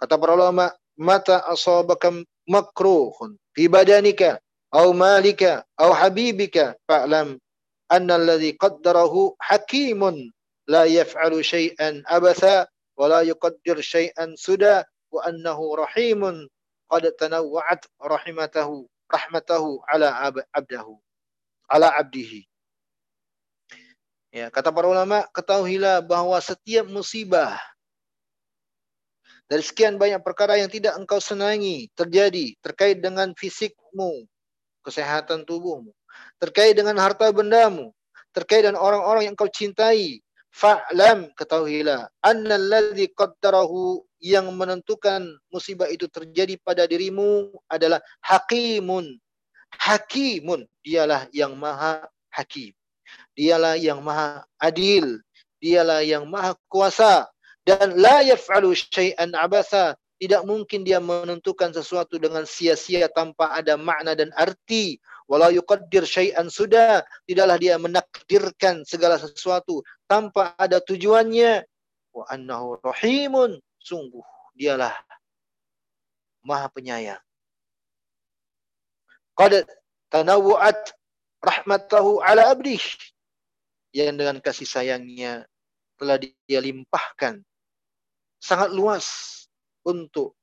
Kata 0.00 0.16
para 0.18 0.32
ulama, 0.34 0.72
mata 0.98 1.44
asabaka 1.46 2.10
makruhun 2.48 3.38
fi 3.54 3.68
badanika 3.68 4.40
aw 4.72 4.90
malika 4.90 5.62
aw 5.78 5.92
habibika 5.94 6.74
fa'lam 6.88 7.38
anna 7.86 8.14
alladhi 8.18 8.56
qaddarahu 8.58 9.36
hakimun 9.38 10.32
la 10.68 10.86
yaf'alu 10.86 11.42
syai'an 11.42 12.02
abatha 12.06 12.68
wa 12.98 13.06
la 13.08 13.20
yuqaddir 13.26 13.78
syai'an 13.82 14.36
suda 14.38 14.86
wa 15.10 15.26
annahu 15.26 15.78
rahimun 15.78 16.46
qad 16.90 17.04
tanawwa'at 17.18 17.82
rahimatahu 17.98 18.86
rahmatahu 19.10 19.82
ala 19.90 20.32
abdahu 20.54 20.96
ala 21.68 21.92
abdihi 21.98 22.46
Ya, 24.32 24.48
kata 24.48 24.72
para 24.72 24.88
ulama, 24.88 25.28
ketahuilah 25.36 26.00
bahwa 26.00 26.40
setiap 26.40 26.88
musibah 26.88 27.60
dari 29.44 29.60
sekian 29.60 30.00
banyak 30.00 30.24
perkara 30.24 30.56
yang 30.56 30.72
tidak 30.72 30.96
engkau 30.96 31.20
senangi 31.20 31.92
terjadi 31.92 32.56
terkait 32.64 33.04
dengan 33.04 33.36
fisikmu, 33.36 34.24
kesehatan 34.80 35.44
tubuhmu, 35.44 35.92
terkait 36.40 36.72
dengan 36.72 36.96
harta 36.96 37.28
bendamu, 37.28 37.92
terkait 38.32 38.64
dengan 38.64 38.80
orang-orang 38.80 39.28
yang 39.28 39.36
engkau 39.36 39.52
cintai. 39.52 40.21
Fa'lam 40.52 41.32
ketahuilah 41.32 42.12
annalladzi 42.20 43.08
qaddarahu 43.16 44.04
yang 44.20 44.52
menentukan 44.52 45.24
musibah 45.48 45.88
itu 45.88 46.06
terjadi 46.12 46.60
pada 46.60 46.84
dirimu 46.84 47.50
adalah 47.66 47.98
hakimun. 48.20 49.16
Hakimun, 49.80 50.68
dialah 50.84 51.26
yang 51.32 51.56
maha 51.56 52.04
hakim. 52.28 52.76
Dialah 53.32 53.80
yang 53.80 54.04
maha 54.04 54.44
adil. 54.60 55.18
Dialah 55.58 56.04
yang 56.04 56.28
maha 56.28 56.52
kuasa 56.68 57.32
dan 57.62 57.94
la 57.96 58.20
yaf'alu 58.26 58.74
syai'an 58.74 59.32
abasa 59.38 59.94
tidak 60.18 60.42
mungkin 60.46 60.86
dia 60.86 61.02
menentukan 61.02 61.74
sesuatu 61.74 62.14
dengan 62.18 62.46
sia-sia 62.46 63.10
tanpa 63.10 63.50
ada 63.58 63.74
makna 63.74 64.14
dan 64.14 64.30
arti 64.38 65.02
wala 65.30 65.50
yuqaddir 65.52 66.06
syai'an 66.06 66.48
sudah 66.50 67.02
tidaklah 67.26 67.56
dia 67.58 67.76
menakdirkan 67.78 68.82
segala 68.86 69.18
sesuatu 69.18 69.82
tanpa 70.06 70.54
ada 70.58 70.78
tujuannya. 70.82 71.64
Wa 72.12 72.28
annahu 72.28 72.76
rahimun 72.84 73.56
sungguh 73.80 74.24
dialah 74.54 74.92
maha 76.44 76.68
penyayang. 76.68 77.22
Qad 79.32 79.64
tanawwa'at 80.12 80.92
rahmatahu 81.40 82.20
ala 82.20 82.52
abdih 82.52 82.82
yang 83.96 84.16
dengan 84.16 84.38
kasih 84.44 84.68
sayangnya 84.68 85.48
telah 85.96 86.20
dia 86.20 86.60
limpahkan. 86.60 87.40
Sangat 88.42 88.74
luas 88.74 89.06
untuk 89.86 90.34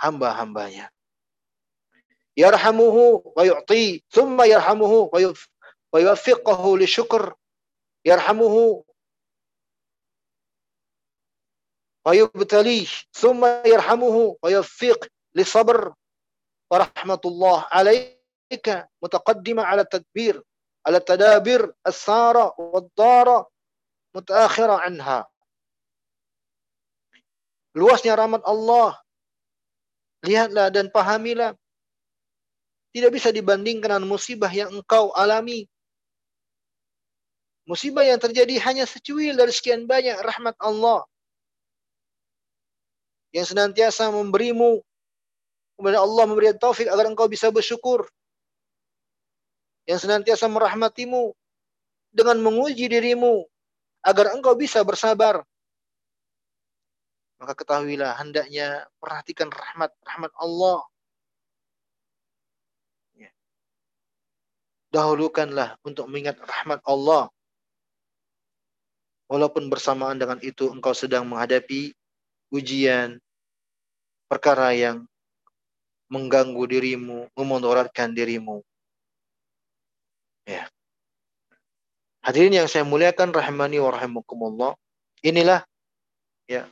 hamba-hambanya. 0.00 0.88
يرحمه 2.36 3.22
ويعطيه 3.36 4.00
ثم 4.10 4.42
يرحمه 4.42 5.10
ويوفقه 5.92 6.78
لشكر 6.78 7.34
يرحمه 8.04 8.84
ويبتليه 12.06 12.88
ثم 13.12 13.42
يرحمه 13.66 14.36
ويوفق 14.42 15.00
لصبر. 15.34 15.94
ورحمة 16.72 17.20
الله 17.24 17.58
عليك 17.70 18.66
متقدمة 19.02 19.62
على 19.62 19.80
التدبير 19.80 20.42
على 20.86 20.96
التدابير 20.96 21.72
السارة 21.86 22.54
والضارة 22.58 23.50
متأخرة 24.16 24.72
عنها. 24.72 25.28
Luasnya 27.76 28.16
rahmat 28.16 28.44
Allah. 28.48 28.96
Lihatlah 30.24 30.72
dan 30.72 30.88
pahamilah 30.88 31.56
Tidak 32.92 33.08
bisa 33.08 33.32
dibandingkan 33.32 33.98
dengan 33.98 34.04
musibah 34.04 34.52
yang 34.52 34.68
engkau 34.68 35.12
alami. 35.16 35.64
Musibah 37.64 38.04
yang 38.04 38.20
terjadi 38.20 38.60
hanya 38.68 38.84
secuil 38.84 39.32
dari 39.32 39.48
sekian 39.48 39.88
banyak 39.88 40.20
rahmat 40.20 40.56
Allah. 40.60 41.08
Yang 43.32 43.56
senantiasa 43.56 44.12
memberimu 44.12 44.84
kepada 45.80 46.04
Allah 46.04 46.24
memberi 46.28 46.52
taufik 46.52 46.84
agar 46.84 47.08
engkau 47.08 47.32
bisa 47.32 47.48
bersyukur. 47.48 48.04
Yang 49.88 50.04
senantiasa 50.04 50.52
merahmatimu 50.52 51.32
dengan 52.12 52.36
menguji 52.44 52.92
dirimu 52.92 53.48
agar 54.04 54.36
engkau 54.36 54.52
bisa 54.52 54.84
bersabar 54.84 55.40
maka 57.42 57.58
ketahuilah 57.58 58.14
hendaknya 58.22 58.86
perhatikan 59.02 59.50
rahmat 59.50 59.90
rahmat 60.06 60.30
Allah. 60.38 60.86
Dahulukanlah 64.92 65.80
untuk 65.82 66.06
mengingat 66.12 66.36
rahmat 66.38 66.84
Allah. 66.84 67.32
Walaupun 69.32 69.72
bersamaan 69.72 70.20
dengan 70.20 70.36
itu 70.44 70.68
engkau 70.68 70.92
sedang 70.92 71.24
menghadapi 71.24 71.96
ujian, 72.52 73.16
perkara 74.28 74.76
yang 74.76 75.08
mengganggu 76.12 76.60
dirimu, 76.68 77.32
memudaratkan 77.32 78.12
dirimu. 78.12 78.60
Ya. 80.44 80.68
Hadirin 82.20 82.52
yang 82.52 82.68
saya 82.68 82.84
muliakan 82.84 83.32
rahimani 83.32 83.80
wa 83.80 83.88
rahimakumullah. 83.96 84.76
Inilah 85.24 85.64
ya 86.44 86.68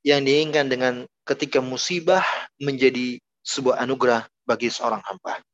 yang 0.00 0.24
diinginkan 0.24 0.72
dengan 0.72 0.94
ketika 1.28 1.60
musibah 1.60 2.24
menjadi 2.56 3.20
sebuah 3.44 3.84
anugerah 3.84 4.24
bagi 4.48 4.72
seorang 4.72 5.04
hamba. 5.04 5.44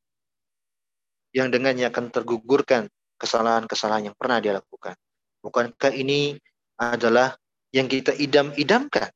Yang 1.37 1.47
dengannya 1.53 1.85
akan 1.93 2.09
tergugurkan 2.09 2.89
kesalahan-kesalahan 3.21 4.09
yang 4.09 4.15
pernah 4.17 4.41
dia 4.41 4.57
lakukan. 4.57 4.97
Bukankah 5.45 5.93
ini 5.93 6.33
adalah 6.81 7.37
yang 7.69 7.85
kita 7.85 8.17
idam-idamkan? 8.17 9.13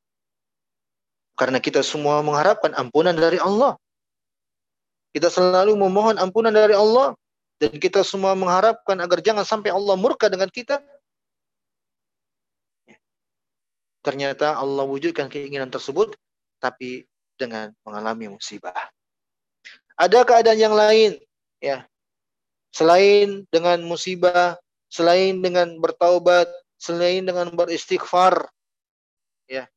Karena 1.34 1.58
kita 1.58 1.82
semua 1.82 2.22
mengharapkan 2.22 2.70
ampunan 2.78 3.16
dari 3.18 3.42
Allah. 3.42 3.74
Kita 5.10 5.26
selalu 5.26 5.74
memohon 5.74 6.22
ampunan 6.22 6.54
dari 6.54 6.78
Allah. 6.78 7.18
Dan 7.58 7.78
kita 7.78 8.06
semua 8.06 8.38
mengharapkan 8.38 8.98
agar 9.02 9.22
jangan 9.22 9.46
sampai 9.46 9.70
Allah 9.70 9.94
murka 9.94 10.26
dengan 10.26 10.50
kita 10.50 10.82
Ternyata 14.02 14.58
Allah 14.58 14.82
wujudkan 14.82 15.30
keinginan 15.30 15.70
tersebut, 15.70 16.18
tapi 16.58 17.06
dengan 17.38 17.70
mengalami 17.86 18.34
musibah. 18.34 18.74
Ada 19.94 20.26
keadaan 20.26 20.58
yang 20.58 20.74
lain, 20.74 21.22
ya, 21.62 21.86
selain 22.72 23.44
dengan 23.52 23.84
musibah, 23.84 24.56
selain 24.88 25.38
dengan 25.44 25.76
bertaubat, 25.78 26.48
selain 26.80 27.22
dengan 27.22 27.52
beristighfar, 27.52 28.48
ya, 29.46 29.68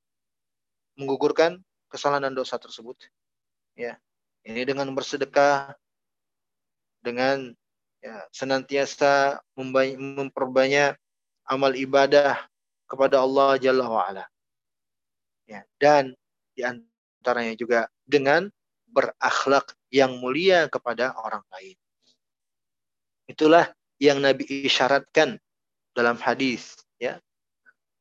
menggugurkan 0.95 1.59
kesalahan 1.91 2.31
dan 2.31 2.35
dosa 2.35 2.55
tersebut. 2.55 2.97
Ya, 3.75 3.99
ini 4.47 4.63
dengan 4.63 4.89
bersedekah, 4.95 5.75
dengan 7.03 7.51
ya, 7.99 8.25
senantiasa 8.31 9.43
memperbanyak 9.59 10.95
amal 11.45 11.71
ibadah 11.75 12.47
kepada 12.89 13.21
Allah 13.21 13.59
Jalla 13.59 13.85
wa'ala. 13.85 14.25
Ya, 15.45 15.61
dan 15.77 16.17
di 16.57 16.65
antaranya 16.65 17.53
juga 17.53 17.85
dengan 18.07 18.49
berakhlak 18.89 19.75
yang 19.91 20.17
mulia 20.17 20.71
kepada 20.71 21.13
orang 21.19 21.43
lain. 21.51 21.77
Itulah 23.25 23.69
yang 23.97 24.21
Nabi 24.21 24.45
isyaratkan 24.45 25.39
dalam 25.95 26.19
hadis 26.19 26.75
ya. 27.01 27.17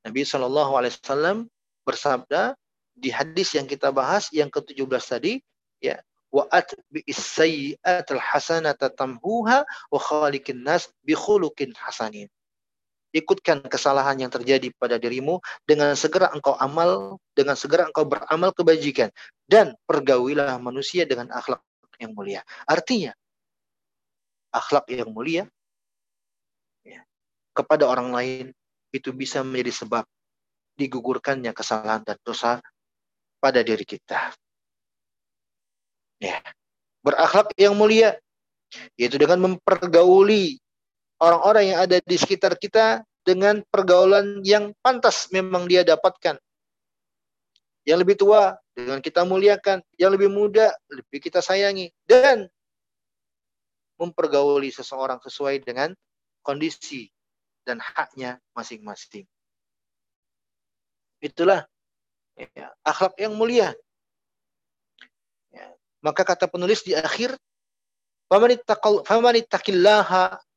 Nabi 0.05 0.27
wasallam 0.27 1.49
bersabda 1.87 2.53
di 2.93 3.09
hadis 3.09 3.57
yang 3.57 3.65
kita 3.65 3.89
bahas 3.89 4.29
yang 4.31 4.53
ke-17 4.53 5.03
tadi 5.03 5.33
ya 5.81 5.97
wa 6.35 6.45
atbi'is 6.51 7.17
sayyi'atal 7.17 8.19
hasanata 8.19 8.91
tamhuha 8.91 9.63
wa 9.65 9.99
khaliqin 10.03 10.67
nas 10.67 10.91
bi 11.07 11.15
hasanin. 11.15 12.27
Ikutkan 13.15 13.63
kesalahan 13.71 14.19
yang 14.19 14.33
terjadi 14.35 14.75
pada 14.75 14.99
dirimu 14.99 15.39
dengan 15.63 15.95
segera 15.95 16.35
engkau 16.35 16.59
amal, 16.59 17.23
dengan 17.39 17.55
segera 17.55 17.87
engkau 17.87 18.03
beramal 18.03 18.51
kebajikan 18.51 19.15
dan 19.47 19.79
pergaulilah 19.87 20.59
manusia 20.59 21.07
dengan 21.07 21.31
akhlak 21.31 21.63
yang 22.03 22.11
mulia. 22.11 22.43
Artinya 22.67 23.15
akhlak 24.55 24.87
yang 24.87 25.11
mulia 25.11 25.51
ya, 26.87 27.03
kepada 27.51 27.91
orang 27.91 28.15
lain 28.15 28.47
itu 28.95 29.11
bisa 29.11 29.43
menjadi 29.43 29.83
sebab 29.83 30.05
digugurkannya 30.79 31.51
kesalahan 31.51 32.07
dan 32.07 32.19
dosa 32.23 32.63
pada 33.43 33.59
diri 33.67 33.83
kita. 33.83 34.31
Ya. 36.23 36.39
Berakhlak 37.03 37.53
yang 37.59 37.75
mulia 37.75 38.17
yaitu 38.97 39.21
dengan 39.21 39.39
mempergauli 39.43 40.59
orang-orang 41.21 41.75
yang 41.75 41.79
ada 41.85 42.01
di 42.01 42.17
sekitar 42.17 42.57
kita 42.57 43.05
dengan 43.25 43.61
pergaulan 43.69 44.41
yang 44.45 44.73
pantas 44.81 45.29
memang 45.31 45.69
dia 45.69 45.85
dapatkan. 45.85 46.37
Yang 47.85 47.99
lebih 48.01 48.17
tua 48.17 48.57
dengan 48.73 49.05
kita 49.05 49.29
muliakan, 49.29 49.85
yang 50.01 50.17
lebih 50.17 50.33
muda 50.33 50.73
lebih 50.89 51.21
kita 51.21 51.45
sayangi 51.45 51.93
dan 52.09 52.49
mempergauli 54.05 54.69
seseorang 54.69 55.19
sesuai 55.25 55.65
dengan 55.65 55.97
kondisi 56.45 57.09
dan 57.65 57.81
haknya 57.81 58.37
masing-masing. 58.53 59.25
Itulah 61.25 61.65
ya, 62.37 62.69
akhlak 62.85 63.17
yang 63.17 63.33
mulia. 63.33 63.73
Ya, 65.49 65.67
maka 66.05 66.21
kata 66.21 66.45
penulis 66.45 66.85
di 66.85 66.93
akhir, 66.93 67.33
فَمَنِ 68.29 69.37
اتَّقِ 69.45 69.67
اللَّهَ 69.69 70.11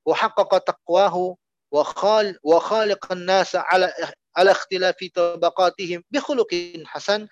وَحَقَّقَ 0.07 0.51
تَقْوَاهُ 0.63 1.15
وَخَالِقَ 1.71 2.41
النَّاسَ 2.41 2.47
khaliqan 2.63 3.21
nasa 3.27 3.59
ala-ikhtilafi 4.33 5.11
tabaqatihim 5.11 5.99
bi 6.07 6.19
hasan 6.87 7.27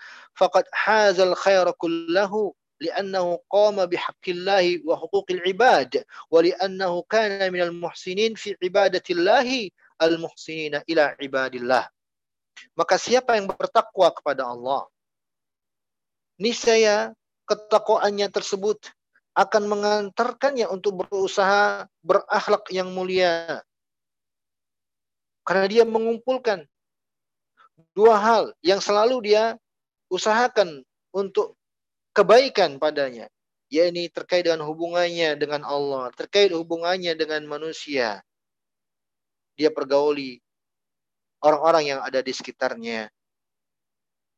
لأنه 2.80 3.44
قام 3.50 3.76
بحق 3.86 4.24
الله 4.28 4.80
وحقوق 4.88 5.28
العباد 5.30 6.04
ولأنه 6.32 6.92
كان 7.02 7.52
من 7.52 7.60
المحسنين 7.60 8.34
في 8.34 8.56
عبادة 8.62 9.04
الله 9.10 9.70
المحسنين 10.02 10.80
إلى 10.88 11.02
عباد 11.20 11.54
الله 11.54 11.84
maka 12.76 13.00
siapa 13.00 13.36
yang 13.40 13.48
bertakwa 13.48 14.12
kepada 14.12 14.48
Allah 14.48 14.88
niscaya 16.40 17.12
ketakwaannya 17.44 18.28
tersebut 18.32 18.92
akan 19.34 19.62
mengantarkannya 19.70 20.66
untuk 20.66 21.06
berusaha 21.06 21.86
berakhlak 22.02 22.66
yang 22.74 22.90
mulia. 22.90 23.62
Karena 25.46 25.66
dia 25.70 25.84
mengumpulkan 25.86 26.66
dua 27.94 28.18
hal 28.18 28.44
yang 28.60 28.78
selalu 28.82 29.32
dia 29.32 29.56
usahakan 30.10 30.82
untuk 31.14 31.56
kebaikan 32.15 32.79
padanya, 32.79 33.27
yakni 33.67 34.07
terkait 34.07 34.47
dengan 34.47 34.63
hubungannya 34.63 35.35
dengan 35.35 35.67
Allah, 35.67 36.09
terkait 36.15 36.55
hubungannya 36.55 37.11
dengan 37.19 37.43
manusia. 37.43 38.23
Dia 39.59 39.71
pergauli 39.71 40.39
orang-orang 41.43 41.95
yang 41.95 41.99
ada 42.01 42.23
di 42.23 42.31
sekitarnya 42.31 43.11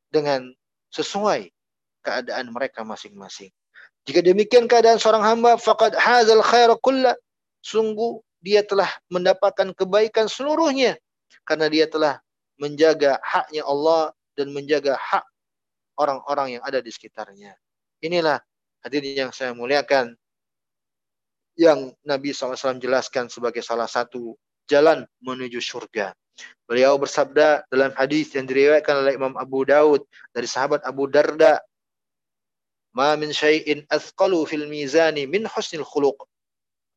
dengan 0.09 0.49
sesuai 0.89 1.53
keadaan 2.01 2.49
mereka 2.49 2.81
masing-masing. 2.81 3.53
Jika 4.07 4.23
demikian 4.23 4.71
keadaan 4.71 4.97
seorang 4.97 5.21
hamba, 5.21 5.59
faqad 5.59 5.93
hazal 5.99 6.39
khaira 6.39 6.79
kulla. 6.79 7.13
Sungguh 7.59 8.23
dia 8.39 8.63
telah 8.63 8.87
mendapatkan 9.11 9.75
kebaikan 9.75 10.31
seluruhnya. 10.31 10.95
Karena 11.43 11.67
dia 11.67 11.91
telah 11.91 12.23
menjaga 12.55 13.19
haknya 13.19 13.67
Allah 13.67 14.15
dan 14.39 14.55
menjaga 14.55 14.95
hak 14.95 15.27
orang-orang 15.99 16.57
yang 16.57 16.63
ada 16.63 16.79
di 16.79 16.87
sekitarnya. 16.87 17.59
Inilah 18.03 18.37
hadirin 18.85 19.27
yang 19.27 19.31
saya 19.33 19.57
muliakan 19.57 20.13
yang 21.57 21.89
Nabi 22.05 22.31
SAW 22.31 22.77
jelaskan 22.77 23.27
sebagai 23.33 23.65
salah 23.65 23.89
satu 23.89 24.37
jalan 24.69 25.03
menuju 25.25 25.57
surga. 25.57 26.13
Beliau 26.69 27.01
bersabda 27.01 27.65
dalam 27.73 27.89
hadis 27.97 28.29
yang 28.37 28.45
diriwayatkan 28.45 29.01
oleh 29.01 29.17
Imam 29.17 29.33
Abu 29.33 29.65
Daud 29.65 30.05
dari 30.29 30.45
sahabat 30.45 30.85
Abu 30.85 31.09
Darda 31.09 31.57
Ma 32.97 33.13
min 33.13 33.29
syai'in 33.29 33.85
athqalu 33.93 34.41
fil 34.49 34.65
mizani 34.65 35.29
min 35.29 35.45
husnil 35.45 35.85
khuluq. 35.85 36.17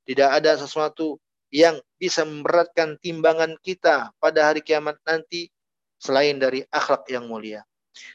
Tidak 0.09 0.29
ada 0.33 0.57
sesuatu 0.57 1.21
yang 1.53 1.77
bisa 2.01 2.25
memberatkan 2.25 2.97
timbangan 3.05 3.53
kita 3.61 4.09
pada 4.17 4.49
hari 4.49 4.65
kiamat 4.65 4.97
nanti 5.05 5.53
selain 6.01 6.41
dari 6.41 6.65
akhlak 6.73 7.05
yang 7.13 7.29
mulia. 7.29 7.61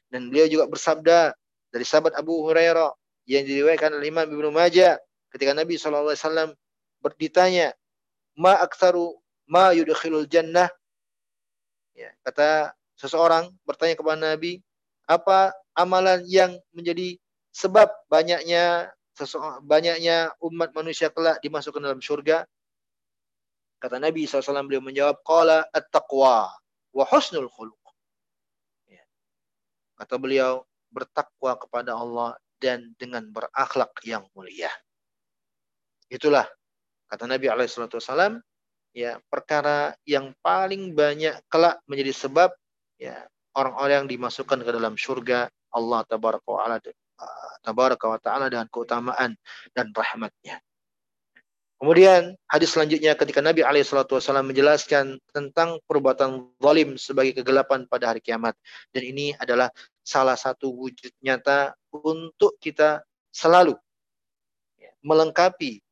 Dan 0.10 0.34
beliau 0.34 0.50
juga 0.50 0.66
bersabda 0.66 1.38
dari 1.76 1.84
sahabat 1.84 2.16
Abu 2.16 2.40
Hurairah 2.48 2.96
yang 3.28 3.44
diriwayatkan 3.44 3.92
oleh 3.92 4.08
Imam 4.08 4.24
Ibnu 4.24 4.48
Majah 4.56 4.96
ketika 5.28 5.52
Nabi 5.52 5.76
SAW 5.76 6.56
berditanya, 7.04 7.76
ma 8.40 8.56
aktsaru 8.64 9.12
ma 9.52 9.76
yudkhilul 9.76 10.24
jannah 10.32 10.72
ya, 11.92 12.16
kata 12.24 12.72
seseorang 12.96 13.52
bertanya 13.68 14.00
kepada 14.00 14.16
Nabi 14.16 14.64
apa 15.04 15.52
amalan 15.76 16.24
yang 16.32 16.56
menjadi 16.72 17.20
sebab 17.52 17.92
banyaknya 18.08 18.96
banyaknya 19.64 20.32
umat 20.44 20.76
manusia 20.76 21.08
kelak 21.12 21.40
dimasukkan 21.40 21.80
dalam 21.80 22.04
surga. 22.04 22.44
Kata 23.80 24.00
Nabi 24.00 24.28
SAW 24.28 24.66
beliau 24.68 24.84
menjawab, 24.84 25.24
Qala 25.24 25.68
at-taqwa 25.72 26.52
wa 26.96 27.04
husnul 27.08 27.48
khuluq. 27.48 27.80
Ya. 28.92 29.04
Kata 30.00 30.20
beliau, 30.20 30.68
bertakwa 30.96 31.60
kepada 31.60 31.92
Allah 32.00 32.40
dan 32.64 32.96
dengan 32.96 33.28
berakhlak 33.28 33.92
yang 34.08 34.24
mulia. 34.32 34.72
Itulah 36.08 36.48
kata 37.12 37.28
Nabi 37.28 37.52
SAW, 37.52 38.40
ya 38.96 39.20
perkara 39.28 39.92
yang 40.08 40.32
paling 40.40 40.96
banyak 40.96 41.36
kelak 41.52 41.84
menjadi 41.92 42.16
sebab 42.16 42.50
ya 42.96 43.28
orang-orang 43.60 44.08
yang 44.08 44.10
dimasukkan 44.16 44.64
ke 44.64 44.72
dalam 44.72 44.96
surga 44.96 45.52
Allah 45.76 46.00
wa 46.08 46.64
tabaraka 47.64 48.06
wa 48.08 48.20
ta'ala 48.20 48.48
dengan 48.48 48.68
keutamaan 48.72 49.36
dan 49.76 49.92
rahmatnya. 49.92 50.64
Kemudian 51.76 52.40
hadis 52.48 52.72
selanjutnya 52.72 53.20
ketika 53.20 53.44
Nabi 53.44 53.60
SAW 53.84 54.48
menjelaskan 54.48 55.20
tentang 55.36 55.76
perbuatan 55.84 56.56
zalim 56.64 56.96
sebagai 56.96 57.44
kegelapan 57.44 57.84
pada 57.84 58.16
hari 58.16 58.24
kiamat. 58.24 58.56
Dan 58.96 59.04
ini 59.04 59.36
adalah 59.36 59.68
salah 60.00 60.40
satu 60.40 60.72
wujud 60.72 61.12
nyata 61.20 61.76
untuk 61.92 62.56
kita 62.64 63.04
selalu 63.36 63.76
melengkapi 65.04 65.84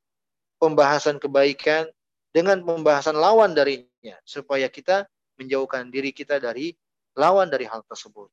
pembahasan 0.58 1.20
kebaikan 1.20 1.86
dengan 2.32 2.64
pembahasan 2.64 3.20
lawan 3.20 3.52
darinya. 3.52 4.16
Supaya 4.24 4.72
kita 4.72 5.04
menjauhkan 5.36 5.92
diri 5.92 6.16
kita 6.16 6.40
dari 6.40 6.72
lawan 7.20 7.52
dari 7.52 7.68
hal 7.68 7.84
tersebut. 7.84 8.32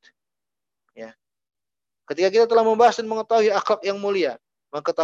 Ya. 0.95 1.19
Ketika 2.07 2.31
kita 2.31 2.47
telah 2.47 2.63
membahas 2.63 2.99
dan 3.03 3.11
mengetahui 3.11 3.51
akhlak 3.51 3.83
yang 3.83 3.99
mulia, 3.99 4.39
maka 4.71 4.95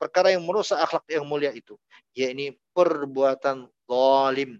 perkara 0.00 0.32
yang 0.32 0.40
merusak 0.48 0.80
akhlak 0.80 1.04
yang 1.12 1.28
mulia 1.28 1.52
itu, 1.52 1.76
yakni 2.16 2.56
perbuatan 2.72 3.68
zalim. 3.84 4.56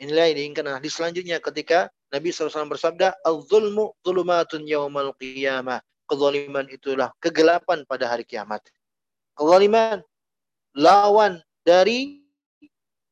Inilah 0.00 0.32
yang 0.32 0.36
diinginkan 0.40 0.80
hadis 0.80 0.96
selanjutnya 0.96 1.36
ketika 1.40 1.92
Nabi 2.12 2.32
SAW 2.32 2.72
bersabda, 2.72 3.16
Al-zulmu 3.24 3.92
zulumatun 4.00 4.64
yawmal 4.64 5.12
qiyamah. 5.20 5.84
Kezaliman 6.06 6.70
itulah 6.70 7.10
kegelapan 7.18 7.82
pada 7.82 8.06
hari 8.06 8.22
kiamat. 8.22 8.62
Kezaliman 9.34 10.06
lawan 10.78 11.42
dari 11.66 12.22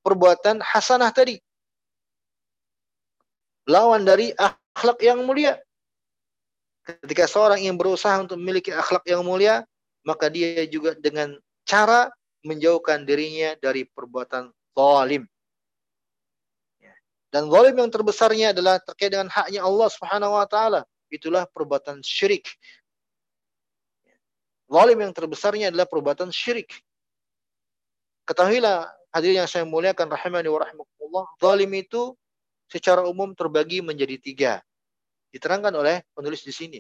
perbuatan 0.07 0.63
hasanah 0.63 1.11
tadi. 1.11 1.43
Lawan 3.67 4.07
dari 4.07 4.31
akhlak 4.37 5.03
yang 5.03 5.27
mulia. 5.27 5.59
Ketika 6.85 7.25
seorang 7.25 7.65
yang 7.65 7.81
berusaha 7.81 8.15
untuk 8.21 8.37
memiliki 8.37 8.71
akhlak 8.71 9.03
yang 9.09 9.25
mulia, 9.25 9.65
maka 10.05 10.29
dia 10.29 10.69
juga 10.69 10.95
dengan 10.95 11.35
cara 11.65 12.13
menjauhkan 12.45 13.09
dirinya 13.09 13.57
dari 13.57 13.89
perbuatan 13.89 14.53
zalim. 14.77 15.25
Ya. 16.79 16.93
Dan 17.33 17.49
zalim 17.49 17.75
yang 17.81 17.91
terbesarnya 17.91 18.53
adalah 18.53 18.79
terkait 18.85 19.11
dengan 19.17 19.33
haknya 19.33 19.65
Allah 19.65 19.89
Subhanahu 19.89 20.37
wa 20.37 20.47
taala. 20.47 20.85
Itulah 21.09 21.49
perbuatan 21.49 22.05
syirik. 22.05 22.53
Zalim 24.69 25.01
yang 25.01 25.13
terbesarnya 25.17 25.73
adalah 25.73 25.89
perbuatan 25.89 26.29
syirik. 26.29 26.69
Ketahuilah 28.29 28.89
hadirin 29.13 29.45
yang 29.45 29.51
saya 29.51 29.65
muliakan 29.65 30.09
rahimani 30.09 30.49
wa 30.49 30.61
rahimakumullah, 30.65 31.25
zalim 31.41 31.71
itu 31.77 32.17
secara 32.69 33.05
umum 33.05 33.37
terbagi 33.37 33.85
menjadi 33.85 34.17
tiga. 34.19 34.53
Diterangkan 35.31 35.73
oleh 35.77 36.03
penulis 36.17 36.43
di 36.43 36.53
sini. 36.53 36.79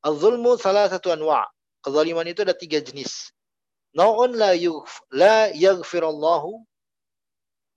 Al-zulmu 0.00 0.56
salah 0.56 0.88
satu 0.88 1.12
anwa. 1.12 1.44
Kezaliman 1.84 2.28
itu 2.28 2.44
ada 2.44 2.56
tiga 2.56 2.80
jenis. 2.80 3.32
Nau'un 3.96 4.32
la 4.36 4.52
yughf, 4.54 5.02
la 5.10 5.50
yaghfirallahu. 5.52 6.62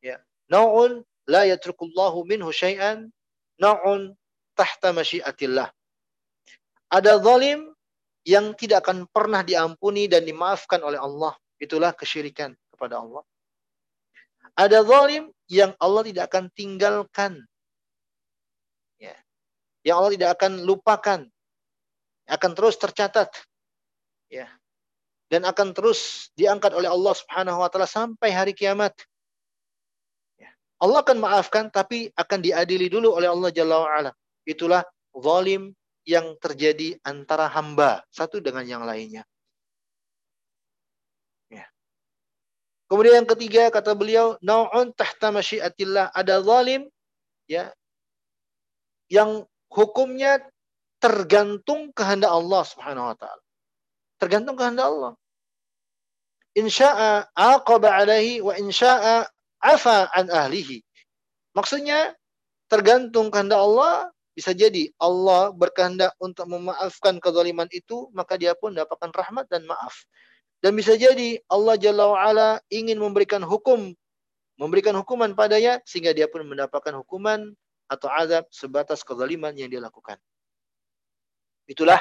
Ya. 0.04 0.20
Nau'un 0.52 1.02
la 1.28 1.48
yatrukullahu 1.48 2.28
minhu 2.28 2.52
syai'an. 2.52 3.10
Nau'un 3.60 4.14
tahta 4.54 4.94
masyiatillah. 4.94 5.72
Ada 6.94 7.18
zalim 7.24 7.74
yang 8.24 8.54
tidak 8.54 8.86
akan 8.88 9.10
pernah 9.10 9.42
diampuni 9.42 10.06
dan 10.06 10.24
dimaafkan 10.24 10.80
oleh 10.86 11.02
Allah. 11.02 11.34
Itulah 11.58 11.96
kesyirikan 11.96 12.54
kepada 12.70 13.02
Allah. 13.02 13.24
Ada 14.54 14.86
zalim 14.86 15.34
yang 15.50 15.74
Allah 15.82 16.06
tidak 16.06 16.30
akan 16.30 16.46
tinggalkan. 16.54 17.42
Ya. 19.02 19.18
Yang 19.82 19.96
Allah 19.98 20.12
tidak 20.14 20.32
akan 20.38 20.52
lupakan. 20.64 21.20
Akan 22.28 22.56
terus 22.56 22.80
tercatat. 22.80 23.30
Ya. 24.32 24.48
Dan 25.28 25.44
akan 25.44 25.74
terus 25.74 26.30
diangkat 26.38 26.72
oleh 26.76 26.88
Allah 26.88 27.14
Subhanahu 27.16 27.60
wa 27.64 27.70
taala 27.72 27.90
sampai 27.90 28.30
hari 28.32 28.54
kiamat. 28.56 28.94
Ya. 30.40 30.52
Allah 30.80 31.04
akan 31.04 31.18
maafkan 31.20 31.68
tapi 31.74 32.14
akan 32.14 32.40
diadili 32.40 32.88
dulu 32.88 33.14
oleh 33.16 33.28
Allah 33.28 33.50
Jalla 33.50 33.84
wa 33.84 33.90
ala. 33.90 34.12
Itulah 34.48 34.84
zalim 35.16 35.74
yang 36.04 36.36
terjadi 36.40 37.00
antara 37.04 37.48
hamba 37.48 38.04
satu 38.12 38.44
dengan 38.44 38.68
yang 38.68 38.84
lainnya. 38.84 39.24
Kemudian 42.94 43.26
yang 43.26 43.30
ketiga 43.34 43.74
kata 43.74 43.98
beliau, 43.98 44.38
nau'un 44.38 44.94
tahta 44.94 45.34
masyiatillah. 45.34 46.14
Ada 46.14 46.46
zalim 46.46 46.86
ya 47.50 47.74
yang 49.10 49.50
hukumnya 49.66 50.46
tergantung 51.04 51.92
kehendak 51.92 52.32
Allah 52.32 52.64
Subhanahu 52.64 53.12
wa 53.12 53.16
taala. 53.20 53.44
Tergantung 54.24 54.56
kehendak 54.56 54.88
Allah. 54.88 55.14
Insya'a 56.56 57.28
aqaba 57.36 57.92
alaihi 57.92 58.40
wa 58.40 58.56
insya'a 58.56 59.28
afa 59.60 60.08
an 60.16 60.32
ahlihi. 60.32 60.80
Maksudnya 61.52 62.16
tergantung 62.72 63.28
kehendak 63.28 63.60
Allah 63.60 64.08
bisa 64.32 64.56
jadi 64.56 64.90
Allah 64.96 65.52
berkehendak 65.52 66.16
untuk 66.24 66.48
memaafkan 66.48 67.20
kezaliman 67.20 67.68
itu 67.76 68.08
maka 68.16 68.40
dia 68.40 68.56
pun 68.56 68.72
dapatkan 68.72 69.12
rahmat 69.12 69.52
dan 69.52 69.68
maaf. 69.68 70.08
Dan 70.64 70.80
bisa 70.80 70.96
jadi 70.96 71.44
Allah 71.52 71.76
Jalla 71.76 72.08
wa'ala 72.08 72.50
ingin 72.72 72.96
memberikan 72.96 73.44
hukum, 73.44 73.92
memberikan 74.56 74.96
hukuman 74.96 75.36
padanya 75.36 75.84
sehingga 75.84 76.16
dia 76.16 76.32
pun 76.32 76.48
mendapatkan 76.48 76.96
hukuman 77.04 77.52
atau 77.92 78.08
azab 78.08 78.48
sebatas 78.48 79.04
kezaliman 79.04 79.52
yang 79.60 79.68
dia 79.68 79.84
lakukan. 79.84 80.16
Itulah 81.68 82.00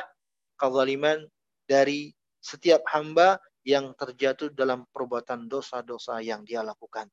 kezaliman 0.58 1.26
dari 1.66 2.10
setiap 2.42 2.82
hamba 2.90 3.38
yang 3.62 3.94
terjatuh 3.94 4.50
dalam 4.50 4.82
perbuatan 4.90 5.46
dosa-dosa 5.46 6.18
yang 6.18 6.42
dia 6.42 6.66
lakukan. 6.66 7.06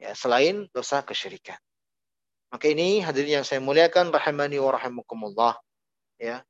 Ya, 0.00 0.16
selain 0.18 0.66
dosa 0.74 1.04
kesyirikan. 1.06 1.58
Maka 2.50 2.66
ini 2.66 2.98
hadirin 2.98 3.42
yang 3.42 3.46
saya 3.46 3.62
muliakan 3.62 4.10
rahimani 4.10 4.58
wa 4.58 4.74
rahimakumullah. 4.74 5.54
Ya. 6.18 6.42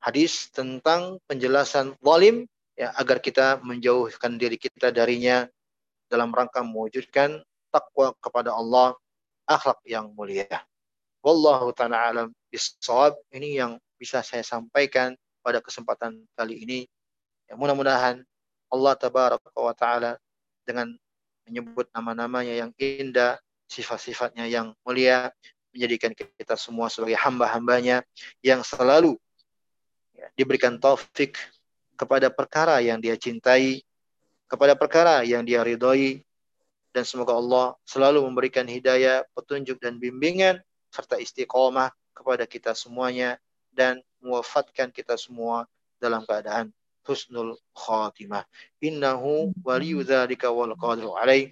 Hadis 0.00 0.48
tentang 0.48 1.20
penjelasan 1.28 1.94
zalim 2.00 2.48
ya 2.74 2.90
agar 2.96 3.20
kita 3.20 3.60
menjauhkan 3.60 4.40
diri 4.40 4.56
kita 4.56 4.90
darinya 4.90 5.46
dalam 6.08 6.32
rangka 6.32 6.64
mewujudkan 6.64 7.44
takwa 7.68 8.16
kepada 8.18 8.56
Allah, 8.56 8.96
akhlak 9.44 9.78
yang 9.84 10.10
mulia. 10.16 10.48
Wallahu 11.22 11.70
taala 11.70 12.02
alam 12.10 12.28
bisawab. 12.50 13.14
Ini 13.30 13.62
yang 13.62 13.72
bisa 13.94 14.26
saya 14.26 14.42
sampaikan 14.42 15.14
pada 15.38 15.62
kesempatan 15.62 16.18
kali 16.34 16.66
ini. 16.66 16.80
Ya, 17.46 17.54
mudah-mudahan 17.54 18.26
Allah 18.66 18.94
tabaraka 18.98 19.54
wa 19.54 19.70
taala 19.70 20.18
dengan 20.66 20.90
menyebut 21.46 21.86
nama-namanya 21.94 22.58
yang 22.58 22.70
indah, 22.74 23.38
sifat-sifatnya 23.70 24.50
yang 24.50 24.74
mulia, 24.82 25.30
menjadikan 25.70 26.10
kita 26.10 26.58
semua 26.58 26.90
sebagai 26.90 27.14
hamba-hambanya 27.18 28.02
yang 28.42 28.66
selalu 28.66 29.14
ya, 30.18 30.26
diberikan 30.34 30.74
taufik 30.82 31.38
kepada 31.94 32.34
perkara 32.34 32.82
yang 32.82 32.98
dia 32.98 33.14
cintai, 33.14 33.86
kepada 34.50 34.74
perkara 34.74 35.22
yang 35.22 35.46
dia 35.46 35.62
ridhoi, 35.62 36.18
dan 36.90 37.06
semoga 37.06 37.38
Allah 37.38 37.78
selalu 37.86 38.26
memberikan 38.26 38.66
hidayah, 38.66 39.22
petunjuk 39.38 39.78
dan 39.78 40.02
bimbingan 40.02 40.58
serta 40.92 41.16
istiqomah 41.16 41.88
kepada 42.12 42.44
kita 42.44 42.76
semuanya 42.76 43.40
dan 43.72 44.04
mewafatkan 44.20 44.92
kita 44.92 45.16
semua 45.16 45.64
dalam 45.96 46.22
keadaan 46.28 46.68
husnul 47.08 47.56
khatimah. 47.72 48.44
Innahu 48.84 49.56
waliyu 49.64 50.04
dzalika 50.04 50.52
wal 50.52 50.76
qadiru 50.76 51.16
alaih. 51.16 51.50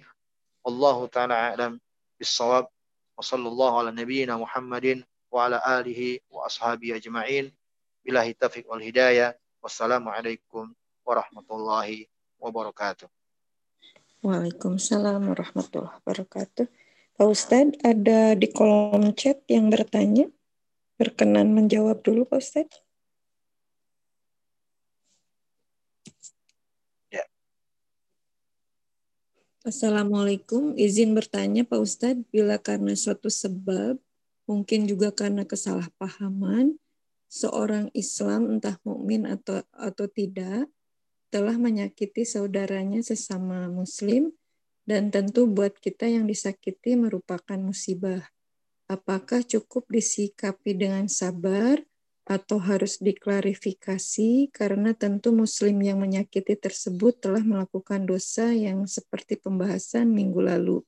Allahu 0.61 1.09
taala 1.09 1.51
a'lam 1.51 1.81
bis-shawab. 2.21 2.69
Wa 3.17 3.23
sallallahu 3.25 3.81
ala 3.81 3.89
nabiyyina 3.91 4.37
Muhammadin 4.37 5.03
wa 5.33 5.49
ala 5.49 5.57
alihi 5.59 6.21
wa 6.29 6.47
ashabihi 6.47 7.01
ajma'in. 7.01 7.49
Billahi 8.05 8.37
taufiq 8.37 8.69
wal 8.69 8.79
hidayah. 8.79 9.35
Wassalamualaikum 9.61 10.73
warahmatullahi 11.03 12.07
wabarakatuh. 12.37 13.09
Waalaikumsalam 14.21 15.21
warahmatullahi 15.25 15.97
wabarakatuh. 16.01 16.65
Pak 17.21 17.29
Ustadz, 17.29 17.77
ada 17.85 18.33
di 18.33 18.49
kolom 18.49 19.13
chat 19.13 19.45
yang 19.45 19.69
bertanya. 19.69 20.25
Berkenan 20.97 21.53
menjawab 21.53 22.01
dulu, 22.01 22.25
Pak 22.25 22.41
Ustadz. 22.41 22.81
Ya. 27.13 27.21
Assalamualaikum, 29.61 30.73
izin 30.73 31.13
bertanya 31.13 31.61
Pak 31.61 31.77
Ustadz, 31.77 32.25
bila 32.33 32.57
karena 32.57 32.97
suatu 32.97 33.29
sebab, 33.29 34.01
mungkin 34.49 34.89
juga 34.89 35.13
karena 35.13 35.45
kesalahpahaman, 35.45 36.73
seorang 37.29 37.93
Islam 37.93 38.57
entah 38.57 38.81
mukmin 38.81 39.29
atau 39.29 39.61
atau 39.77 40.09
tidak 40.09 40.65
telah 41.29 41.53
menyakiti 41.61 42.25
saudaranya 42.25 43.05
sesama 43.05 43.69
muslim 43.69 44.33
dan 44.85 45.13
tentu 45.13 45.45
buat 45.45 45.77
kita 45.77 46.09
yang 46.09 46.25
disakiti 46.25 46.97
merupakan 46.97 47.57
musibah. 47.57 48.25
Apakah 48.91 49.45
cukup 49.45 49.87
disikapi 49.87 50.75
dengan 50.75 51.07
sabar 51.07 51.79
atau 52.27 52.61
harus 52.61 53.01
diklarifikasi 53.01 54.51
karena 54.53 54.93
tentu 54.93 55.33
muslim 55.33 55.79
yang 55.81 55.99
menyakiti 55.99 56.53
tersebut 56.55 57.17
telah 57.17 57.41
melakukan 57.41 58.05
dosa 58.05 58.53
yang 58.53 58.85
seperti 58.85 59.41
pembahasan 59.41 60.11
minggu 60.11 60.39
lalu. 60.39 60.79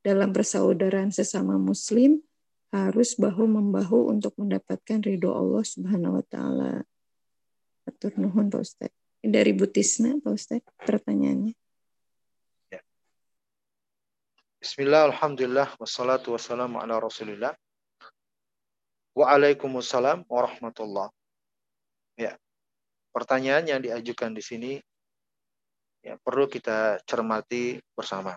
Dalam 0.00 0.32
persaudaraan 0.32 1.12
sesama 1.12 1.60
muslim, 1.60 2.24
harus 2.70 3.18
bahu 3.18 3.50
membahu 3.50 4.14
untuk 4.14 4.32
mendapatkan 4.38 5.02
ridho 5.02 5.34
Allah 5.34 5.66
Subhanahu 5.66 6.22
wa 6.22 6.24
taala. 6.24 6.72
Atur 7.84 8.14
nuhun 8.14 8.46
Pak 8.46 8.62
Ustaz. 8.62 8.92
Dari 9.20 9.52
Butisna 9.52 10.16
Pak 10.22 10.32
Ustaz 10.32 10.62
pertanyaannya. 10.78 11.54
Ya. 12.70 12.80
Bismillah, 14.60 15.08
alhamdulillah, 15.08 15.72
wassalatu 15.80 16.36
wassalamu 16.36 16.84
ala 16.84 17.00
rasulillah. 17.00 17.56
Waalaikumsalam 19.16 20.28
warahmatullah. 20.28 21.08
Ya, 22.20 22.36
pertanyaan 23.16 23.64
yang 23.64 23.80
diajukan 23.80 24.36
di 24.36 24.44
sini 24.44 24.72
ya 26.04 26.20
perlu 26.20 26.44
kita 26.44 27.00
cermati 27.08 27.80
bersama. 27.96 28.36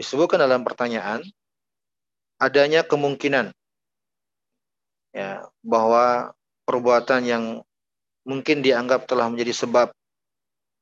disebutkan 0.00 0.40
dalam 0.40 0.64
pertanyaan 0.64 1.20
adanya 2.40 2.80
kemungkinan 2.80 3.52
ya 5.12 5.44
bahwa 5.60 6.32
perbuatan 6.64 7.20
yang 7.28 7.44
mungkin 8.24 8.64
dianggap 8.64 9.04
telah 9.04 9.28
menjadi 9.28 9.52
sebab 9.52 9.92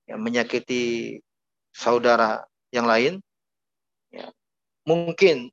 ya, 0.07 0.15
menyakiti 0.15 1.19
saudara 1.73 2.45
yang 2.73 2.85
lain 2.85 3.21
ya, 4.13 4.29
mungkin 4.85 5.53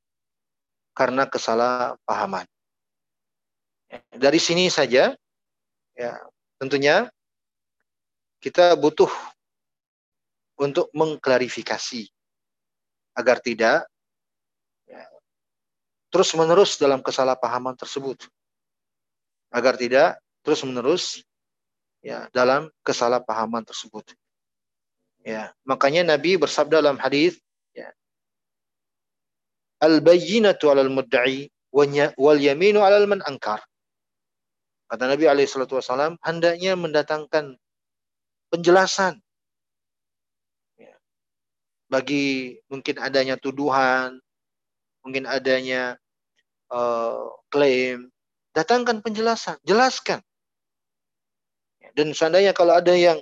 karena 0.95 1.28
kesalahpahaman. 1.28 2.47
Ya, 3.91 3.99
dari 4.16 4.39
sini 4.39 4.72
saja 4.72 5.13
ya 5.95 6.11
tentunya 6.59 7.07
kita 8.39 8.76
butuh 8.80 9.11
untuk 10.59 10.88
mengklarifikasi 10.95 12.07
agar 13.16 13.39
tidak 13.43 13.88
ya, 14.88 15.03
terus 16.11 16.32
menerus 16.36 16.80
dalam 16.80 17.03
kesalahpahaman 17.03 17.76
tersebut. 17.76 18.28
agar 19.55 19.80
tidak 19.80 20.20
terus-menerus 20.43 21.24
ya 22.03 22.28
dalam 22.36 22.68
kesalahpahaman 22.84 23.63
tersebut. 23.63 24.03
Ya, 25.26 25.58
makanya 25.66 26.06
Nabi 26.06 26.38
bersabda 26.38 26.86
dalam 26.86 27.02
hadis 27.02 27.42
ya, 27.74 27.90
Al-bayyinatu 29.82 30.70
'alal 30.70 30.94
mudda'i 30.94 31.50
wal 31.74 32.38
yaminu 32.38 32.86
'alal 32.86 33.10
man 33.10 33.26
angkar. 33.26 33.66
Kata 34.86 35.10
Nabi 35.10 35.26
alaihi 35.26 35.50
salatu 35.50 35.82
wasallam, 35.82 36.22
hendaknya 36.22 36.78
mendatangkan 36.78 37.58
penjelasan 38.54 39.18
ya, 40.78 40.94
bagi 41.90 42.62
mungkin 42.70 43.02
adanya 43.02 43.34
tuduhan, 43.42 44.22
mungkin 45.02 45.26
adanya 45.26 45.98
uh, 46.70 47.34
klaim, 47.50 48.14
datangkan 48.54 49.02
penjelasan, 49.02 49.58
jelaskan. 49.66 50.22
Dan 51.98 52.14
seandainya 52.14 52.54
kalau 52.54 52.78
ada 52.78 52.94
yang 52.94 53.18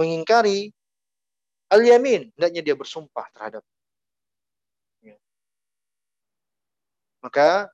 mengingkari 0.00 0.75
al-yamin, 1.72 2.30
hendaknya 2.34 2.62
dia 2.62 2.76
bersumpah 2.78 3.26
terhadap. 3.34 3.62
Ya. 5.02 5.16
Maka 7.22 7.70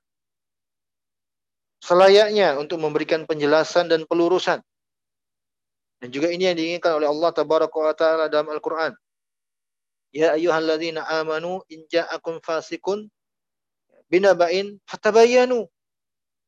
selayaknya 1.83 2.57
untuk 2.57 2.79
memberikan 2.79 3.27
penjelasan 3.27 3.91
dan 3.91 4.07
pelurusan. 4.07 4.63
Dan 6.03 6.07
juga 6.11 6.31
ini 6.31 6.51
yang 6.51 6.57
diinginkan 6.59 6.99
oleh 6.99 7.07
Allah 7.07 7.31
tabaraka 7.31 7.77
wa 7.79 7.95
taala 7.95 8.25
dalam 8.27 8.51
Al-Qur'an. 8.51 8.91
Ya 10.13 10.35
ayyuhalladzina 10.35 11.03
amanu 11.23 11.63
in 11.71 11.87
ja'akum 11.89 12.43
fasikun 12.43 13.07
binaba'in 14.11 14.77
fatabayyanu. 14.85 15.65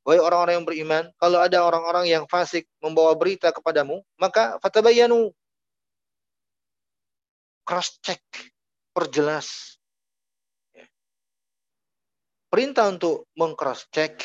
Wahai 0.05 0.21
orang-orang 0.21 0.53
yang 0.61 0.67
beriman, 0.69 1.03
kalau 1.17 1.41
ada 1.41 1.65
orang-orang 1.65 2.05
yang 2.05 2.23
fasik 2.29 2.69
membawa 2.77 3.17
berita 3.17 3.49
kepadamu, 3.49 4.05
maka 4.21 4.61
fatabayyanu. 4.61 5.33
Cross 7.65 7.97
check, 8.05 8.21
perjelas. 8.93 9.75
Perintah 12.45 12.87
untuk 12.93 13.27
mengcross 13.33 13.89
check 13.89 14.21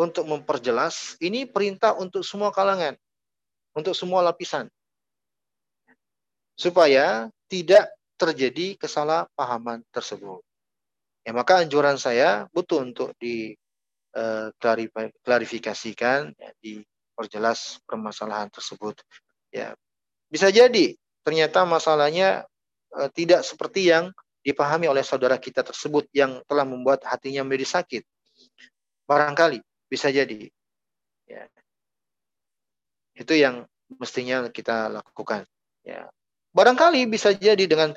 untuk 0.00 0.24
memperjelas, 0.24 1.20
ini 1.20 1.44
perintah 1.44 1.92
untuk 1.92 2.24
semua 2.24 2.48
kalangan, 2.48 2.96
untuk 3.76 3.92
semua 3.92 4.24
lapisan. 4.24 4.72
Supaya 6.56 7.28
tidak 7.52 7.92
terjadi 8.16 8.80
kesalahpahaman 8.80 9.84
tersebut. 9.92 10.40
Ya, 11.20 11.36
maka 11.36 11.60
anjuran 11.60 12.00
saya 12.00 12.48
butuh 12.56 12.80
untuk 12.80 13.12
di 13.20 13.52
uh, 14.16 14.48
klarifikasikan, 15.20 16.32
ya, 16.32 16.50
diperjelas 16.64 17.84
permasalahan 17.84 18.48
tersebut. 18.48 18.96
Ya, 19.52 19.76
bisa 20.32 20.48
jadi 20.48 20.96
ternyata 21.30 21.62
masalahnya 21.62 22.42
uh, 22.90 23.06
tidak 23.14 23.46
seperti 23.46 23.86
yang 23.86 24.10
dipahami 24.42 24.90
oleh 24.90 25.06
saudara 25.06 25.38
kita 25.38 25.62
tersebut 25.62 26.10
yang 26.10 26.42
telah 26.50 26.66
membuat 26.66 27.06
hatinya 27.06 27.46
menjadi 27.46 27.78
sakit. 27.78 28.02
Barangkali 29.06 29.62
bisa 29.86 30.10
jadi. 30.10 30.50
Ya. 31.30 31.46
Itu 33.14 33.38
yang 33.38 33.62
mestinya 33.94 34.50
kita 34.50 34.90
lakukan. 34.90 35.46
Ya. 35.86 36.10
Barangkali 36.50 37.06
bisa 37.06 37.30
jadi 37.30 37.62
dengan 37.62 37.94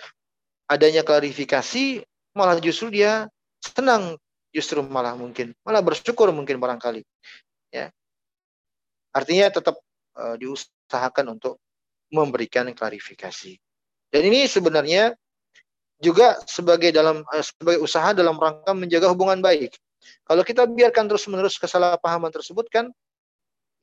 adanya 0.70 1.02
klarifikasi 1.02 2.06
malah 2.38 2.62
justru 2.62 2.94
dia 2.94 3.26
senang 3.66 4.14
justru 4.54 4.86
malah 4.86 5.18
mungkin 5.18 5.58
malah 5.66 5.82
bersyukur 5.82 6.30
mungkin 6.30 6.62
barangkali. 6.62 7.02
Ya. 7.74 7.90
Artinya 9.10 9.50
tetap 9.50 9.82
uh, 10.22 10.38
diusahakan 10.38 11.34
untuk 11.34 11.58
memberikan 12.14 12.70
klarifikasi. 12.70 13.58
Dan 14.14 14.22
ini 14.30 14.46
sebenarnya 14.46 15.18
juga 15.98 16.38
sebagai 16.46 16.94
dalam 16.94 17.26
uh, 17.26 17.44
sebagai 17.44 17.82
usaha 17.82 18.14
dalam 18.14 18.38
rangka 18.38 18.72
menjaga 18.78 19.10
hubungan 19.10 19.42
baik 19.42 19.74
kalau 20.24 20.44
kita 20.44 20.68
biarkan 20.68 21.08
terus-menerus 21.08 21.56
kesalahpahaman 21.60 22.32
tersebut 22.32 22.68
kan 22.68 22.92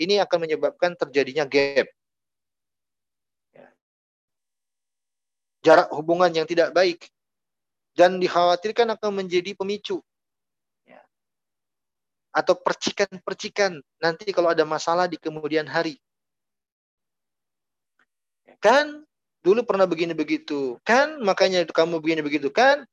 ini 0.01 0.17
akan 0.17 0.49
menyebabkan 0.49 0.97
terjadinya 0.97 1.45
gap. 1.45 1.89
Ya. 3.53 3.69
Jarak 5.61 5.93
hubungan 5.93 6.33
yang 6.33 6.49
tidak 6.49 6.73
baik 6.73 7.09
dan 7.93 8.17
dikhawatirkan 8.17 8.97
akan 8.97 9.13
menjadi 9.13 9.53
pemicu 9.53 10.01
ya. 10.89 11.05
atau 12.33 12.57
percikan-percikan 12.57 13.77
nanti 14.01 14.33
kalau 14.33 14.49
ada 14.49 14.65
masalah 14.65 15.05
di 15.05 15.21
kemudian 15.21 15.69
hari. 15.69 16.01
Kan 18.61 19.09
dulu 19.41 19.65
pernah 19.65 19.89
begini 19.89 20.13
begitu, 20.13 20.77
kan 20.85 21.17
makanya 21.25 21.65
kamu 21.65 21.99
begini 22.05 22.21
begitu 22.21 22.53
kan? 22.53 22.85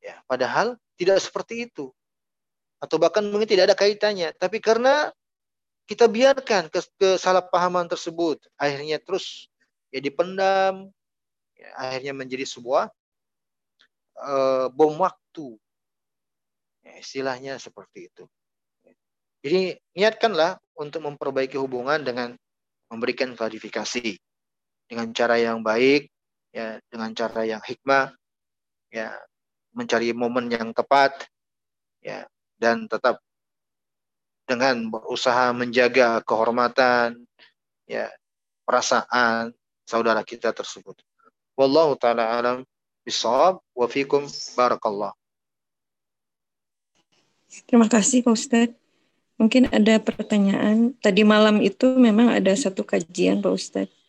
Ya, 0.00 0.16
padahal 0.24 0.80
tidak 0.96 1.20
seperti 1.20 1.68
itu 1.68 1.92
atau 2.80 2.96
bahkan 2.96 3.20
mungkin 3.28 3.44
tidak 3.44 3.70
ada 3.70 3.76
kaitannya. 3.76 4.32
Tapi 4.40 4.58
karena 4.58 5.12
kita 5.84 6.08
biarkan 6.08 6.72
kesalahpahaman 6.96 7.84
tersebut, 7.92 8.40
akhirnya 8.56 8.96
terus 8.96 9.52
ya 9.92 10.00
dipendam, 10.00 10.88
ya, 11.52 11.68
akhirnya 11.76 12.16
menjadi 12.16 12.48
sebuah 12.48 12.88
uh, 14.24 14.66
bom 14.72 14.96
waktu. 14.96 15.60
Ya, 16.80 16.96
istilahnya 16.96 17.60
seperti 17.60 18.08
itu. 18.08 18.24
Jadi 19.44 19.76
niatkanlah 19.96 20.56
untuk 20.80 21.04
memperbaiki 21.04 21.60
hubungan 21.60 22.00
dengan 22.00 22.32
memberikan 22.88 23.36
klarifikasi 23.36 24.16
dengan 24.90 25.14
cara 25.14 25.38
yang 25.38 25.62
baik, 25.62 26.10
ya 26.50 26.82
dengan 26.90 27.14
cara 27.14 27.46
yang 27.46 27.62
hikmah, 27.62 28.10
ya 28.90 29.14
mencari 29.70 30.10
momen 30.10 30.50
yang 30.50 30.74
tepat, 30.74 31.30
ya 32.02 32.26
dan 32.58 32.90
tetap 32.90 33.22
dengan 34.50 34.90
berusaha 34.90 35.54
menjaga 35.54 36.18
kehormatan 36.26 37.22
ya 37.86 38.10
perasaan 38.66 39.54
saudara 39.86 40.26
kita 40.26 40.50
tersebut. 40.50 40.98
Wallahu 41.54 41.94
taala 41.94 42.26
alam 42.34 42.66
bisawab 43.06 43.62
wa 43.62 43.86
fikum 43.86 44.26
barakallah. 44.58 45.14
Terima 47.70 47.86
kasih 47.86 48.26
Pak 48.26 48.34
Ustadz. 48.34 48.78
Mungkin 49.38 49.72
ada 49.72 49.96
pertanyaan. 50.02 50.94
Tadi 50.98 51.22
malam 51.24 51.62
itu 51.64 51.96
memang 51.98 52.30
ada 52.30 52.52
satu 52.54 52.82
kajian 52.86 53.42
Pak 53.42 53.54
Ustadz. 53.54 53.99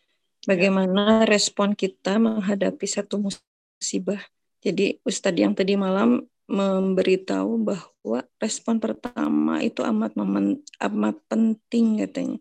Bagaimana 0.42 1.22
respon 1.22 1.78
kita 1.78 2.18
menghadapi 2.18 2.82
satu 2.82 3.22
musibah. 3.22 4.18
Jadi 4.62 4.98
Ustadz 5.06 5.38
yang 5.38 5.54
tadi 5.54 5.78
malam 5.78 6.26
memberitahu 6.50 7.62
bahwa 7.62 8.26
respon 8.42 8.82
pertama 8.82 9.62
itu 9.62 9.86
amat 9.86 10.18
memen, 10.18 10.58
amat 10.82 11.16
penting 11.30 12.02
katanya. 12.02 12.38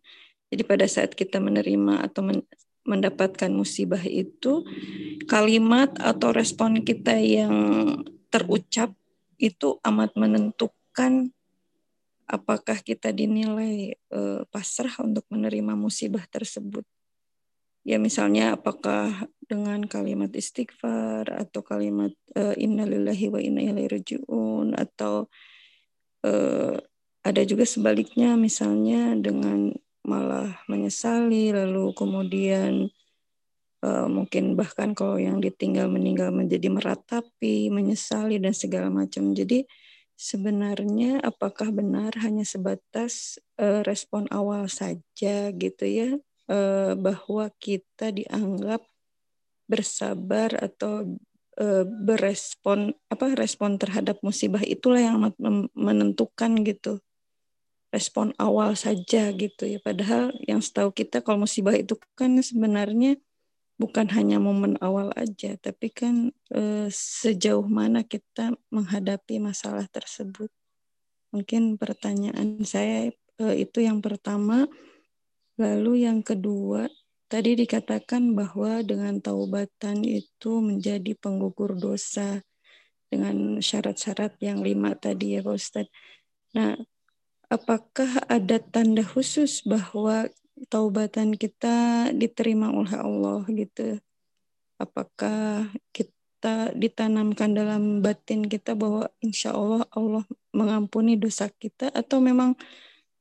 Jadi 0.50 0.62
pada 0.66 0.86
saat 0.90 1.14
kita 1.14 1.38
menerima 1.38 2.02
atau 2.02 2.26
men, 2.26 2.42
mendapatkan 2.82 3.54
musibah 3.54 4.02
itu 4.02 4.66
kalimat 5.30 5.94
atau 6.02 6.34
respon 6.34 6.82
kita 6.82 7.14
yang 7.22 7.54
terucap 8.34 8.92
itu 9.38 9.78
amat 9.86 10.18
menentukan 10.18 11.30
apakah 12.26 12.82
kita 12.82 13.14
dinilai 13.14 13.94
uh, 14.10 14.42
pasrah 14.50 14.94
untuk 15.06 15.24
menerima 15.30 15.78
musibah 15.78 16.26
tersebut. 16.26 16.84
Ya 17.82 17.98
misalnya 17.98 18.54
apakah 18.54 19.26
dengan 19.52 19.84
kalimat 19.84 20.30
istighfar 20.32 21.28
atau 21.28 21.66
kalimat 21.66 22.14
uh, 22.38 22.54
innalillahi 22.56 23.28
wa 23.34 23.42
inna 23.42 23.66
ilaihi 23.66 23.90
rajiun 23.90 24.78
atau 24.78 25.28
uh, 26.24 26.78
ada 27.22 27.42
juga 27.44 27.66
sebaliknya 27.66 28.38
misalnya 28.38 29.18
dengan 29.18 29.74
malah 30.06 30.62
menyesali 30.70 31.54
lalu 31.54 31.94
kemudian 31.94 32.90
uh, 33.84 34.08
mungkin 34.08 34.54
bahkan 34.54 34.94
kalau 34.94 35.18
yang 35.18 35.42
ditinggal 35.42 35.90
meninggal 35.90 36.30
menjadi 36.30 36.70
meratapi 36.70 37.74
menyesali 37.74 38.38
dan 38.38 38.54
segala 38.54 38.94
macam. 38.94 39.34
Jadi 39.34 39.66
sebenarnya 40.16 41.18
apakah 41.26 41.74
benar 41.74 42.14
hanya 42.22 42.46
sebatas 42.46 43.42
uh, 43.58 43.82
respon 43.82 44.30
awal 44.30 44.70
saja 44.70 45.50
gitu 45.50 45.86
ya 45.90 46.22
uh, 46.50 46.94
bahwa 46.98 47.52
kita 47.62 48.10
dianggap 48.10 48.82
bersabar 49.72 50.52
atau 50.60 51.16
e, 51.56 51.88
berespon 51.88 52.92
apa 53.08 53.40
respon 53.40 53.80
terhadap 53.80 54.20
musibah 54.20 54.60
itulah 54.68 55.00
yang 55.00 55.32
menentukan 55.72 56.60
gitu 56.68 57.00
respon 57.88 58.36
awal 58.36 58.76
saja 58.76 59.32
gitu 59.32 59.64
ya 59.64 59.80
padahal 59.80 60.36
yang 60.44 60.60
setahu 60.60 60.92
kita 60.92 61.24
kalau 61.24 61.48
musibah 61.48 61.72
itu 61.72 61.96
kan 62.20 62.36
sebenarnya 62.44 63.16
bukan 63.80 64.12
hanya 64.12 64.44
momen 64.44 64.76
awal 64.84 65.16
aja 65.16 65.56
tapi 65.56 65.88
kan 65.88 66.36
e, 66.52 66.92
sejauh 66.92 67.64
mana 67.64 68.04
kita 68.04 68.52
menghadapi 68.76 69.40
masalah 69.40 69.88
tersebut 69.88 70.52
mungkin 71.32 71.80
pertanyaan 71.80 72.60
saya 72.68 73.08
e, 73.08 73.22
Eh, 73.42 73.66
itu 73.66 73.82
yang 73.82 74.00
pertama. 74.06 74.70
Lalu 75.62 76.10
yang 76.10 76.26
kedua, 76.26 76.90
tadi 77.30 77.54
dikatakan 77.54 78.34
bahwa 78.34 78.82
dengan 78.82 79.22
taubatan 79.22 80.02
itu 80.02 80.58
menjadi 80.58 81.14
penggugur 81.14 81.78
dosa 81.78 82.42
dengan 83.14 83.62
syarat-syarat 83.62 84.42
yang 84.42 84.66
lima 84.66 84.98
tadi 84.98 85.38
ya 85.38 85.46
Pak 85.46 85.54
Ustadz. 85.54 85.94
Nah, 86.58 86.82
apakah 87.46 88.26
ada 88.26 88.58
tanda 88.58 89.06
khusus 89.06 89.62
bahwa 89.62 90.34
taubatan 90.74 91.38
kita 91.38 92.10
diterima 92.10 92.74
oleh 92.74 92.98
Allah 92.98 93.46
gitu? 93.54 94.02
Apakah 94.82 95.70
kita 95.94 96.74
ditanamkan 96.74 97.54
dalam 97.54 98.02
batin 98.02 98.50
kita 98.50 98.74
bahwa 98.74 99.14
insya 99.22 99.54
Allah 99.54 99.86
Allah 99.94 100.26
mengampuni 100.58 101.22
dosa 101.22 101.54
kita 101.54 101.94
atau 101.94 102.18
memang 102.18 102.58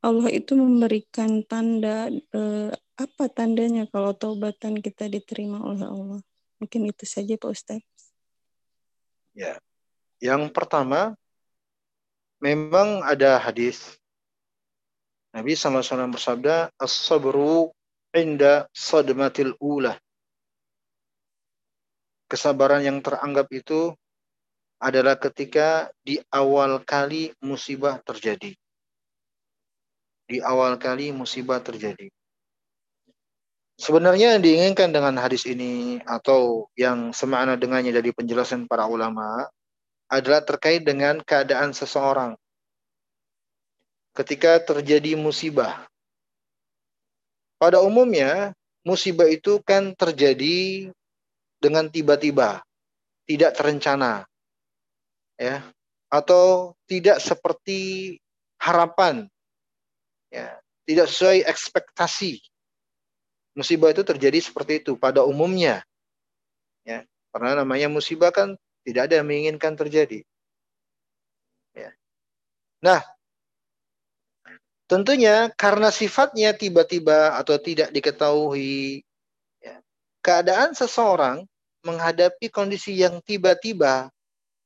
Allah 0.01 0.33
itu 0.33 0.57
memberikan 0.57 1.45
tanda 1.45 2.09
eh, 2.09 2.73
apa 2.97 3.23
tandanya 3.29 3.85
kalau 3.85 4.17
taubatan 4.17 4.81
kita 4.81 5.05
diterima 5.05 5.61
oleh 5.61 5.85
Allah? 5.85 6.21
Mungkin 6.57 6.89
itu 6.89 7.05
saja 7.05 7.37
Pak 7.37 7.49
Ustadz. 7.53 7.85
Ya. 9.37 9.61
Yang 10.21 10.53
pertama 10.53 11.17
memang 12.41 13.05
ada 13.05 13.37
hadis 13.41 13.97
Nabi 15.33 15.53
SAW 15.57 16.13
bersabda 16.13 16.73
as-sabru 16.81 17.69
inda 18.13 18.69
sadmatil 18.73 19.53
ula. 19.57 19.97
Kesabaran 22.25 22.85
yang 22.85 23.01
teranggap 23.05 23.49
itu 23.53 23.93
adalah 24.81 25.13
ketika 25.17 25.93
di 26.01 26.17
awal 26.33 26.81
kali 26.81 27.33
musibah 27.41 28.01
terjadi 28.01 28.57
di 30.31 30.39
awal 30.39 30.79
kali 30.79 31.11
musibah 31.11 31.59
terjadi. 31.59 32.07
Sebenarnya 33.75 34.39
yang 34.39 34.41
diinginkan 34.45 34.95
dengan 34.95 35.19
hadis 35.19 35.43
ini 35.43 35.99
atau 36.07 36.71
yang 36.79 37.11
semakna 37.11 37.59
dengannya 37.59 37.91
dari 37.91 38.15
penjelasan 38.15 38.71
para 38.71 38.87
ulama 38.87 39.51
adalah 40.07 40.39
terkait 40.39 40.87
dengan 40.87 41.19
keadaan 41.19 41.75
seseorang 41.75 42.39
ketika 44.15 44.63
terjadi 44.63 45.19
musibah. 45.19 45.83
Pada 47.59 47.83
umumnya 47.83 48.55
musibah 48.87 49.27
itu 49.27 49.59
kan 49.65 49.91
terjadi 49.97 50.87
dengan 51.59 51.91
tiba-tiba, 51.91 52.63
tidak 53.27 53.51
terencana. 53.57 54.23
Ya, 55.41 55.65
atau 56.05 56.77
tidak 56.85 57.17
seperti 57.17 58.13
harapan 58.61 59.25
ya. 60.31 60.57
Tidak 60.87 61.05
sesuai 61.05 61.45
ekspektasi. 61.45 62.41
Musibah 63.53 63.91
itu 63.91 64.01
terjadi 64.01 64.39
seperti 64.41 64.81
itu 64.81 64.97
pada 64.97 65.21
umumnya. 65.27 65.83
Ya. 66.87 67.05
Karena 67.29 67.61
namanya 67.61 67.91
musibah 67.91 68.33
kan 68.33 68.57
tidak 68.81 69.11
ada 69.11 69.21
yang 69.21 69.27
menginginkan 69.29 69.77
terjadi. 69.77 70.25
Ya. 71.75 71.93
Nah 72.81 73.03
tentunya 74.91 75.47
karena 75.55 75.87
sifatnya 75.87 76.51
tiba-tiba 76.51 77.39
atau 77.39 77.55
tidak 77.55 77.95
diketahui 77.95 78.99
ya, 79.63 79.79
keadaan 80.19 80.75
seseorang 80.75 81.47
menghadapi 81.87 82.51
kondisi 82.51 82.99
yang 82.99 83.23
tiba-tiba 83.23 84.11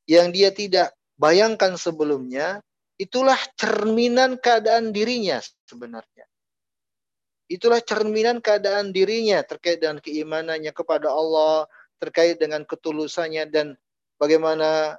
yang 0.09 0.33
dia 0.33 0.49
tidak 0.49 0.97
bayangkan 1.13 1.77
sebelumnya 1.77 2.57
itulah 2.95 3.37
cerminan 3.59 4.39
keadaan 4.39 4.95
dirinya 4.95 5.43
sebenarnya. 5.67 6.25
Itulah 7.45 7.77
cerminan 7.83 8.41
keadaan 8.41 8.89
dirinya 8.89 9.45
terkait 9.45 9.77
dengan 9.77 10.01
keimanannya 10.01 10.73
kepada 10.73 11.13
Allah, 11.13 11.69
terkait 12.01 12.41
dengan 12.41 12.65
ketulusannya 12.65 13.45
dan 13.53 13.77
bagaimana 14.17 14.97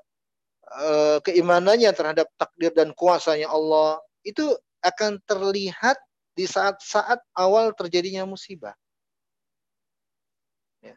uh, 0.71 1.19
keimanannya 1.27 1.91
terhadap 1.91 2.31
takdir 2.39 2.71
dan 2.71 2.95
kuasanya 2.95 3.51
Allah. 3.51 3.99
Itu 4.23 4.55
akan 4.85 5.19
terlihat 5.27 5.99
di 6.37 6.47
saat-saat 6.47 7.19
awal 7.35 7.75
terjadinya 7.75 8.29
musibah. 8.29 8.77
Ya. 10.85 10.95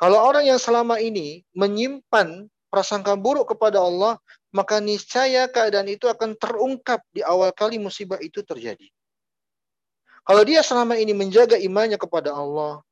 Kalau 0.00 0.22
orang 0.24 0.48
yang 0.48 0.56
selama 0.62 1.02
ini 1.02 1.44
menyimpan 1.52 2.48
prasangka 2.68 3.16
buruk 3.16 3.52
kepada 3.56 3.80
Allah, 3.80 4.20
maka 4.52 4.80
niscaya 4.80 5.48
keadaan 5.48 5.88
itu 5.88 6.08
akan 6.08 6.36
terungkap 6.36 7.04
di 7.12 7.20
awal 7.24 7.52
kali 7.52 7.76
musibah 7.76 8.20
itu 8.20 8.40
terjadi. 8.44 8.88
Kalau 10.28 10.44
dia 10.44 10.60
selama 10.60 11.00
ini 11.00 11.16
menjaga 11.16 11.56
imannya 11.56 11.96
kepada 11.96 12.36
Allah, 12.36 12.84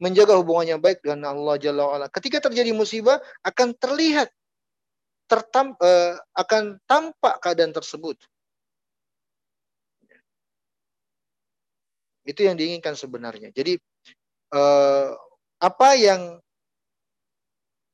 menjaga 0.00 0.36
hubungannya 0.40 0.80
baik 0.80 1.04
dengan 1.04 1.36
Allah 1.36 1.60
Jalla 1.60 1.84
wa'ala, 1.84 2.06
ketika 2.08 2.40
terjadi 2.48 2.72
musibah 2.72 3.20
akan 3.44 3.76
terlihat, 3.76 4.32
tertam, 5.28 5.76
uh, 5.80 6.16
akan 6.36 6.80
tampak 6.84 7.40
keadaan 7.40 7.72
tersebut. 7.72 8.16
Itu 12.24 12.40
yang 12.44 12.56
diinginkan 12.56 12.96
sebenarnya. 12.96 13.52
Jadi 13.52 13.76
uh, 14.56 15.12
apa 15.60 15.88
yang 15.96 16.40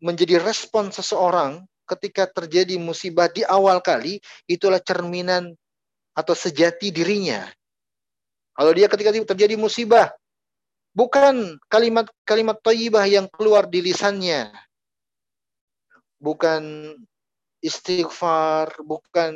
menjadi 0.01 0.41
respon 0.41 0.89
seseorang 0.91 1.65
ketika 1.85 2.27
terjadi 2.27 2.81
musibah 2.81 3.29
di 3.29 3.45
awal 3.45 3.85
kali 3.85 4.19
itulah 4.49 4.81
cerminan 4.81 5.53
atau 6.17 6.35
sejati 6.35 6.91
dirinya. 6.91 7.47
Kalau 8.57 8.73
dia 8.75 8.89
ketika 8.91 9.13
terjadi 9.13 9.57
musibah 9.57 10.11
bukan 10.95 11.57
kalimat-kalimat 11.71 12.59
thayyibah 12.61 13.05
yang 13.07 13.27
keluar 13.31 13.67
di 13.67 13.81
lisannya. 13.81 14.51
Bukan 16.21 16.93
istighfar, 17.65 18.77
bukan 18.85 19.33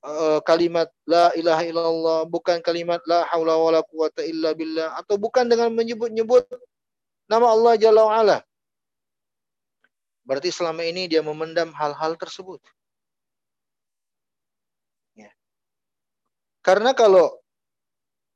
uh, 0.00 0.40
kalimat 0.44 0.88
la 1.04 1.28
ilaha 1.36 1.62
illallah, 1.68 2.20
bukan 2.24 2.64
kalimat 2.64 3.00
la 3.04 3.28
haula 3.28 3.60
wala 3.60 3.80
quwata 3.84 4.24
illa 4.24 4.56
billah 4.56 4.96
atau 4.96 5.20
bukan 5.20 5.48
dengan 5.48 5.68
menyebut-nyebut 5.76 6.48
nama 7.28 7.52
Allah 7.52 7.76
Jalla 7.76 8.02
wa'ala. 8.08 8.38
Berarti 10.22 10.54
selama 10.54 10.86
ini 10.86 11.10
dia 11.10 11.20
memendam 11.20 11.74
hal-hal 11.74 12.14
tersebut. 12.14 12.62
Ya. 15.18 15.30
Karena 16.62 16.94
kalau 16.94 17.42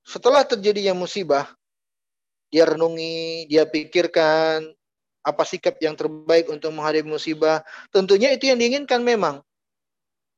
setelah 0.02 0.42
terjadinya 0.46 0.94
musibah, 0.94 1.50
dia 2.50 2.66
renungi, 2.66 3.50
dia 3.50 3.66
pikirkan 3.66 4.70
apa 5.26 5.42
sikap 5.42 5.74
yang 5.82 5.98
terbaik 5.98 6.46
untuk 6.46 6.70
menghadapi 6.70 7.06
musibah, 7.06 7.66
tentunya 7.90 8.30
itu 8.30 8.46
yang 8.46 8.58
diinginkan 8.62 9.02
memang. 9.02 9.42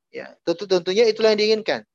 Ya, 0.09 0.33
tentu 0.41 0.65
tentunya 0.65 1.05
itulah 1.05 1.37
yang 1.37 1.41
diinginkan. 1.41 1.85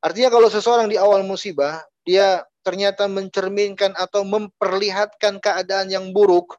Artinya 0.00 0.32
kalau 0.32 0.48
seseorang 0.48 0.88
di 0.88 0.96
awal 0.96 1.20
musibah, 1.28 1.84
dia 2.08 2.40
ternyata 2.64 3.04
mencerminkan 3.04 3.92
atau 3.92 4.24
memperlihatkan 4.24 5.36
keadaan 5.36 5.92
yang 5.92 6.16
buruk, 6.16 6.56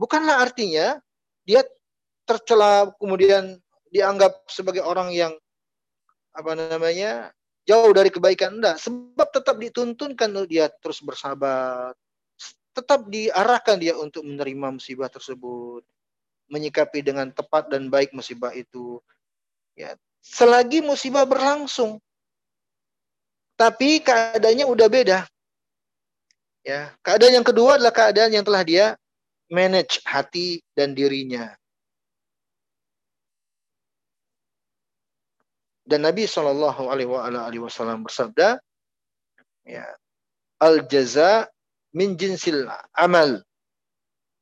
bukanlah 0.00 0.40
artinya 0.40 0.96
dia 1.44 1.60
tercela 2.24 2.88
kemudian 2.96 3.60
dianggap 3.92 4.48
sebagai 4.48 4.80
orang 4.80 5.12
yang 5.12 5.36
apa 6.32 6.56
namanya 6.56 7.34
jauh 7.68 7.92
dari 7.92 8.08
kebaikan. 8.08 8.56
Enggak 8.56 8.80
sebab 8.80 9.28
tetap 9.28 9.60
dituntunkan 9.60 10.30
dia 10.48 10.72
terus 10.80 11.04
bersabar 11.04 11.92
tetap 12.70 13.10
diarahkan 13.10 13.76
dia 13.82 13.98
untuk 13.98 14.22
menerima 14.24 14.78
musibah 14.80 15.10
tersebut. 15.10 15.82
Menyikapi 16.50 17.02
dengan 17.04 17.30
tepat 17.30 17.70
dan 17.70 17.86
baik 17.90 18.10
musibah 18.10 18.50
itu. 18.54 18.98
Ya 19.78 19.94
selagi 20.22 20.82
musibah 20.82 21.26
berlangsung. 21.26 21.98
Tapi 23.54 24.00
keadaannya 24.00 24.66
udah 24.66 24.88
beda. 24.88 25.18
Ya 26.64 26.94
keadaan 27.04 27.42
yang 27.42 27.46
kedua 27.46 27.78
adalah 27.78 27.94
keadaan 27.94 28.32
yang 28.34 28.46
telah 28.46 28.62
dia 28.66 28.86
manage 29.50 30.00
hati 30.06 30.62
dan 30.78 30.94
dirinya. 30.94 31.50
Dan 35.82 36.06
Nabi 36.06 36.22
Shallallahu 36.22 36.86
Alaihi 36.86 37.58
Wasallam 37.58 38.06
bersabda, 38.06 38.62
ya, 39.66 39.84
al 40.62 40.86
jaza 40.86 41.50
min 41.90 42.14
jinsil 42.14 42.70
amal. 42.94 43.42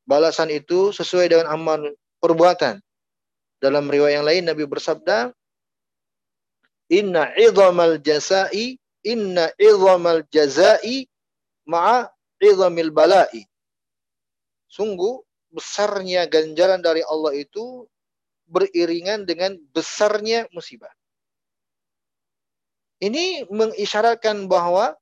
Balasan 0.05 0.53
itu 0.53 0.93
sesuai 0.93 1.33
dengan 1.33 1.49
amal 1.49 1.81
perbuatan. 2.21 2.81
Dalam 3.59 3.89
riwayat 3.89 4.21
yang 4.21 4.27
lain 4.29 4.45
Nabi 4.45 4.69
bersabda, 4.69 5.33
Inna 6.89 7.33
idhamal 7.37 8.01
jazai, 8.01 8.81
inna 9.05 9.53
idhamal 9.61 10.25
jazai 10.33 11.05
ma'a 11.69 12.09
idhamil 12.41 12.89
balai. 12.89 13.45
Sungguh 14.69 15.25
besarnya 15.49 16.29
ganjaran 16.29 16.85
dari 16.85 17.01
Allah 17.09 17.33
itu 17.33 17.89
beriringan 18.49 19.25
dengan 19.25 19.57
besarnya 19.73 20.49
musibah. 20.53 20.93
Ini 22.99 23.47
mengisyaratkan 23.49 24.51
bahwa 24.51 24.97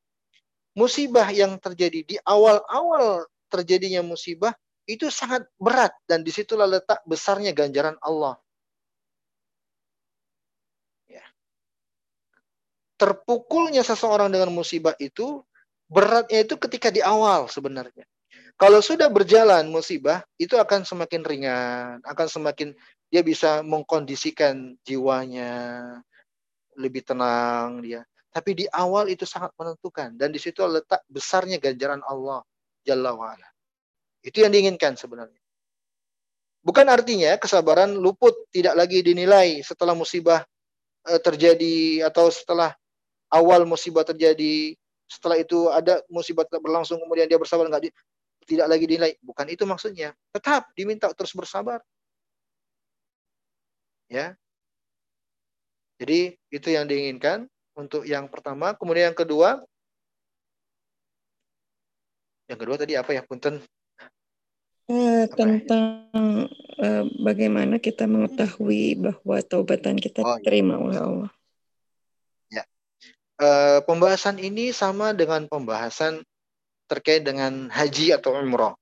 musibah 0.77 1.27
yang 1.33 1.57
terjadi 1.57 2.01
di 2.05 2.17
awal-awal 2.23 3.25
terjadinya 3.49 4.05
musibah 4.05 4.53
itu 4.87 5.09
sangat 5.09 5.49
berat 5.59 5.91
dan 6.07 6.23
di 6.23 6.31
situlah 6.31 6.69
letak 6.69 7.01
besarnya 7.09 7.51
ganjaran 7.57 7.97
Allah. 8.05 8.37
Ya. 11.09 11.25
Terpukulnya 13.01 13.83
seseorang 13.83 14.31
dengan 14.31 14.53
musibah 14.53 14.95
itu 15.01 15.43
beratnya 15.89 16.45
itu 16.45 16.55
ketika 16.61 16.93
di 16.93 17.01
awal 17.03 17.49
sebenarnya. 17.49 18.05
Kalau 18.57 18.81
sudah 18.81 19.13
berjalan 19.13 19.69
musibah, 19.69 20.25
itu 20.41 20.57
akan 20.57 20.89
semakin 20.89 21.21
ringan, 21.29 22.01
akan 22.01 22.25
semakin 22.25 22.73
dia 23.13 23.21
bisa 23.21 23.61
mengkondisikan 23.61 24.81
jiwanya 24.81 25.53
lebih 26.81 27.05
tenang 27.05 27.85
dia. 27.85 28.01
Tapi 28.33 28.53
di 28.53 28.65
awal 28.69 29.13
itu 29.13 29.29
sangat 29.29 29.53
menentukan 29.57 30.17
dan 30.17 30.29
di 30.33 30.41
situ 30.41 30.61
letak 30.65 31.05
besarnya 31.09 31.61
ganjaran 31.61 32.01
Allah 32.05 32.45
Jalla 32.85 33.13
wa'ala. 33.13 33.49
Itu 34.25 34.41
yang 34.45 34.53
diinginkan 34.53 34.97
sebenarnya. 34.97 35.41
Bukan 36.65 36.87
artinya 36.89 37.37
kesabaran 37.39 37.95
luput 37.95 38.35
tidak 38.51 38.75
lagi 38.75 39.05
dinilai 39.05 39.61
setelah 39.63 39.93
musibah 39.93 40.43
eh, 41.09 41.21
terjadi 41.21 42.09
atau 42.09 42.33
setelah 42.33 42.75
awal 43.31 43.69
musibah 43.69 44.03
terjadi, 44.03 44.75
setelah 45.07 45.39
itu 45.39 45.71
ada 45.71 46.03
musibah 46.11 46.43
berlangsung 46.59 46.99
kemudian 46.99 47.31
dia 47.31 47.39
bersabar 47.39 47.71
enggak 47.71 47.87
di, 47.87 47.91
tidak 48.47 48.67
lagi 48.71 48.87
dinilai. 48.87 49.13
Bukan 49.21 49.47
itu 49.51 49.67
maksudnya. 49.67 50.15
Tetap 50.31 50.71
diminta 50.79 51.11
terus 51.13 51.35
bersabar. 51.35 51.83
Ya. 54.07 54.39
Jadi 55.99 56.39
itu 56.55 56.69
yang 56.71 56.87
diinginkan 56.87 57.51
untuk 57.75 58.07
yang 58.07 58.31
pertama, 58.31 58.73
kemudian 58.79 59.13
yang 59.13 59.19
kedua 59.19 59.61
yang 62.47 62.59
kedua 62.63 62.77
tadi 62.79 62.95
apa 62.95 63.11
ya, 63.11 63.27
Punten? 63.27 63.59
Uh, 64.87 65.27
tentang 65.35 66.07
uh, 66.79 67.05
bagaimana 67.19 67.83
kita 67.83 68.07
mengetahui 68.07 68.95
bahwa 68.95 69.43
taubatan 69.43 69.99
kita 69.99 70.23
oh, 70.23 70.39
diterima 70.39 70.79
oleh 70.79 70.99
Allah. 71.03 71.31
Ya, 72.47 72.63
uh, 73.43 73.83
pembahasan 73.83 74.39
ini 74.39 74.71
sama 74.71 75.11
dengan 75.11 75.51
pembahasan 75.51 76.23
terkait 76.87 77.27
dengan 77.27 77.69
haji 77.71 78.15
atau 78.15 78.35
umrah. 78.39 78.75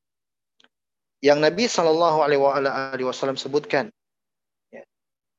Yang 1.24 1.38
Nabi 1.40 1.64
Shallallahu 1.64 2.18
Alaihi 2.20 3.04
Wasallam 3.08 3.40
sebutkan, 3.40 3.88
ya, 4.68 4.84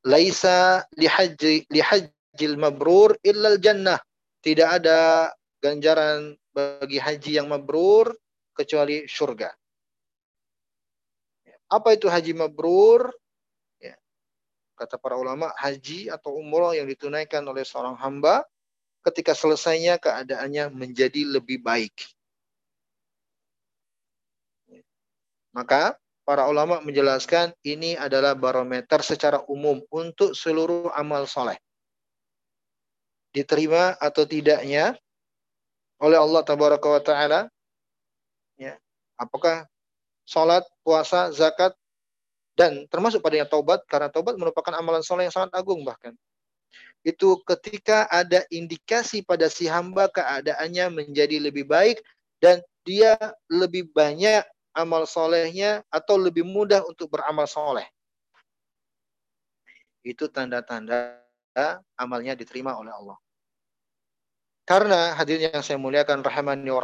laisa 0.02 0.82
lihaji 0.98 1.70
lihajil 1.70 2.54
mabrur 2.58 3.14
illal 3.22 3.62
jannah. 3.62 4.02
Tidak 4.42 4.66
ada 4.66 5.30
ganjaran 5.62 6.38
bagi 6.54 6.98
haji 6.98 7.38
yang 7.38 7.50
mabrur 7.50 8.14
kecuali 8.54 9.06
surga. 9.06 9.54
Apa 11.66 11.98
itu 11.98 12.06
haji 12.10 12.34
mabrur? 12.38 13.10
Ya. 13.82 13.98
Kata 14.78 15.02
para 15.02 15.18
ulama, 15.18 15.50
haji 15.58 16.14
atau 16.14 16.38
umroh 16.38 16.74
yang 16.78 16.86
ditunaikan 16.86 17.42
oleh 17.46 17.66
seorang 17.66 17.98
hamba 17.98 18.46
ketika 19.06 19.34
selesainya 19.38 19.98
keadaannya 20.02 20.74
menjadi 20.74 21.26
lebih 21.26 21.62
baik. 21.62 21.94
Maka 25.56 25.96
para 26.28 26.44
ulama 26.52 26.84
menjelaskan 26.84 27.56
ini 27.64 27.96
adalah 27.96 28.36
barometer 28.36 29.00
secara 29.00 29.40
umum 29.48 29.80
untuk 29.88 30.36
seluruh 30.36 30.92
amal 30.92 31.24
soleh. 31.24 31.56
Diterima 33.32 33.96
atau 33.96 34.28
tidaknya 34.28 35.00
oleh 36.04 36.20
Allah 36.20 36.44
Tabaraka 36.44 36.88
wa 36.92 37.02
Ta'ala. 37.02 37.40
Ya. 38.60 38.76
Apakah 39.16 39.64
sholat, 40.28 40.68
puasa, 40.84 41.32
zakat, 41.32 41.72
dan 42.56 42.88
termasuk 42.92 43.24
padanya 43.24 43.48
taubat, 43.48 43.84
karena 43.88 44.12
taubat 44.12 44.36
merupakan 44.36 44.76
amalan 44.76 45.04
soleh 45.04 45.28
yang 45.28 45.36
sangat 45.36 45.56
agung 45.56 45.84
bahkan. 45.88 46.16
Itu 47.06 47.40
ketika 47.48 48.12
ada 48.12 48.44
indikasi 48.52 49.24
pada 49.24 49.48
si 49.48 49.72
hamba 49.72 50.12
keadaannya 50.12 51.04
menjadi 51.04 51.38
lebih 51.38 51.68
baik 51.70 52.02
dan 52.44 52.60
dia 52.88 53.16
lebih 53.52 53.92
banyak 53.92 54.44
amal 54.76 55.08
solehnya 55.08 55.82
atau 55.88 56.20
lebih 56.20 56.44
mudah 56.44 56.84
untuk 56.84 57.16
beramal 57.16 57.48
soleh. 57.48 57.88
Itu 60.06 60.28
tanda-tanda 60.28 61.24
amalnya 61.96 62.36
diterima 62.36 62.76
oleh 62.76 62.92
Allah. 62.92 63.18
Karena 64.68 65.16
hadirnya 65.16 65.56
yang 65.56 65.64
saya 65.64 65.80
muliakan 65.80 66.22
rahmani 66.22 66.68
wa 66.70 66.84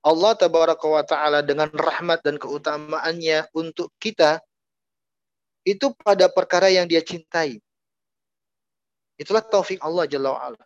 Allah 0.00 0.32
tabaraka 0.32 0.86
wa 0.88 1.04
taala 1.04 1.44
dengan 1.44 1.68
rahmat 1.68 2.24
dan 2.24 2.40
keutamaannya 2.40 3.52
untuk 3.52 3.92
kita 4.00 4.40
itu 5.60 5.92
pada 6.00 6.32
perkara 6.32 6.72
yang 6.72 6.88
dia 6.88 7.04
cintai. 7.04 7.60
Itulah 9.20 9.44
taufik 9.44 9.76
Allah 9.84 10.08
Jalla 10.08 10.32
wa'ala. 10.32 10.64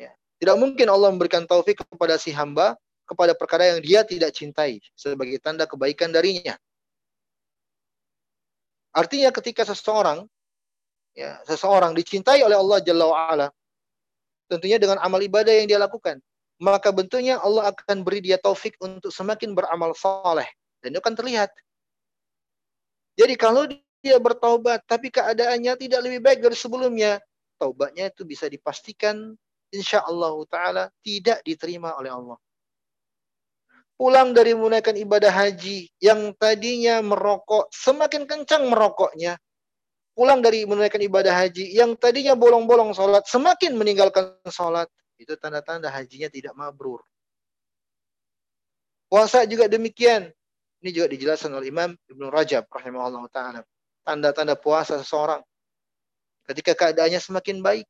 Ya. 0.00 0.16
Tidak 0.40 0.56
mungkin 0.56 0.88
Allah 0.88 1.12
memberikan 1.12 1.44
taufik 1.44 1.84
kepada 1.84 2.16
si 2.16 2.32
hamba 2.32 2.80
kepada 3.12 3.36
perkara 3.36 3.76
yang 3.76 3.80
dia 3.84 4.00
tidak 4.02 4.32
cintai 4.32 4.80
sebagai 4.96 5.36
tanda 5.38 5.68
kebaikan 5.68 6.08
darinya. 6.08 6.56
Artinya 8.92 9.32
ketika 9.32 9.64
seseorang 9.68 10.24
ya, 11.16 11.40
seseorang 11.44 11.92
dicintai 11.92 12.40
oleh 12.44 12.56
Allah 12.56 12.78
Jalla 12.80 13.06
wa'ala 13.08 13.48
tentunya 14.52 14.76
dengan 14.76 15.00
amal 15.00 15.20
ibadah 15.20 15.52
yang 15.52 15.68
dia 15.68 15.80
lakukan. 15.80 16.20
Maka 16.60 16.92
bentuknya 16.92 17.40
Allah 17.40 17.72
akan 17.72 18.04
beri 18.04 18.20
dia 18.20 18.36
taufik 18.36 18.76
untuk 18.78 19.08
semakin 19.08 19.56
beramal 19.56 19.96
saleh. 19.96 20.46
Dan 20.84 20.92
itu 20.92 21.00
akan 21.00 21.16
terlihat. 21.16 21.50
Jadi 23.16 23.34
kalau 23.34 23.66
dia 24.02 24.16
bertaubat 24.20 24.84
tapi 24.84 25.08
keadaannya 25.08 25.72
tidak 25.78 26.00
lebih 26.04 26.20
baik 26.20 26.38
dari 26.44 26.56
sebelumnya, 26.58 27.22
taubatnya 27.56 28.10
itu 28.10 28.26
bisa 28.26 28.46
dipastikan 28.50 29.34
insya 29.72 30.04
Allah 30.04 30.36
taala 30.50 30.84
tidak 31.00 31.40
diterima 31.42 31.96
oleh 31.96 32.12
Allah. 32.12 32.38
Pulang 33.96 34.34
dari 34.34 34.56
menunaikan 34.56 34.98
ibadah 34.98 35.30
haji 35.30 35.86
yang 36.02 36.34
tadinya 36.34 36.98
merokok 37.04 37.70
semakin 37.70 38.26
kencang 38.26 38.66
merokoknya, 38.66 39.38
pulang 40.12 40.44
dari 40.44 40.64
menunaikan 40.68 41.00
ibadah 41.00 41.32
haji 41.32 41.72
yang 41.72 41.96
tadinya 41.96 42.36
bolong-bolong 42.36 42.92
sholat 42.92 43.24
semakin 43.24 43.76
meninggalkan 43.76 44.36
sholat 44.48 44.88
itu 45.16 45.38
tanda-tanda 45.38 45.88
hajinya 45.88 46.28
tidak 46.28 46.52
mabrur. 46.58 47.00
Puasa 49.08 49.44
juga 49.44 49.68
demikian. 49.68 50.32
Ini 50.82 50.90
juga 50.90 51.06
dijelaskan 51.14 51.52
oleh 51.54 51.70
Imam 51.70 51.94
Ibnu 52.10 52.26
Rajab 52.32 52.66
rahimahullah 52.66 53.22
taala. 53.30 53.60
Tanda-tanda 54.02 54.58
puasa 54.58 54.98
seseorang 54.98 55.44
ketika 56.50 56.74
keadaannya 56.74 57.22
semakin 57.22 57.62
baik 57.62 57.86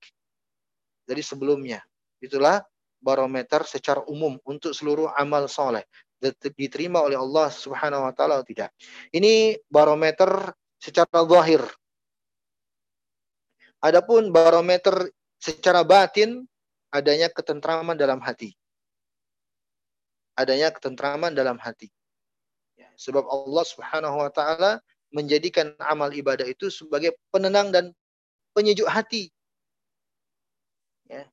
dari 1.09 1.24
sebelumnya. 1.24 1.81
Itulah 2.20 2.61
barometer 3.03 3.66
secara 3.66 4.01
umum 4.07 4.39
untuk 4.47 4.73
seluruh 4.73 5.11
amal 5.19 5.51
soleh 5.51 5.83
diterima 6.55 7.03
oleh 7.03 7.19
Allah 7.19 7.51
Subhanahu 7.51 8.07
wa 8.07 8.15
taala 8.15 8.39
atau 8.39 8.47
tidak. 8.47 8.70
Ini 9.11 9.59
barometer 9.66 10.55
secara 10.79 11.27
zahir 11.27 11.66
Adapun 13.83 14.31
barometer 14.31 15.11
secara 15.43 15.83
batin 15.83 16.47
adanya 16.95 17.27
ketentraman 17.27 17.99
dalam 17.99 18.23
hati. 18.23 18.55
Adanya 20.39 20.70
ketentraman 20.70 21.35
dalam 21.35 21.59
hati. 21.59 21.91
Ya, 22.79 22.87
sebab 22.95 23.27
Allah 23.27 23.65
Subhanahu 23.66 24.23
wa 24.23 24.31
taala 24.31 24.79
menjadikan 25.11 25.74
amal 25.83 26.15
ibadah 26.15 26.47
itu 26.47 26.70
sebagai 26.70 27.19
penenang 27.35 27.74
dan 27.74 27.91
penyejuk 28.55 28.87
hati. 28.87 29.35
Ya. 31.11 31.27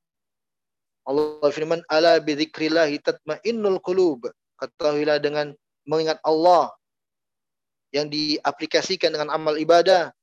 Allah 1.10 1.50
firman 1.50 1.82
ala 1.90 2.22
bidzikrillah 2.22 2.86
tatmainnul 3.02 3.82
qulub. 3.82 4.30
Ketahuilah 4.62 5.18
dengan 5.18 5.50
mengingat 5.82 6.22
Allah 6.22 6.70
yang 7.90 8.06
diaplikasikan 8.06 9.10
dengan 9.10 9.34
amal 9.34 9.58
ibadah 9.58 10.14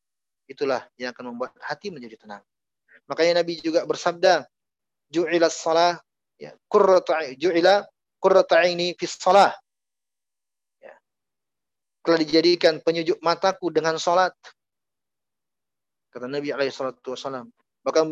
itulah 0.48 0.88
yang 0.96 1.12
akan 1.12 1.36
membuat 1.36 1.52
hati 1.60 1.92
menjadi 1.92 2.16
tenang. 2.16 2.44
Makanya 3.12 3.44
Nabi 3.44 3.60
juga 3.60 3.84
bersabda, 3.84 4.48
"Ju'ila 5.12 5.52
salah 5.52 6.00
ya, 6.40 6.56
qurratu 6.72 7.12
ju'ila 7.36 7.84
qurratu 8.24 8.56
aini 8.56 8.96
fi 8.96 9.04
salah." 9.12 9.52
Ya. 10.80 10.96
Telah 12.08 12.20
dijadikan 12.24 12.80
penyejuk 12.80 13.20
mataku 13.20 13.68
dengan 13.76 14.00
salat. 14.00 14.32
Kata 16.16 16.32
Nabi 16.32 16.56
alaihi 16.56 16.72
salatu 16.72 17.12
wasallam. 17.12 17.52
Bahkan 17.84 18.06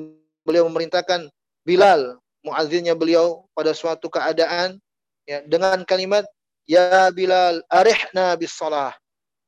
beliau 0.43 0.68
memerintahkan 0.68 1.31
Bilal, 1.65 2.22
muazzinnya 2.45 2.93
beliau 2.93 3.49
pada 3.57 3.73
suatu 3.73 4.07
keadaan 4.07 4.77
ya, 5.26 5.41
dengan 5.49 5.81
kalimat 5.84 6.23
Ya 6.65 7.13
Bilal, 7.13 7.61
arihna 7.69 8.34
bis 8.38 8.53
salah. 8.57 8.97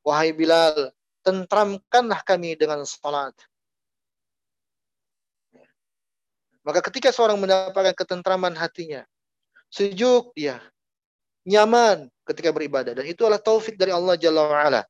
Wahai 0.06 0.38
Bilal, 0.38 0.94
tentramkanlah 1.26 2.22
kami 2.22 2.53
dengan 2.53 2.86
salat. 2.86 3.34
Maka 6.61 6.80
ketika 6.86 7.10
seorang 7.10 7.41
mendapatkan 7.41 7.95
ketentraman 7.98 8.53
hatinya, 8.53 9.02
sejuk 9.72 10.36
dia, 10.38 10.61
nyaman 11.48 12.11
ketika 12.28 12.52
beribadah 12.52 12.91
dan 12.91 13.07
itu 13.07 13.24
adalah 13.24 13.40
taufik 13.40 13.80
dari 13.80 13.95
Allah 13.95 14.19
Jalla 14.19 14.52
wa'ala 14.52 14.82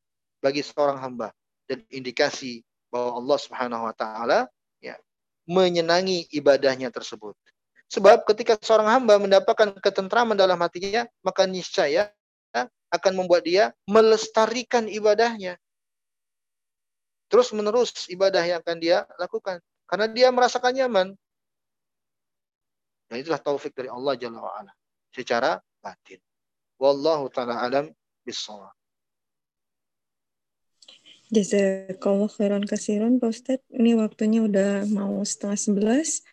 bagi 0.42 0.66
seorang 0.66 0.98
hamba 0.98 1.30
dan 1.70 1.86
indikasi 1.94 2.66
bahwa 2.90 3.22
Allah 3.22 3.38
Subhanahu 3.38 3.84
wa 3.86 3.94
taala 3.94 4.50
ya 4.82 4.98
menyenangi 5.46 6.26
ibadahnya 6.34 6.90
tersebut. 6.90 7.38
Sebab 7.88 8.28
ketika 8.28 8.60
seorang 8.60 9.00
hamba 9.00 9.16
mendapatkan 9.16 9.80
ketentraman 9.80 10.36
dalam 10.36 10.60
hatinya, 10.60 11.08
maka 11.24 11.48
niscaya 11.48 12.12
akan 12.88 13.14
membuat 13.20 13.44
dia 13.44 13.76
melestarikan 13.88 14.88
ibadahnya. 14.88 15.60
Terus 17.28 17.52
menerus 17.52 18.08
ibadah 18.08 18.40
yang 18.40 18.64
akan 18.64 18.78
dia 18.80 19.04
lakukan 19.20 19.60
karena 19.88 20.08
dia 20.08 20.28
merasakan 20.32 20.72
nyaman. 20.72 21.08
Dan 23.08 23.16
itulah 23.24 23.40
taufik 23.40 23.76
dari 23.76 23.92
Allah 23.92 24.16
Jalla 24.20 24.40
wa'ala. 24.40 24.72
Secara 25.12 25.60
batin. 25.80 26.20
Wallahu 26.80 27.32
ta'ala 27.32 27.60
alam 27.60 27.92
bisawab. 28.24 28.72
Jazakallah 31.28 32.32
khairan 32.32 32.64
kasiran 32.64 33.20
Pak 33.20 33.32
Ustadz. 33.32 33.68
Ini 33.76 34.00
waktunya 34.00 34.48
udah 34.48 34.88
mau 34.88 35.20
setengah 35.28 35.60
sebelas. 35.60 36.24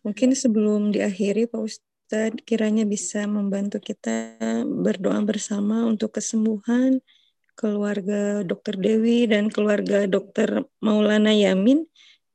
Mungkin 0.00 0.32
sebelum 0.32 0.96
diakhiri 0.96 1.44
Pak 1.44 1.60
Ustadz 1.60 2.40
kiranya 2.48 2.88
bisa 2.88 3.28
membantu 3.28 3.78
kita 3.78 4.40
berdoa 4.64 5.20
bersama 5.22 5.84
untuk 5.84 6.16
kesembuhan 6.16 7.04
keluarga 7.52 8.40
Dokter 8.40 8.80
Dewi 8.80 9.28
dan 9.28 9.52
keluarga 9.52 10.08
Dokter 10.08 10.64
Maulana 10.80 11.36
Yamin 11.36 11.84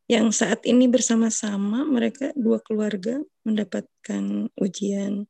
yang 0.06 0.30
saat 0.30 0.62
ini 0.70 0.86
bersama-sama 0.86 1.82
mereka 1.90 2.30
dua 2.38 2.62
keluarga 2.62 3.18
mendapatkan 3.42 4.54
ujian 4.54 5.26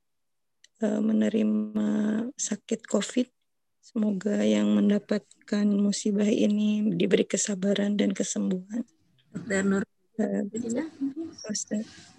uh, 0.83 0.99
menerima 0.99 1.87
sakit 2.35 2.83
COVID. 2.83 3.31
Semoga 3.79 4.43
yang 4.43 4.75
mendapatkan 4.75 5.63
musibah 5.63 6.27
ini 6.27 6.91
diberi 6.91 7.23
kesabaran 7.23 7.95
dan 7.95 8.11
kesembuhan. 8.11 8.83
Dokter 9.31 9.63
Nur. 9.63 9.83
Uh, 10.15 10.47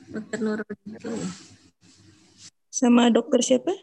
Dokter 0.06 0.38
Nur. 0.38 0.60
Sama 2.70 3.10
dokter 3.10 3.40
siapa? 3.42 3.74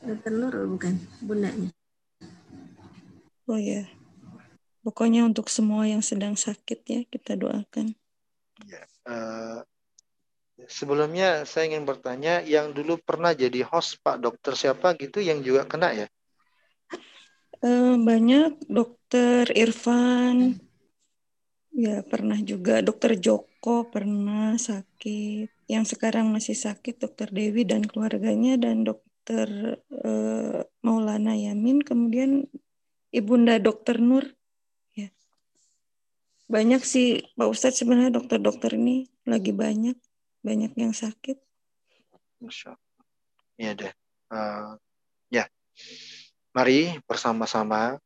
Dokter 0.00 0.32
Nur 0.32 0.54
bukan, 0.70 0.94
bundanya. 1.24 1.70
Oh 3.50 3.58
ya. 3.58 3.88
Pokoknya 4.80 5.26
untuk 5.26 5.52
semua 5.52 5.84
yang 5.84 6.00
sedang 6.00 6.38
sakit 6.38 6.80
ya 6.86 7.00
kita 7.04 7.36
doakan. 7.36 7.92
Ya, 8.64 8.84
uh, 9.08 9.60
sebelumnya 10.70 11.44
saya 11.44 11.68
ingin 11.68 11.84
bertanya, 11.84 12.40
yang 12.40 12.72
dulu 12.72 12.96
pernah 12.96 13.36
jadi 13.36 13.60
host 13.66 14.00
Pak 14.00 14.22
Dokter 14.24 14.56
siapa 14.56 14.96
gitu 14.96 15.20
yang 15.20 15.44
juga 15.44 15.68
kena 15.68 15.92
ya? 15.92 16.06
Uh, 17.60 18.00
banyak 18.00 18.56
Dokter 18.72 19.52
Irfan, 19.52 20.56
ya 21.76 22.00
pernah 22.06 22.40
juga 22.40 22.80
Dokter 22.80 23.20
Joko 23.20 23.49
pernah 23.60 24.56
sakit. 24.56 25.68
Yang 25.68 25.84
sekarang 25.96 26.32
masih 26.32 26.56
sakit 26.56 26.96
Dokter 26.96 27.28
Dewi 27.28 27.68
dan 27.68 27.84
keluarganya 27.84 28.56
dan 28.56 28.82
Dokter 28.82 29.76
uh, 29.92 30.64
Maulana 30.80 31.36
Yamin. 31.36 31.84
Kemudian 31.84 32.48
Ibunda 33.12 33.60
Dokter 33.60 34.00
Nur. 34.00 34.24
Ya. 34.96 35.12
Banyak 36.48 36.80
sih 36.82 37.20
Pak 37.36 37.48
Ustadz 37.52 37.84
sebenarnya 37.84 38.16
dokter-dokter 38.16 38.80
ini 38.80 39.06
lagi 39.28 39.52
banyak. 39.52 39.94
Banyak 40.40 40.72
yang 40.80 40.96
sakit. 40.96 41.36
Masya. 42.40 42.74
Iya 43.60 43.72
deh. 43.76 43.92
Uh, 44.32 44.80
ya. 45.28 45.44
Mari 46.56 46.96
bersama-sama 47.04 48.00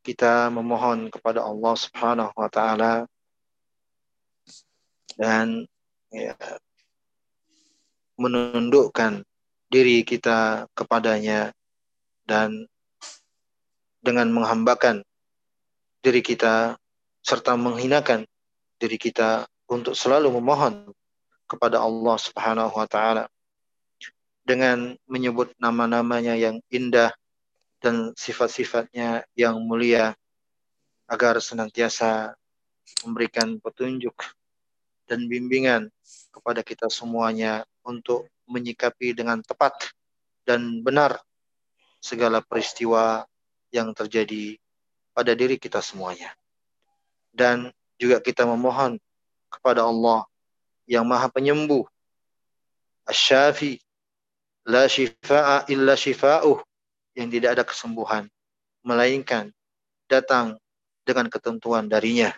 kita 0.00 0.48
memohon 0.48 1.12
kepada 1.12 1.44
Allah 1.44 1.74
Subhanahu 1.76 2.32
wa 2.32 2.48
taala 2.48 3.04
dan 5.20 5.68
ya, 6.08 6.32
menundukkan 8.16 9.20
diri 9.68 10.00
kita 10.00 10.64
kepadanya 10.72 11.52
dan 12.24 12.64
dengan 14.00 14.32
menghambakan 14.32 15.04
diri 16.00 16.24
kita 16.24 16.80
serta 17.20 17.52
menghinakan 17.60 18.24
diri 18.80 18.96
kita 18.96 19.44
untuk 19.68 19.92
selalu 19.92 20.40
memohon 20.40 20.88
kepada 21.44 21.84
Allah 21.84 22.16
Subhanahu 22.16 22.72
wa 22.72 22.88
taala 22.88 23.28
dengan 24.40 24.96
menyebut 25.04 25.52
nama-namanya 25.60 26.32
yang 26.32 26.64
indah 26.72 27.12
dan 27.84 28.16
sifat-sifatnya 28.16 29.28
yang 29.36 29.60
mulia 29.60 30.16
agar 31.04 31.36
senantiasa 31.44 32.32
memberikan 33.04 33.60
petunjuk 33.60 34.16
dan 35.10 35.26
bimbingan 35.26 35.90
kepada 36.30 36.62
kita 36.62 36.86
semuanya 36.86 37.66
untuk 37.82 38.30
menyikapi 38.46 39.10
dengan 39.10 39.42
tepat 39.42 39.90
dan 40.46 40.86
benar 40.86 41.18
segala 41.98 42.38
peristiwa 42.38 43.26
yang 43.74 43.90
terjadi 43.90 44.54
pada 45.10 45.34
diri 45.34 45.58
kita 45.58 45.82
semuanya. 45.82 46.30
Dan 47.34 47.74
juga 47.98 48.22
kita 48.22 48.46
memohon 48.46 49.02
kepada 49.50 49.82
Allah 49.82 50.26
yang 50.86 51.02
maha 51.02 51.26
penyembuh. 51.26 51.82
Asyafi, 53.06 53.82
la 54.66 54.86
shifa'a 54.86 55.66
illa 55.66 55.98
shifa'uh. 55.98 56.62
Yang 57.18 57.28
tidak 57.38 57.50
ada 57.58 57.64
kesembuhan. 57.66 58.24
Melainkan 58.86 59.50
datang 60.06 60.56
dengan 61.02 61.26
ketentuan 61.26 61.90
darinya. 61.90 62.30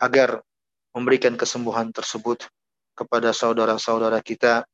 Agar 0.00 0.40
memberikan 0.94 1.38
kesembuhan 1.38 1.94
tersebut 1.94 2.46
kepada 2.94 3.30
saudara-saudara 3.30 4.18
kita 4.20 4.66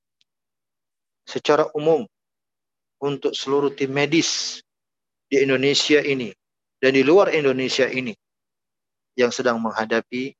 secara 1.26 1.68
umum 1.76 2.06
untuk 3.02 3.36
seluruh 3.36 3.74
tim 3.74 3.92
medis 3.92 4.62
di 5.28 5.42
Indonesia 5.42 6.00
ini 6.00 6.32
dan 6.80 6.96
di 6.96 7.02
luar 7.02 7.34
Indonesia 7.34 7.84
ini 7.90 8.14
yang 9.16 9.32
sedang 9.32 9.60
menghadapi 9.60 10.32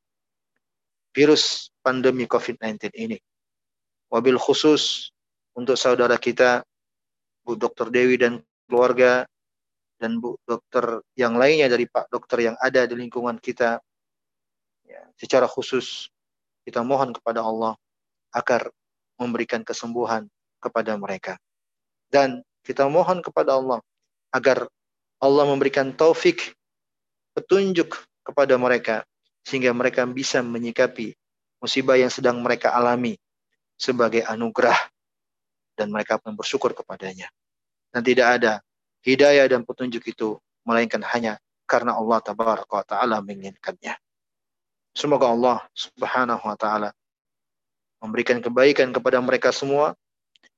virus 1.17 1.73
pandemi 1.81 2.29
COVID-19 2.29 2.93
ini. 2.93 3.19
Wabil 4.13 4.37
khusus 4.37 5.11
untuk 5.57 5.75
saudara 5.81 6.21
kita, 6.21 6.63
Bu 7.41 7.57
Dr. 7.57 7.89
Dewi 7.89 8.21
dan 8.21 8.45
keluarga, 8.69 9.25
dan 9.97 10.21
Bu 10.21 10.37
Dokter 10.45 11.01
yang 11.17 11.41
lainnya 11.41 11.73
dari 11.73 11.89
Pak 11.89 12.13
Dokter 12.13 12.53
yang 12.53 12.57
ada 12.61 12.85
di 12.85 12.95
lingkungan 12.95 13.41
kita, 13.41 13.81
ya, 14.87 15.03
secara 15.19 15.51
khusus 15.51 16.09
kita 16.67 16.83
mohon 16.83 17.15
kepada 17.15 17.43
Allah 17.43 17.75
agar 18.35 18.71
memberikan 19.21 19.63
kesembuhan 19.63 20.27
kepada 20.63 20.95
mereka. 20.99 21.39
Dan 22.07 22.43
kita 22.63 22.87
mohon 22.87 23.23
kepada 23.23 23.59
Allah 23.59 23.83
agar 24.35 24.67
Allah 25.23 25.45
memberikan 25.47 25.95
taufik 25.95 26.55
petunjuk 27.35 27.95
kepada 28.27 28.59
mereka 28.59 29.07
sehingga 29.47 29.71
mereka 29.71 30.03
bisa 30.07 30.43
menyikapi 30.43 31.15
musibah 31.63 31.95
yang 31.95 32.11
sedang 32.11 32.43
mereka 32.43 32.75
alami 32.75 33.15
sebagai 33.79 34.27
anugerah 34.27 34.77
dan 35.79 35.93
mereka 35.93 36.19
pun 36.19 36.35
bersyukur 36.35 36.73
kepadanya. 36.73 37.31
Dan 37.93 38.03
tidak 38.03 38.41
ada 38.41 38.53
hidayah 39.07 39.47
dan 39.47 39.63
petunjuk 39.63 40.03
itu 40.05 40.37
melainkan 40.67 41.01
hanya 41.15 41.39
karena 41.69 41.95
Allah 41.95 42.19
tabaraka 42.21 42.83
taala 42.83 43.23
menginginkannya. 43.23 43.95
Semoga 44.97 45.29
Allah 45.29 45.61
Subhanahu 45.77 46.41
wa 46.41 46.57
taala 46.57 46.89
memberikan 48.01 48.41
kebaikan 48.41 48.97
kepada 48.97 49.21
mereka 49.21 49.53
semua, 49.53 49.93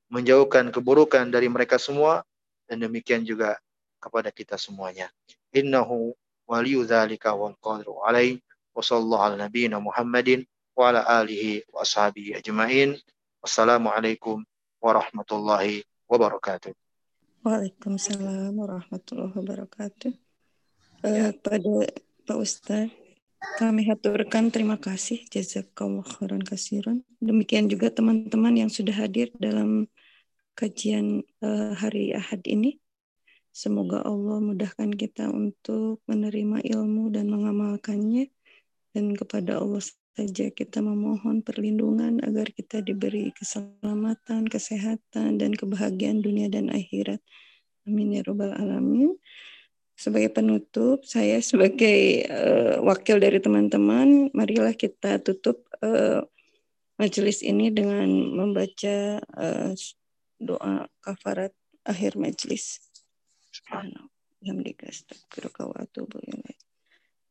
menjauhkan 0.07 0.71
keburukan 0.71 1.27
dari 1.27 1.51
mereka 1.51 1.75
semua 1.75 2.23
dan 2.71 2.79
demikian 2.79 3.27
juga 3.27 3.59
kepada 3.99 4.31
kita 4.31 4.55
semuanya. 4.55 5.11
Innahu 5.51 6.15
waliyu 6.47 6.87
dzalika 6.87 7.35
wal 7.35 7.59
qadiru 7.59 7.99
alaih. 8.07 8.39
Wa 8.71 8.79
sallallahu 8.79 9.23
ala 9.27 9.35
nabiyyina 9.35 9.83
Muhammadin 9.83 10.47
wa 10.79 10.95
ala 10.95 11.03
alihi 11.19 11.67
wa 11.75 11.83
ashabihi 11.83 12.39
ajmain. 12.39 12.95
Wassalamualaikum 13.43 14.47
warahmatullahi 14.79 15.83
wabarakatuh. 16.07 16.71
Waalaikumsalam 17.43 18.55
warahmatullahi 18.55 19.35
wabarakatuh. 19.35 20.15
Uh, 21.03 21.35
pada 21.43 21.91
Pak 22.23 22.39
Ustaz, 22.39 22.91
kami 23.39 23.87
haturkan 23.87 24.51
terima 24.51 24.79
kasih 24.79 25.23
jazakallah 25.31 26.07
khairan 26.07 26.43
kasiran. 26.43 27.07
Demikian 27.23 27.71
juga 27.71 27.91
teman-teman 27.91 28.55
yang 28.55 28.71
sudah 28.71 28.95
hadir 28.95 29.31
dalam 29.39 29.87
kajian 30.59 31.23
uh, 31.43 31.75
hari 31.79 32.15
Ahad 32.15 32.43
ini. 32.51 32.83
Semoga 33.55 34.03
Allah 34.07 34.39
mudahkan 34.43 34.95
kita 34.95 35.31
untuk 35.31 36.03
menerima 36.07 36.63
ilmu 36.63 37.11
dan 37.11 37.31
mengamalkannya 37.31 38.31
dan 38.95 39.15
kepada 39.15 39.59
Allah 39.59 39.83
saja 40.19 40.51
kita 40.51 40.83
memohon 40.83 41.47
perlindungan 41.47 42.19
agar 42.27 42.51
kita 42.51 42.83
diberi 42.83 43.31
keselamatan, 43.39 44.51
kesehatan, 44.51 45.39
dan 45.39 45.55
kebahagiaan 45.55 46.23
dunia 46.23 46.51
dan 46.51 46.75
akhirat. 46.75 47.23
Amin 47.87 48.19
ya 48.19 48.27
robbal 48.27 48.51
alamin. 48.59 49.15
Sebagai 49.99 50.31
penutup, 50.31 51.03
saya 51.03 51.43
sebagai 51.43 52.23
uh, 52.31 52.79
wakil 52.87 53.19
dari 53.19 53.43
teman-teman, 53.43 54.31
marilah 54.31 54.71
kita 54.71 55.19
tutup 55.19 55.67
uh, 55.83 56.23
majelis 57.03 57.43
ini 57.43 57.75
dengan 57.75 58.07
membaca 58.07 59.19
uh, 59.19 59.75
doa 60.39 60.87
kafarat 61.03 61.51
akhir 61.83 62.15
majelis. 62.15 62.79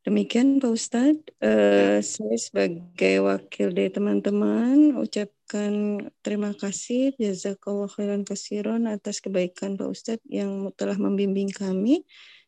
Demikian 0.04 0.60
Pak 0.60 0.72
Ustadz, 0.72 1.24
uh, 1.40 2.00
saya 2.04 2.36
sebagai 2.36 3.16
wakil 3.24 3.72
dari 3.72 3.92
teman-teman 3.92 4.96
ucapkan 5.00 6.04
terima 6.20 6.52
kasih 6.52 7.16
jazakallah 7.16 7.88
khairan 7.88 8.28
kasiron 8.28 8.92
atas 8.92 9.24
kebaikan 9.24 9.80
Pak 9.80 9.88
Ustadz 9.88 10.28
yang 10.28 10.68
telah 10.76 11.00
membimbing 11.00 11.48
kami. 11.48 12.04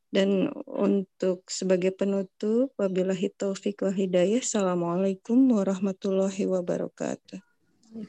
Dan 0.10 0.50
untuk 0.66 1.46
sebagai 1.46 1.94
penutup, 1.94 2.74
wabillahi 2.82 3.30
taufik 3.30 3.86
wa 3.86 3.94
hidayah. 3.94 4.42
Assalamualaikum 4.42 5.38
warahmatullahi 5.54 6.50
wabarakatuh. 6.50 7.38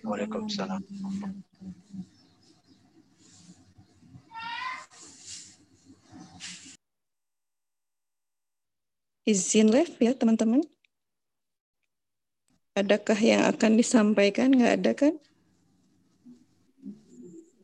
Waalaikumsalam. 0.05 0.81
izin 9.31 9.71
live 9.71 9.95
ya 10.03 10.13
teman-teman. 10.19 10.67
Adakah 12.75 13.19
yang 13.19 13.47
akan 13.47 13.79
disampaikan? 13.79 14.51
Nggak 14.51 14.75
ada 14.83 14.93
kan? 14.99 15.15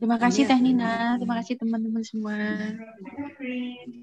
Terima 0.07 0.23
kasih 0.23 0.47
ya. 0.47 0.55
Teh 0.55 0.61
Nina, 0.62 1.19
terima 1.19 1.35
kasih 1.43 1.59
teman-teman 1.59 1.99
semua. 2.07 2.39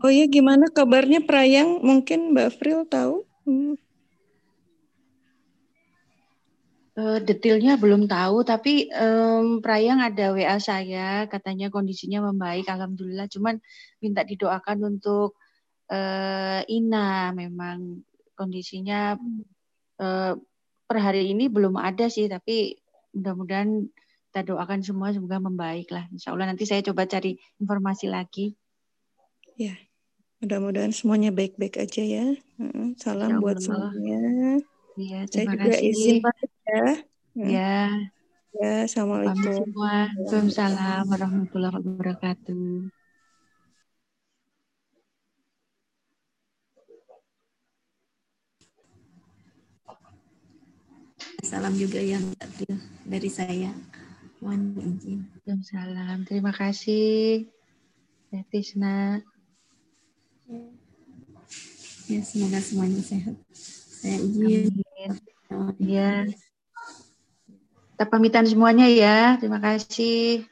Oh 0.04 0.12
iya, 0.12 0.28
gimana 0.28 0.68
kabarnya 0.68 1.24
Prayang? 1.24 1.80
Mungkin 1.80 2.36
Mbak 2.36 2.60
Fril 2.60 2.84
tahu? 2.92 3.24
Hmm. 3.48 3.80
Uh, 7.00 7.24
detailnya 7.24 7.80
belum 7.80 8.12
tahu, 8.12 8.44
tapi 8.44 8.92
um, 8.92 9.64
Prayang 9.64 10.04
ada 10.04 10.36
WA 10.36 10.60
saya, 10.60 11.24
katanya 11.32 11.72
kondisinya 11.72 12.28
membaik, 12.28 12.68
alhamdulillah. 12.68 13.32
Cuman 13.32 13.64
minta 14.04 14.28
didoakan 14.28 15.00
untuk 15.00 15.40
uh, 15.88 16.68
Ina 16.68 17.32
memang 17.32 18.04
kondisinya 18.36 19.16
uh, 20.04 20.36
per 20.84 20.98
hari 21.00 21.32
ini 21.32 21.48
belum 21.48 21.80
ada 21.80 22.12
sih 22.12 22.28
tapi 22.28 22.76
mudah-mudahan 23.16 23.88
kita 24.34 24.50
doakan 24.50 24.82
semua 24.82 25.14
semoga 25.14 25.38
membaik 25.38 25.94
lah. 25.94 26.10
Insya 26.10 26.34
Allah 26.34 26.50
nanti 26.50 26.66
saya 26.66 26.82
coba 26.82 27.06
cari 27.06 27.38
informasi 27.62 28.10
lagi. 28.10 28.58
Ya 29.62 29.78
mudah-mudahan 30.42 30.90
semuanya 30.90 31.30
baik-baik 31.30 31.78
aja 31.78 32.02
ya. 32.02 32.26
Salam 32.98 33.38
buat 33.38 33.62
semuanya. 33.62 34.58
Ya, 34.98 35.30
terima 35.30 35.30
saya 35.30 35.46
juga 35.54 35.70
kasih. 35.78 35.86
izin 35.86 36.18
banget 36.26 36.50
ya. 36.66 36.86
Ya 37.38 37.78
ya 38.58 38.72
assalamualaikum. 38.90 39.70
Waalaikumsalam 39.70 41.06
warahmatullahi 41.14 41.78
wabarakatuh. 41.78 42.90
Salam 51.46 51.78
juga 51.78 52.02
yang 52.02 52.26
dari 53.06 53.30
saya. 53.30 53.93
Mohon 54.44 54.76
izin. 55.00 55.20
Salam. 55.64 56.28
Terima 56.28 56.52
kasih. 56.52 57.48
Ya, 58.28 58.44
Tisna. 58.52 59.24
Ya, 62.12 62.20
semoga 62.28 62.60
semuanya 62.60 63.00
sehat. 63.00 63.40
Saya 64.04 64.20
izin. 64.20 64.84
Ya. 65.80 66.28
Kita 67.96 68.04
pamitan 68.12 68.44
semuanya 68.44 68.92
ya. 68.92 69.40
Terima 69.40 69.64
kasih. 69.64 70.44